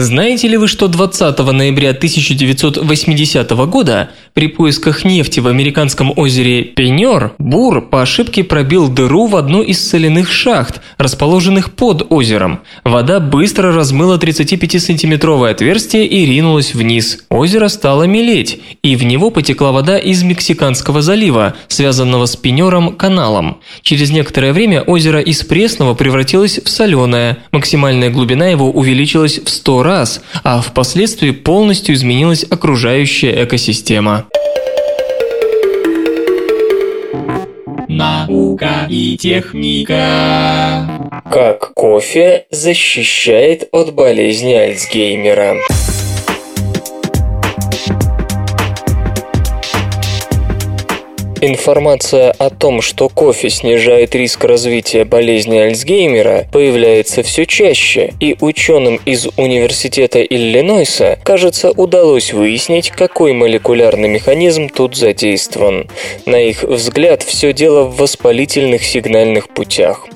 Знаете 0.00 0.46
ли 0.46 0.56
вы, 0.56 0.68
что 0.68 0.86
20 0.86 1.36
ноября 1.52 1.90
1980 1.90 3.50
года 3.50 4.10
при 4.32 4.46
поисках 4.46 5.04
нефти 5.04 5.40
в 5.40 5.48
американском 5.48 6.12
озере 6.14 6.62
Пеньор 6.62 7.34
Бур 7.38 7.82
по 7.82 8.02
ошибке 8.02 8.44
пробил 8.44 8.86
дыру 8.86 9.26
в 9.26 9.34
одну 9.34 9.60
из 9.60 9.84
соляных 9.84 10.30
шахт, 10.30 10.80
расположенных 10.98 11.72
под 11.72 12.12
озером. 12.12 12.60
Вода 12.84 13.18
быстро 13.18 13.72
размыла 13.72 14.18
35-сантиметровое 14.18 15.50
отверстие 15.50 16.06
и 16.06 16.24
ринулась 16.24 16.74
вниз. 16.74 17.24
Озеро 17.28 17.66
стало 17.66 18.04
мелеть, 18.04 18.60
и 18.84 18.94
в 18.94 19.02
него 19.02 19.30
потекла 19.30 19.72
вода 19.72 19.98
из 19.98 20.22
Мексиканского 20.22 21.02
залива, 21.02 21.56
связанного 21.66 22.26
с 22.26 22.36
Пеньором 22.36 22.94
каналом. 22.94 23.58
Через 23.82 24.12
некоторое 24.12 24.52
время 24.52 24.82
озеро 24.82 25.20
из 25.20 25.42
пресного 25.42 25.94
превратилось 25.94 26.60
в 26.64 26.68
соленое, 26.68 27.38
максимальная 27.50 28.10
глубина 28.10 28.46
его 28.46 28.70
увеличилась 28.70 29.40
в 29.44 29.48
100 29.48 29.82
раз, 29.82 29.87
а 30.44 30.60
впоследствии 30.60 31.30
полностью 31.30 31.94
изменилась 31.94 32.44
окружающая 32.48 33.44
экосистема. 33.44 34.26
Наука 37.88 38.86
и 38.88 39.16
техника. 39.16 41.10
Как 41.30 41.72
кофе 41.74 42.46
защищает 42.50 43.68
от 43.72 43.94
болезни 43.94 44.52
Альцгеймера? 44.52 45.56
Информация 51.40 52.32
о 52.32 52.50
том, 52.50 52.82
что 52.82 53.08
кофе 53.08 53.48
снижает 53.48 54.16
риск 54.16 54.42
развития 54.42 55.04
болезни 55.04 55.58
Альцгеймера, 55.58 56.48
появляется 56.50 57.22
все 57.22 57.46
чаще, 57.46 58.12
и 58.18 58.36
ученым 58.40 59.00
из 59.04 59.28
Университета 59.36 60.20
Иллинойса, 60.20 61.16
кажется, 61.22 61.70
удалось 61.70 62.32
выяснить, 62.32 62.90
какой 62.90 63.34
молекулярный 63.34 64.08
механизм 64.08 64.68
тут 64.68 64.96
задействован. 64.96 65.88
На 66.26 66.40
их 66.40 66.64
взгляд, 66.64 67.22
все 67.22 67.52
дело 67.52 67.84
в 67.84 67.98
воспалительных 67.98 68.82
сигнальных 68.82 69.48
путях. 69.48 70.08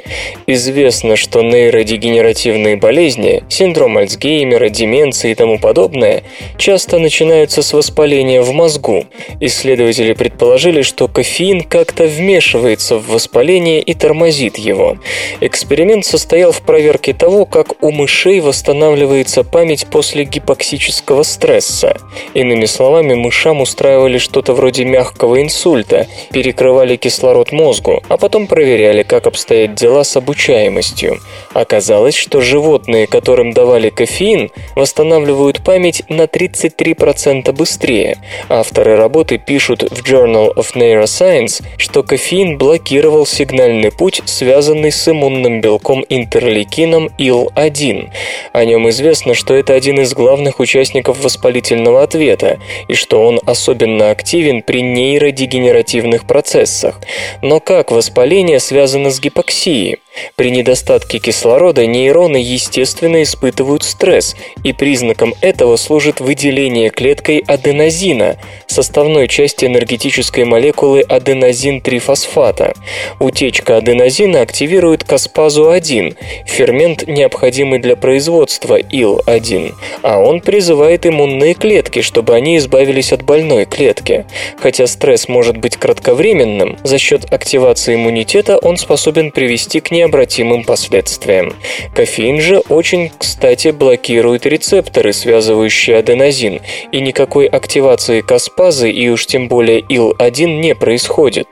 Известно, 0.48 1.14
что 1.14 1.42
нейродегенеративные 1.42 2.76
болезни, 2.76 3.44
синдром 3.48 3.96
Альцгеймера, 3.96 4.70
деменция 4.70 5.30
и 5.30 5.34
тому 5.36 5.60
подобное, 5.60 6.24
часто 6.58 6.98
начинаются 6.98 7.62
с 7.62 7.72
воспаления 7.72 8.42
в 8.42 8.50
мозгу. 8.52 9.04
Исследователи 9.38 10.14
предположили, 10.14 10.82
что 10.82 11.11
кофеин 11.12 11.62
как-то 11.62 12.04
вмешивается 12.04 12.96
в 12.96 13.08
воспаление 13.08 13.80
и 13.80 13.94
тормозит 13.94 14.56
его. 14.56 14.96
Эксперимент 15.40 16.04
состоял 16.04 16.52
в 16.52 16.62
проверке 16.62 17.12
того, 17.12 17.44
как 17.44 17.82
у 17.82 17.90
мышей 17.90 18.40
восстанавливается 18.40 19.44
память 19.44 19.86
после 19.86 20.24
гипоксического 20.24 21.22
стресса. 21.22 21.96
Иными 22.34 22.64
словами, 22.64 23.14
мышам 23.14 23.60
устраивали 23.60 24.18
что-то 24.18 24.54
вроде 24.54 24.84
мягкого 24.84 25.42
инсульта, 25.42 26.06
перекрывали 26.32 26.96
кислород 26.96 27.52
мозгу, 27.52 28.02
а 28.08 28.16
потом 28.16 28.46
проверяли, 28.46 29.02
как 29.02 29.26
обстоят 29.26 29.74
дела 29.74 30.04
с 30.04 30.16
обучаемостью. 30.16 31.20
Оказалось, 31.52 32.14
что 32.14 32.40
животные, 32.40 33.06
которым 33.06 33.52
давали 33.52 33.90
кофеин, 33.90 34.50
восстанавливают 34.74 35.62
память 35.62 36.02
на 36.08 36.22
33% 36.22 37.52
быстрее. 37.52 38.16
Авторы 38.48 38.96
работы 38.96 39.38
пишут 39.38 39.82
в 39.82 40.02
Journal 40.02 40.54
of 40.54 40.74
Neuroscience 40.74 41.01
Neuroscience, 41.02 41.62
что 41.78 42.02
кофеин 42.02 42.58
блокировал 42.58 43.26
сигнальный 43.26 43.90
путь, 43.90 44.22
связанный 44.24 44.92
с 44.92 45.08
иммунным 45.08 45.60
белком 45.60 46.04
интерлейкином 46.08 47.10
ИЛ-1. 47.18 48.10
О 48.52 48.64
нем 48.64 48.88
известно, 48.90 49.34
что 49.34 49.54
это 49.54 49.74
один 49.74 50.00
из 50.00 50.14
главных 50.14 50.60
участников 50.60 51.22
воспалительного 51.22 52.02
ответа, 52.02 52.58
и 52.88 52.94
что 52.94 53.26
он 53.26 53.40
особенно 53.44 54.10
активен 54.10 54.62
при 54.62 54.82
нейродегенеративных 54.82 56.24
процессах. 56.26 57.00
Но 57.42 57.60
как 57.60 57.90
воспаление 57.90 58.60
связано 58.60 59.10
с 59.10 59.20
гипоксией? 59.20 59.98
При 60.36 60.50
недостатке 60.50 61.18
кислорода 61.18 61.86
нейроны 61.86 62.36
естественно 62.36 63.22
испытывают 63.22 63.82
стресс, 63.82 64.36
и 64.64 64.72
признаком 64.72 65.34
этого 65.40 65.76
служит 65.76 66.20
выделение 66.20 66.90
клеткой 66.90 67.38
аденозина, 67.46 68.36
составной 68.66 69.28
части 69.28 69.64
энергетической 69.64 70.44
молекулы 70.44 71.02
аденозин-трифосфата. 71.02 72.74
Утечка 73.20 73.76
аденозина 73.76 74.40
активирует 74.40 75.04
каспазу-1, 75.04 76.16
фермент, 76.46 77.06
необходимый 77.06 77.78
для 77.78 77.96
производства 77.96 78.78
ИЛ-1, 78.78 79.74
а 80.02 80.18
он 80.18 80.40
призывает 80.40 81.06
иммунные 81.06 81.54
клетки, 81.54 82.02
чтобы 82.02 82.34
они 82.34 82.56
избавились 82.58 83.12
от 83.12 83.22
больной 83.22 83.64
клетки. 83.64 84.26
Хотя 84.58 84.86
стресс 84.86 85.28
может 85.28 85.56
быть 85.56 85.76
кратковременным, 85.76 86.78
за 86.82 86.98
счет 86.98 87.32
активации 87.32 87.94
иммунитета 87.94 88.58
он 88.58 88.76
способен 88.76 89.30
привести 89.30 89.80
к 89.80 89.90
необратимым 90.02 90.64
последствиям. 90.64 91.54
Кофеин 91.94 92.40
же 92.40 92.58
очень, 92.58 93.12
кстати, 93.16 93.68
блокирует 93.68 94.46
рецепторы, 94.46 95.12
связывающие 95.12 95.96
аденозин, 95.98 96.60
и 96.90 97.00
никакой 97.00 97.46
активации 97.46 98.20
каспазы 98.20 98.90
и 98.90 99.08
уж 99.08 99.26
тем 99.26 99.46
более 99.48 99.80
ИЛ-1 99.80 100.60
не 100.60 100.74
происходит. 100.74 101.46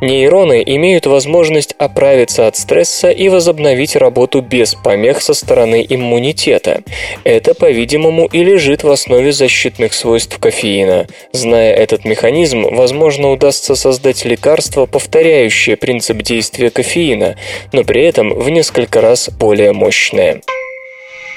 Нейроны 0.00 0.62
имеют 0.64 1.06
возможность 1.06 1.74
оправиться 1.78 2.46
от 2.46 2.56
стресса 2.56 3.10
и 3.10 3.28
возобновить 3.28 3.96
работу 3.96 4.42
без 4.42 4.74
помех 4.74 5.20
со 5.20 5.34
стороны 5.34 5.84
иммунитета. 5.88 6.82
Это, 7.24 7.54
по-видимому, 7.54 8.26
и 8.26 8.44
лежит 8.44 8.84
в 8.84 8.90
основе 8.90 9.32
защитных 9.32 9.92
свойств 9.92 10.38
кофеина. 10.38 11.06
Зная 11.32 11.74
этот 11.74 12.04
механизм, 12.04 12.62
возможно, 12.70 13.32
удастся 13.32 13.74
создать 13.74 14.24
лекарство, 14.24 14.86
повторяющее 14.86 15.76
принцип 15.76 16.22
действия 16.22 16.70
кофеина, 16.70 17.36
но 17.72 17.82
при 17.88 18.02
этом 18.02 18.34
в 18.34 18.50
несколько 18.50 19.00
раз 19.00 19.30
более 19.30 19.72
мощное. 19.72 20.42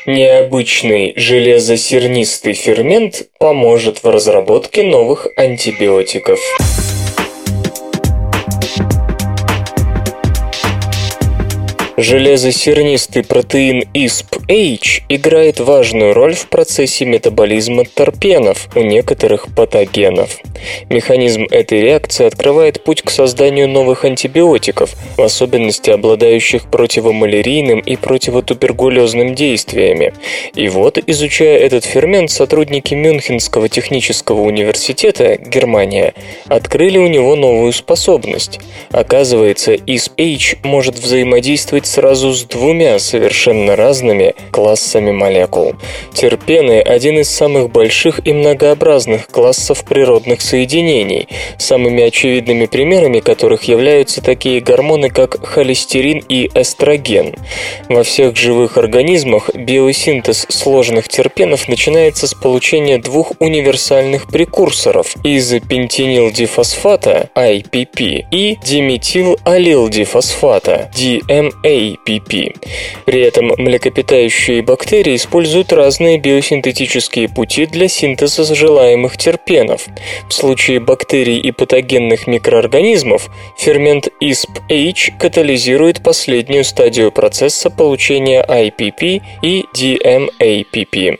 Необычный 0.05 1.13
железосернистый 1.15 2.53
фермент 2.53 3.29
поможет 3.39 4.03
в 4.03 4.09
разработке 4.09 4.83
новых 4.83 5.27
антибиотиков. 5.37 6.39
Железосернистый 12.01 13.23
протеин 13.23 13.83
ISP-H 13.93 15.03
играет 15.07 15.59
важную 15.59 16.15
роль 16.15 16.33
в 16.33 16.47
процессе 16.47 17.05
метаболизма 17.05 17.85
терпенов 17.85 18.69
у 18.75 18.79
некоторых 18.79 19.53
патогенов. 19.55 20.39
Механизм 20.89 21.45
этой 21.51 21.79
реакции 21.81 22.25
открывает 22.25 22.83
путь 22.83 23.03
к 23.03 23.11
созданию 23.11 23.69
новых 23.69 24.03
антибиотиков, 24.03 24.95
в 25.15 25.21
особенности 25.21 25.91
обладающих 25.91 26.71
противомалярийным 26.71 27.81
и 27.81 27.95
противотуберкулезным 27.97 29.35
действиями. 29.35 30.15
И 30.55 30.69
вот, 30.69 30.97
изучая 31.05 31.59
этот 31.59 31.85
фермент, 31.85 32.31
сотрудники 32.31 32.95
Мюнхенского 32.95 33.69
технического 33.69 34.41
университета, 34.41 35.37
Германия, 35.37 36.15
открыли 36.47 36.97
у 36.97 37.07
него 37.07 37.35
новую 37.35 37.73
способность. 37.73 38.59
Оказывается, 38.89 39.75
ISP-H 39.75 40.63
может 40.63 40.95
взаимодействовать 40.97 41.90
сразу 41.91 42.31
с 42.31 42.43
двумя 42.43 42.99
совершенно 42.99 43.75
разными 43.75 44.35
классами 44.51 45.11
молекул. 45.11 45.75
Терпены– 46.13 46.79
один 46.85 47.19
из 47.19 47.29
самых 47.29 47.69
больших 47.69 48.25
и 48.25 48.31
многообразных 48.31 49.27
классов 49.27 49.83
природных 49.83 50.41
соединений, 50.41 51.27
самыми 51.57 52.03
очевидными 52.03 52.67
примерами 52.67 53.19
которых 53.19 53.63
являются 53.63 54.21
такие 54.21 54.61
гормоны, 54.61 55.09
как 55.09 55.45
холестерин 55.45 56.23
и 56.29 56.49
эстроген. 56.55 57.35
Во 57.89 58.03
всех 58.03 58.37
живых 58.37 58.77
организмах 58.77 59.49
биосинтез 59.53 60.45
сложных 60.49 61.09
терпенов 61.09 61.67
начинается 61.67 62.27
с 62.27 62.33
получения 62.33 62.99
двух 62.99 63.33
универсальных 63.39 64.27
прекурсоров 64.27 65.13
из 65.25 65.51
пентинилдифосфата 65.67 67.29
IPP 67.35 68.27
и 68.31 68.57
диметилаллилдифосфата 68.63 70.89
DMA 70.95 71.80
APP. 71.81 72.55
При 73.05 73.21
этом 73.21 73.53
млекопитающие 73.57 74.61
бактерии 74.61 75.15
используют 75.15 75.73
разные 75.73 76.17
биосинтетические 76.17 77.29
пути 77.29 77.65
для 77.65 77.87
синтеза 77.87 78.53
желаемых 78.55 79.17
терпенов. 79.17 79.87
В 80.29 80.33
случае 80.33 80.79
бактерий 80.79 81.39
и 81.39 81.51
патогенных 81.51 82.27
микроорганизмов 82.27 83.29
фермент 83.57 84.09
ISP-H 84.21 85.17
катализирует 85.19 86.03
последнюю 86.03 86.63
стадию 86.63 87.11
процесса 87.11 87.69
получения 87.69 88.43
IPP 88.43 89.21
и 89.41 89.65
DMAPP. 89.73 91.19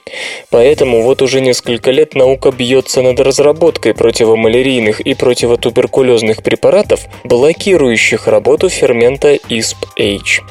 Поэтому 0.50 1.02
вот 1.02 1.22
уже 1.22 1.42
несколько 1.42 1.92
лет 1.92 2.16
наука 2.16 2.52
бьется 2.52 3.02
над 3.02 3.20
разработкой 3.20 3.94
противомалярийных 3.94 5.02
и 5.02 5.14
противотуберкулезных 5.14 6.44
препаратов, 6.44 7.06
блокирующих 7.24 8.28
работу 8.28 8.70
фермента 8.70 9.36
ISP-H. 9.36 10.42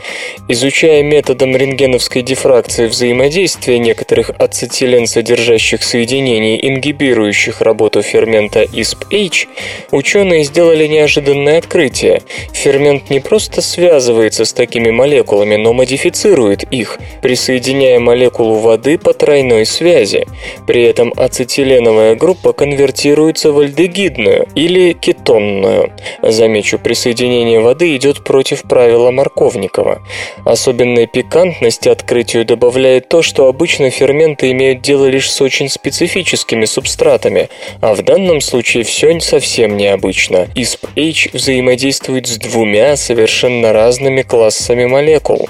Изучая 0.49 1.03
методом 1.03 1.57
рентгеновской 1.57 2.23
дифракции 2.23 2.87
взаимодействия 2.87 3.79
некоторых 3.79 4.31
ацетилен 4.39 5.07
содержащих 5.07 5.83
соединений, 5.83 6.59
ингибирующих 6.61 7.61
работу 7.61 8.03
фермента 8.03 8.63
ISP-H, 8.63 9.49
ученые 9.91 10.45
сделали 10.45 10.87
неожиданное 10.87 11.59
открытие. 11.59 12.23
Фермент 12.53 13.11
не 13.11 13.21
просто 13.21 13.63
связывается 13.63 14.45
с 14.45 14.53
такими 14.53 14.91
молекулами, 14.91 15.57
но 15.57 15.73
модифицирует 15.73 16.65
их, 16.73 16.99
присоединяя 17.23 18.01
молекулу 18.01 18.57
воды 18.57 18.99
по 18.99 19.13
тройной 19.13 19.67
связи. 19.67 20.27
При 20.67 20.83
этом 20.83 21.13
ацетиленовая 21.17 22.17
группа 22.17 22.53
конвертируется 22.53 23.53
в 23.53 23.59
альдегидную 23.59 24.47
или 24.55 24.93
кетонную. 24.93 25.93
Замечу, 26.23 26.79
присоединение 26.79 27.61
воды 27.61 27.97
идет 27.97 28.25
против 28.25 28.63
правила 28.63 29.11
Марковникова. 29.11 29.90
Особенной 30.45 31.07
пикантности 31.07 31.89
открытию 31.89 32.45
добавляет 32.45 33.09
то, 33.09 33.23
что 33.23 33.47
обычно 33.47 33.91
ферменты 33.91 34.51
имеют 34.53 34.83
дело 34.83 35.07
лишь 35.07 35.31
с 35.31 35.41
очень 35.41 35.69
специфическими 35.69 36.65
субстратами, 36.65 37.49
а 37.81 37.95
в 37.95 38.03
данном 38.03 38.41
случае 38.41 38.85
все 38.85 39.11
совсем 39.21 39.77
необычно. 39.77 40.47
ISP-H 40.55 41.31
взаимодействует 41.33 42.27
с 42.27 42.37
двумя 42.37 42.97
совершенно 42.97 43.73
разными 43.73 44.23
классами 44.23 44.87
молекул. 44.87 45.49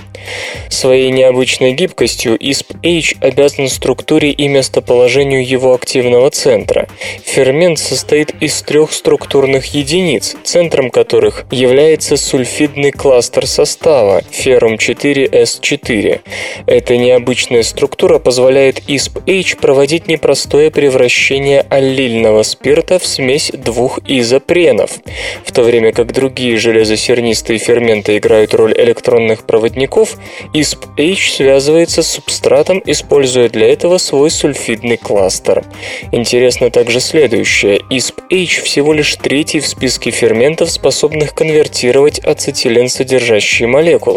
Своей 0.68 1.10
необычной 1.10 1.72
гибкостью 1.72 2.36
ISP-H 2.36 3.16
обязан 3.20 3.68
структуре 3.68 4.30
и 4.30 4.48
местоположению 4.48 5.46
его 5.46 5.74
активного 5.74 6.30
центра. 6.30 6.88
Фермент 7.24 7.78
состоит 7.78 8.34
из 8.40 8.62
трех 8.62 8.92
структурных 8.92 9.74
единиц, 9.74 10.36
центром 10.44 10.90
которых 10.90 11.44
является 11.50 12.16
сульфидный 12.16 12.92
кластер 12.92 13.46
состава 13.46 14.19
феррум-4s4. 14.30 16.20
Эта 16.66 16.96
необычная 16.96 17.62
структура 17.62 18.18
позволяет 18.18 18.88
ISP-H 18.88 19.58
проводить 19.58 20.06
непростое 20.08 20.70
превращение 20.70 21.64
аллильного 21.68 22.42
спирта 22.42 22.98
в 22.98 23.06
смесь 23.06 23.50
двух 23.52 23.98
изопренов, 24.06 24.98
в 25.44 25.52
то 25.52 25.62
время 25.62 25.92
как 25.92 26.12
другие 26.12 26.58
железосернистые 26.58 27.58
ферменты 27.58 28.18
играют 28.18 28.54
роль 28.54 28.74
электронных 28.76 29.44
проводников, 29.44 30.16
ISP-H 30.54 31.32
связывается 31.32 32.02
с 32.02 32.08
субстратом, 32.08 32.82
используя 32.84 33.48
для 33.48 33.72
этого 33.72 33.98
свой 33.98 34.30
сульфидный 34.30 34.96
кластер. 34.96 35.64
Интересно 36.12 36.70
также 36.70 37.00
следующее. 37.00 37.80
ISP-H 37.90 38.62
всего 38.62 38.92
лишь 38.92 39.16
третий 39.16 39.60
в 39.60 39.66
списке 39.66 40.10
ферментов, 40.10 40.70
способных 40.70 41.34
конвертировать 41.34 42.18
ацетилен 42.18 42.88
содержащие 42.88 43.68
молекулы. 43.68 44.09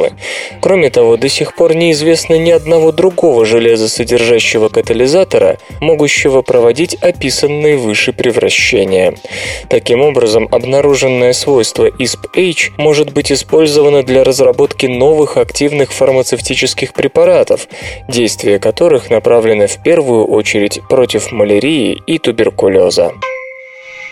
Кроме 0.61 0.89
того, 0.89 1.17
до 1.17 1.29
сих 1.29 1.55
пор 1.55 1.75
неизвестно 1.75 2.35
ни 2.35 2.51
одного 2.51 2.91
другого 2.91 3.45
железосодержащего 3.45 4.69
катализатора, 4.69 5.57
могущего 5.81 6.41
проводить 6.41 6.95
описанные 6.95 7.77
выше 7.77 8.13
превращения. 8.13 9.15
Таким 9.69 10.01
образом, 10.01 10.47
обнаруженное 10.51 11.33
свойство 11.33 11.87
ISP-H 11.87 12.71
может 12.77 13.13
быть 13.13 13.31
использовано 13.31 14.03
для 14.03 14.23
разработки 14.23 14.85
новых 14.85 15.37
активных 15.37 15.91
фармацевтических 15.91 16.93
препаратов, 16.93 17.67
действие 18.07 18.59
которых 18.59 19.09
направлено 19.09 19.67
в 19.67 19.81
первую 19.83 20.25
очередь 20.25 20.81
против 20.89 21.31
малярии 21.31 22.01
и 22.07 22.17
туберкулеза. 22.19 23.11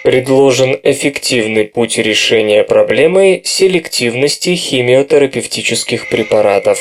Предложен 0.03 0.79
эффективный 0.81 1.65
путь 1.65 1.99
решения 1.99 2.63
проблемы 2.63 3.41
селективности 3.43 4.55
химиотерапевтических 4.55 6.09
препаратов. 6.09 6.79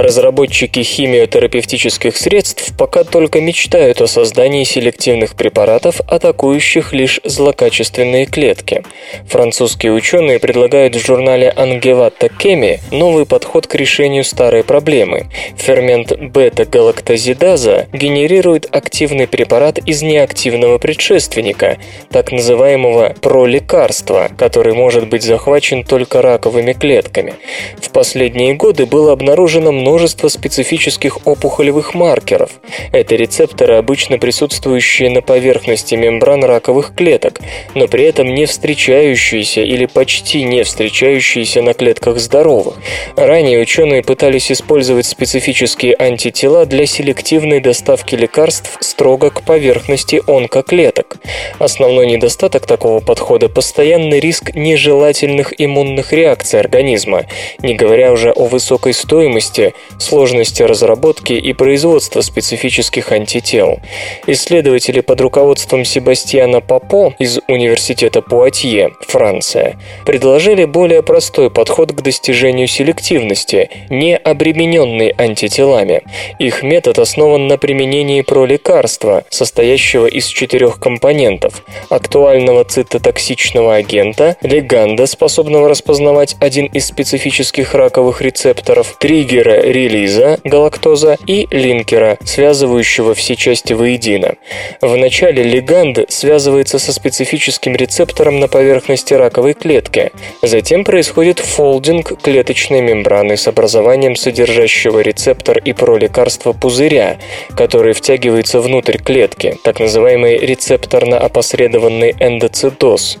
Разработчики 0.00 0.82
химиотерапевтических 0.82 2.16
средств 2.16 2.72
пока 2.78 3.04
только 3.04 3.42
мечтают 3.42 4.00
о 4.00 4.06
создании 4.06 4.64
селективных 4.64 5.34
препаратов, 5.34 6.00
атакующих 6.06 6.94
лишь 6.94 7.20
злокачественные 7.22 8.24
клетки. 8.24 8.82
Французские 9.28 9.92
ученые 9.92 10.38
предлагают 10.38 10.96
в 10.96 11.04
журнале 11.04 11.52
Angevata 11.54 12.32
Chemi 12.34 12.80
новый 12.90 13.26
подход 13.26 13.66
к 13.66 13.74
решению 13.74 14.24
старой 14.24 14.64
проблемы. 14.64 15.26
Фермент 15.58 16.18
бета-галактозидаза 16.18 17.88
генерирует 17.92 18.74
активный 18.74 19.26
препарат 19.26 19.76
из 19.84 20.00
неактивного 20.00 20.78
предшественника, 20.78 21.76
так 22.10 22.32
называемого 22.32 23.16
пролекарства, 23.20 24.30
который 24.38 24.72
может 24.72 25.10
быть 25.10 25.24
захвачен 25.24 25.84
только 25.84 26.22
раковыми 26.22 26.72
клетками. 26.72 27.34
В 27.82 27.90
последние 27.90 28.54
годы 28.54 28.86
было 28.86 29.12
обнаружено 29.12 29.72
много 29.72 29.89
множество 29.90 30.28
специфических 30.28 31.26
опухолевых 31.26 31.94
маркеров. 31.94 32.50
Это 32.92 33.16
рецепторы, 33.16 33.74
обычно 33.74 34.18
присутствующие 34.18 35.10
на 35.10 35.20
поверхности 35.20 35.96
мембран 35.96 36.44
раковых 36.44 36.94
клеток, 36.94 37.40
но 37.74 37.88
при 37.88 38.04
этом 38.04 38.32
не 38.32 38.46
встречающиеся 38.46 39.62
или 39.62 39.86
почти 39.86 40.44
не 40.44 40.62
встречающиеся 40.62 41.62
на 41.62 41.74
клетках 41.74 42.18
здоровых. 42.18 42.74
Ранее 43.16 43.60
ученые 43.60 44.04
пытались 44.04 44.52
использовать 44.52 45.06
специфические 45.06 45.96
антитела 45.98 46.66
для 46.66 46.86
селективной 46.86 47.58
доставки 47.58 48.14
лекарств 48.14 48.78
строго 48.78 49.30
к 49.30 49.42
поверхности 49.42 50.22
онкоклеток. 50.24 51.16
Основной 51.58 52.06
недостаток 52.06 52.64
такого 52.64 53.00
подхода– 53.00 53.48
постоянный 53.48 54.20
риск 54.20 54.54
нежелательных 54.54 55.52
иммунных 55.60 56.12
реакций 56.12 56.60
организма, 56.60 57.24
не 57.58 57.74
говоря 57.74 58.12
уже 58.12 58.30
о 58.30 58.46
высокой 58.46 58.94
стоимости, 58.94 59.69
сложности 59.98 60.62
разработки 60.62 61.32
и 61.32 61.52
производства 61.52 62.20
специфических 62.20 63.12
антител. 63.12 63.80
Исследователи 64.26 65.00
под 65.00 65.20
руководством 65.20 65.84
Себастьяна 65.84 66.60
Папо 66.60 67.14
из 67.18 67.40
Университета 67.48 68.22
Пуатье, 68.22 68.92
Франция, 69.06 69.78
предложили 70.04 70.64
более 70.64 71.02
простой 71.02 71.50
подход 71.50 71.92
к 71.92 72.02
достижению 72.02 72.66
селективности, 72.66 73.70
не 73.90 74.16
обремененный 74.16 75.10
антителами. 75.10 76.02
Их 76.38 76.62
метод 76.62 76.98
основан 76.98 77.46
на 77.46 77.58
применении 77.58 78.22
пролекарства, 78.22 79.24
состоящего 79.30 80.06
из 80.06 80.26
четырех 80.26 80.78
компонентов– 80.78 81.62
актуального 81.90 82.64
цитотоксичного 82.64 83.76
агента, 83.76 84.36
леганда, 84.42 85.06
способного 85.06 85.68
распознавать 85.68 86.36
один 86.40 86.66
из 86.66 86.86
специфических 86.86 87.74
раковых 87.74 88.22
рецепторов, 88.22 88.96
триггера 88.98 89.59
релиза, 89.62 90.38
галактоза 90.44 91.16
и 91.26 91.46
линкера, 91.50 92.18
связывающего 92.24 93.14
все 93.14 93.36
части 93.36 93.72
воедино. 93.72 94.34
Вначале 94.80 95.42
леганд 95.42 95.98
связывается 96.08 96.78
со 96.78 96.92
специфическим 96.92 97.74
рецептором 97.74 98.40
на 98.40 98.48
поверхности 98.48 99.14
раковой 99.14 99.54
клетки. 99.54 100.12
Затем 100.42 100.84
происходит 100.84 101.38
фолдинг 101.38 102.20
клеточной 102.22 102.80
мембраны 102.80 103.36
с 103.36 103.46
образованием 103.48 104.16
содержащего 104.16 105.00
рецептор 105.00 105.58
и 105.58 105.72
пролекарства 105.72 106.52
пузыря, 106.52 107.18
который 107.56 107.92
втягивается 107.92 108.60
внутрь 108.60 108.98
клетки, 108.98 109.56
так 109.64 109.80
называемый 109.80 110.38
рецепторно-опосредованный 110.38 112.14
эндоцитоз. 112.18 113.18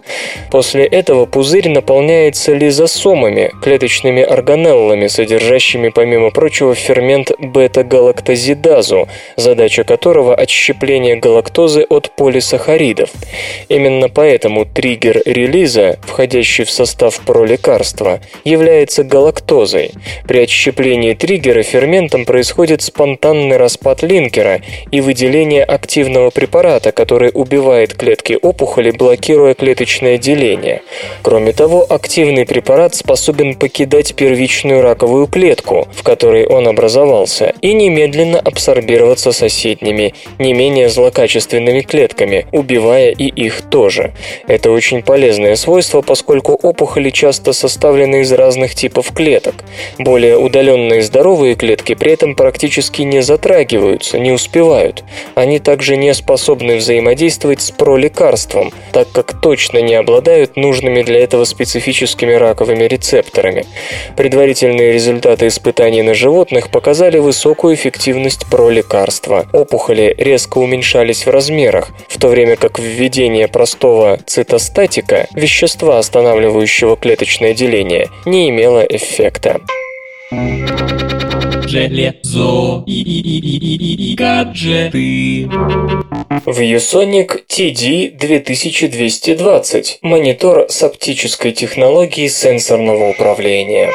После 0.50 0.84
этого 0.84 1.26
пузырь 1.26 1.68
наполняется 1.68 2.54
лизосомами, 2.54 3.52
клеточными 3.62 4.22
органеллами, 4.22 5.06
содержащими, 5.06 5.88
помимо 5.88 6.29
прочего, 6.30 6.74
фермент 6.74 7.32
бета-галактозидазу, 7.38 9.08
задача 9.36 9.84
которого– 9.84 10.34
отщепление 10.36 11.16
галактозы 11.16 11.86
от 11.88 12.14
полисахаридов. 12.16 13.10
Именно 13.68 14.08
поэтому 14.08 14.64
триггер 14.64 15.22
релиза, 15.24 15.98
входящий 16.02 16.64
в 16.64 16.70
состав 16.70 17.20
пролекарства, 17.20 18.20
является 18.44 19.04
галактозой. 19.04 19.92
При 20.26 20.40
отщеплении 20.40 21.14
триггера 21.14 21.62
ферментом 21.62 22.24
происходит 22.24 22.82
спонтанный 22.82 23.56
распад 23.56 24.02
линкера 24.02 24.60
и 24.90 25.00
выделение 25.00 25.64
активного 25.64 26.30
препарата, 26.30 26.92
который 26.92 27.30
убивает 27.32 27.94
клетки 27.94 28.38
опухоли, 28.40 28.90
блокируя 28.90 29.54
клеточное 29.54 30.18
деление. 30.18 30.82
Кроме 31.22 31.52
того, 31.52 31.86
активный 31.88 32.46
препарат 32.46 32.94
способен 32.94 33.54
покидать 33.54 34.14
первичную 34.14 34.82
раковую 34.82 35.26
клетку, 35.26 35.88
в 35.92 36.02
которой 36.02 36.19
он 36.28 36.68
образовался, 36.68 37.54
и 37.60 37.72
немедленно 37.72 38.38
абсорбироваться 38.38 39.32
соседними, 39.32 40.14
не 40.38 40.52
менее 40.52 40.88
злокачественными 40.88 41.80
клетками, 41.80 42.46
убивая 42.52 43.10
и 43.10 43.26
их 43.26 43.62
тоже. 43.62 44.12
Это 44.46 44.70
очень 44.70 45.02
полезное 45.02 45.56
свойство, 45.56 46.02
поскольку 46.02 46.52
опухоли 46.52 47.10
часто 47.10 47.52
составлены 47.52 48.22
из 48.22 48.32
разных 48.32 48.74
типов 48.74 49.12
клеток. 49.12 49.54
Более 49.98 50.36
удаленные 50.36 51.02
здоровые 51.02 51.54
клетки 51.54 51.94
при 51.94 52.12
этом 52.12 52.34
практически 52.34 53.02
не 53.02 53.22
затрагиваются, 53.22 54.18
не 54.18 54.32
успевают. 54.32 55.04
Они 55.34 55.58
также 55.58 55.96
не 55.96 56.12
способны 56.14 56.76
взаимодействовать 56.76 57.60
с 57.60 57.70
пролекарством, 57.70 58.72
так 58.92 59.10
как 59.12 59.40
точно 59.40 59.78
не 59.78 59.94
обладают 59.94 60.56
нужными 60.56 61.02
для 61.02 61.20
этого 61.20 61.44
специфическими 61.44 62.32
раковыми 62.32 62.84
рецепторами. 62.84 63.64
Предварительные 64.16 64.92
результаты 64.92 65.46
испытаний 65.46 66.02
на 66.02 66.09
животных 66.14 66.70
показали 66.70 67.18
высокую 67.18 67.74
эффективность 67.74 68.46
пролекарства. 68.46 69.46
Опухоли 69.52 70.14
резко 70.18 70.58
уменьшались 70.58 71.26
в 71.26 71.30
размерах, 71.30 71.90
в 72.08 72.18
то 72.18 72.28
время 72.28 72.56
как 72.56 72.78
введение 72.78 73.48
простого 73.48 74.18
цитостатика, 74.26 75.26
вещества, 75.34 75.98
останавливающего 75.98 76.96
клеточное 76.96 77.54
деление, 77.54 78.08
не 78.24 78.50
имело 78.50 78.80
эффекта. 78.80 79.60
Железо 81.66 82.84
и, 82.86 83.02
и, 83.02 83.38
и, 83.38 84.12
и, 84.12 84.16
гаджеты. 84.16 85.48
ViewSonic 86.46 87.42
TD2220– 87.48 89.98
монитор 90.02 90.66
с 90.68 90.82
оптической 90.82 91.52
технологией 91.52 92.28
сенсорного 92.28 93.10
управления. 93.10 93.90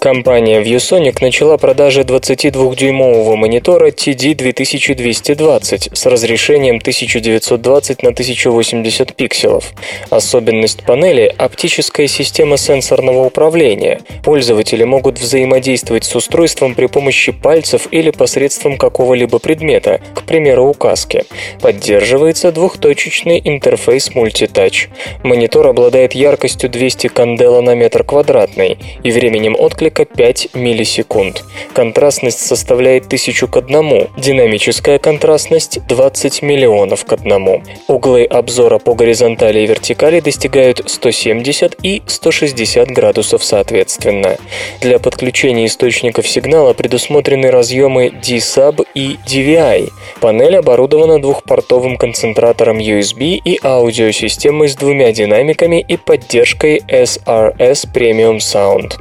Компания 0.00 0.62
ViewSonic 0.62 1.18
начала 1.20 1.58
продажи 1.58 2.00
22-дюймового 2.00 3.36
монитора 3.36 3.90
TD2220 3.90 5.94
с 5.94 6.06
разрешением 6.06 6.76
1920 6.76 8.02
на 8.02 8.08
1080 8.08 9.14
пикселов. 9.14 9.74
Особенность 10.08 10.84
панели– 10.84 11.30
оптическая 11.38 12.06
система 12.06 12.56
сенсорного 12.56 13.26
управления. 13.26 14.00
Пользователи 14.24 14.84
могут 14.84 15.20
взаимодействовать 15.20 16.04
с 16.04 16.16
устройством 16.16 16.74
при 16.74 16.86
помощи 16.86 17.32
пальцев 17.32 17.86
или 17.90 18.10
посредством 18.10 18.78
какого-либо 18.78 19.38
предмета, 19.38 20.00
к 20.14 20.22
примеру, 20.22 20.64
указки. 20.64 21.24
Поддерживается 21.60 22.52
двухточечный 22.52 23.38
интерфейс 23.44 24.10
Multitouch. 24.14 24.88
Монитор 25.22 25.66
обладает 25.66 26.14
яркостью 26.14 26.70
200 26.70 27.08
кандела 27.08 27.60
на 27.60 27.74
метр 27.74 28.02
квадратный 28.02 28.78
и 29.02 29.10
временем 29.10 29.54
отклика 29.58 29.89
человека 29.90 30.04
5 30.04 30.54
миллисекунд. 30.54 31.44
Контрастность 31.74 32.40
составляет 32.40 33.06
1000 33.06 33.46
к 33.46 33.56
1, 33.56 34.08
динамическая 34.16 34.98
контрастность 34.98 35.80
20 35.86 36.42
миллионов 36.42 37.04
к 37.04 37.12
1. 37.12 37.62
Углы 37.88 38.24
обзора 38.24 38.78
по 38.78 38.94
горизонтали 38.94 39.60
и 39.60 39.66
вертикали 39.66 40.20
достигают 40.20 40.82
170 40.86 41.76
и 41.82 42.02
160 42.06 42.88
градусов 42.88 43.44
соответственно. 43.44 44.36
Для 44.80 44.98
подключения 44.98 45.66
источников 45.66 46.28
сигнала 46.28 46.72
предусмотрены 46.72 47.50
разъемы 47.50 48.10
D-Sub 48.10 48.86
и 48.94 49.16
DVI. 49.26 49.90
Панель 50.20 50.56
оборудована 50.56 51.20
двухпортовым 51.20 51.96
концентратором 51.96 52.78
USB 52.78 53.40
и 53.44 53.58
аудиосистемой 53.62 54.68
с 54.68 54.76
двумя 54.76 55.12
динамиками 55.12 55.84
и 55.86 55.96
поддержкой 55.96 56.82
SRS 56.88 57.88
Premium 57.92 58.38
Sound. 58.38 58.94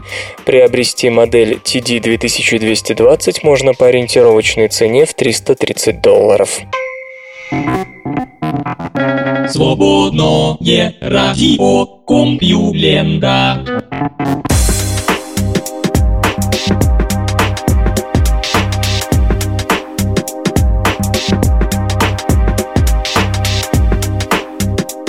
Приобрести 0.49 1.11
модель 1.11 1.59
TD2220 1.63 3.41
можно 3.43 3.75
по 3.75 3.85
ориентировочной 3.85 4.67
цене 4.67 5.05
в 5.05 5.13
330 5.13 6.01
долларов. 6.01 6.61
Свободное 9.47 10.95
радио 11.01 11.85
Компьюлента. 11.85 13.63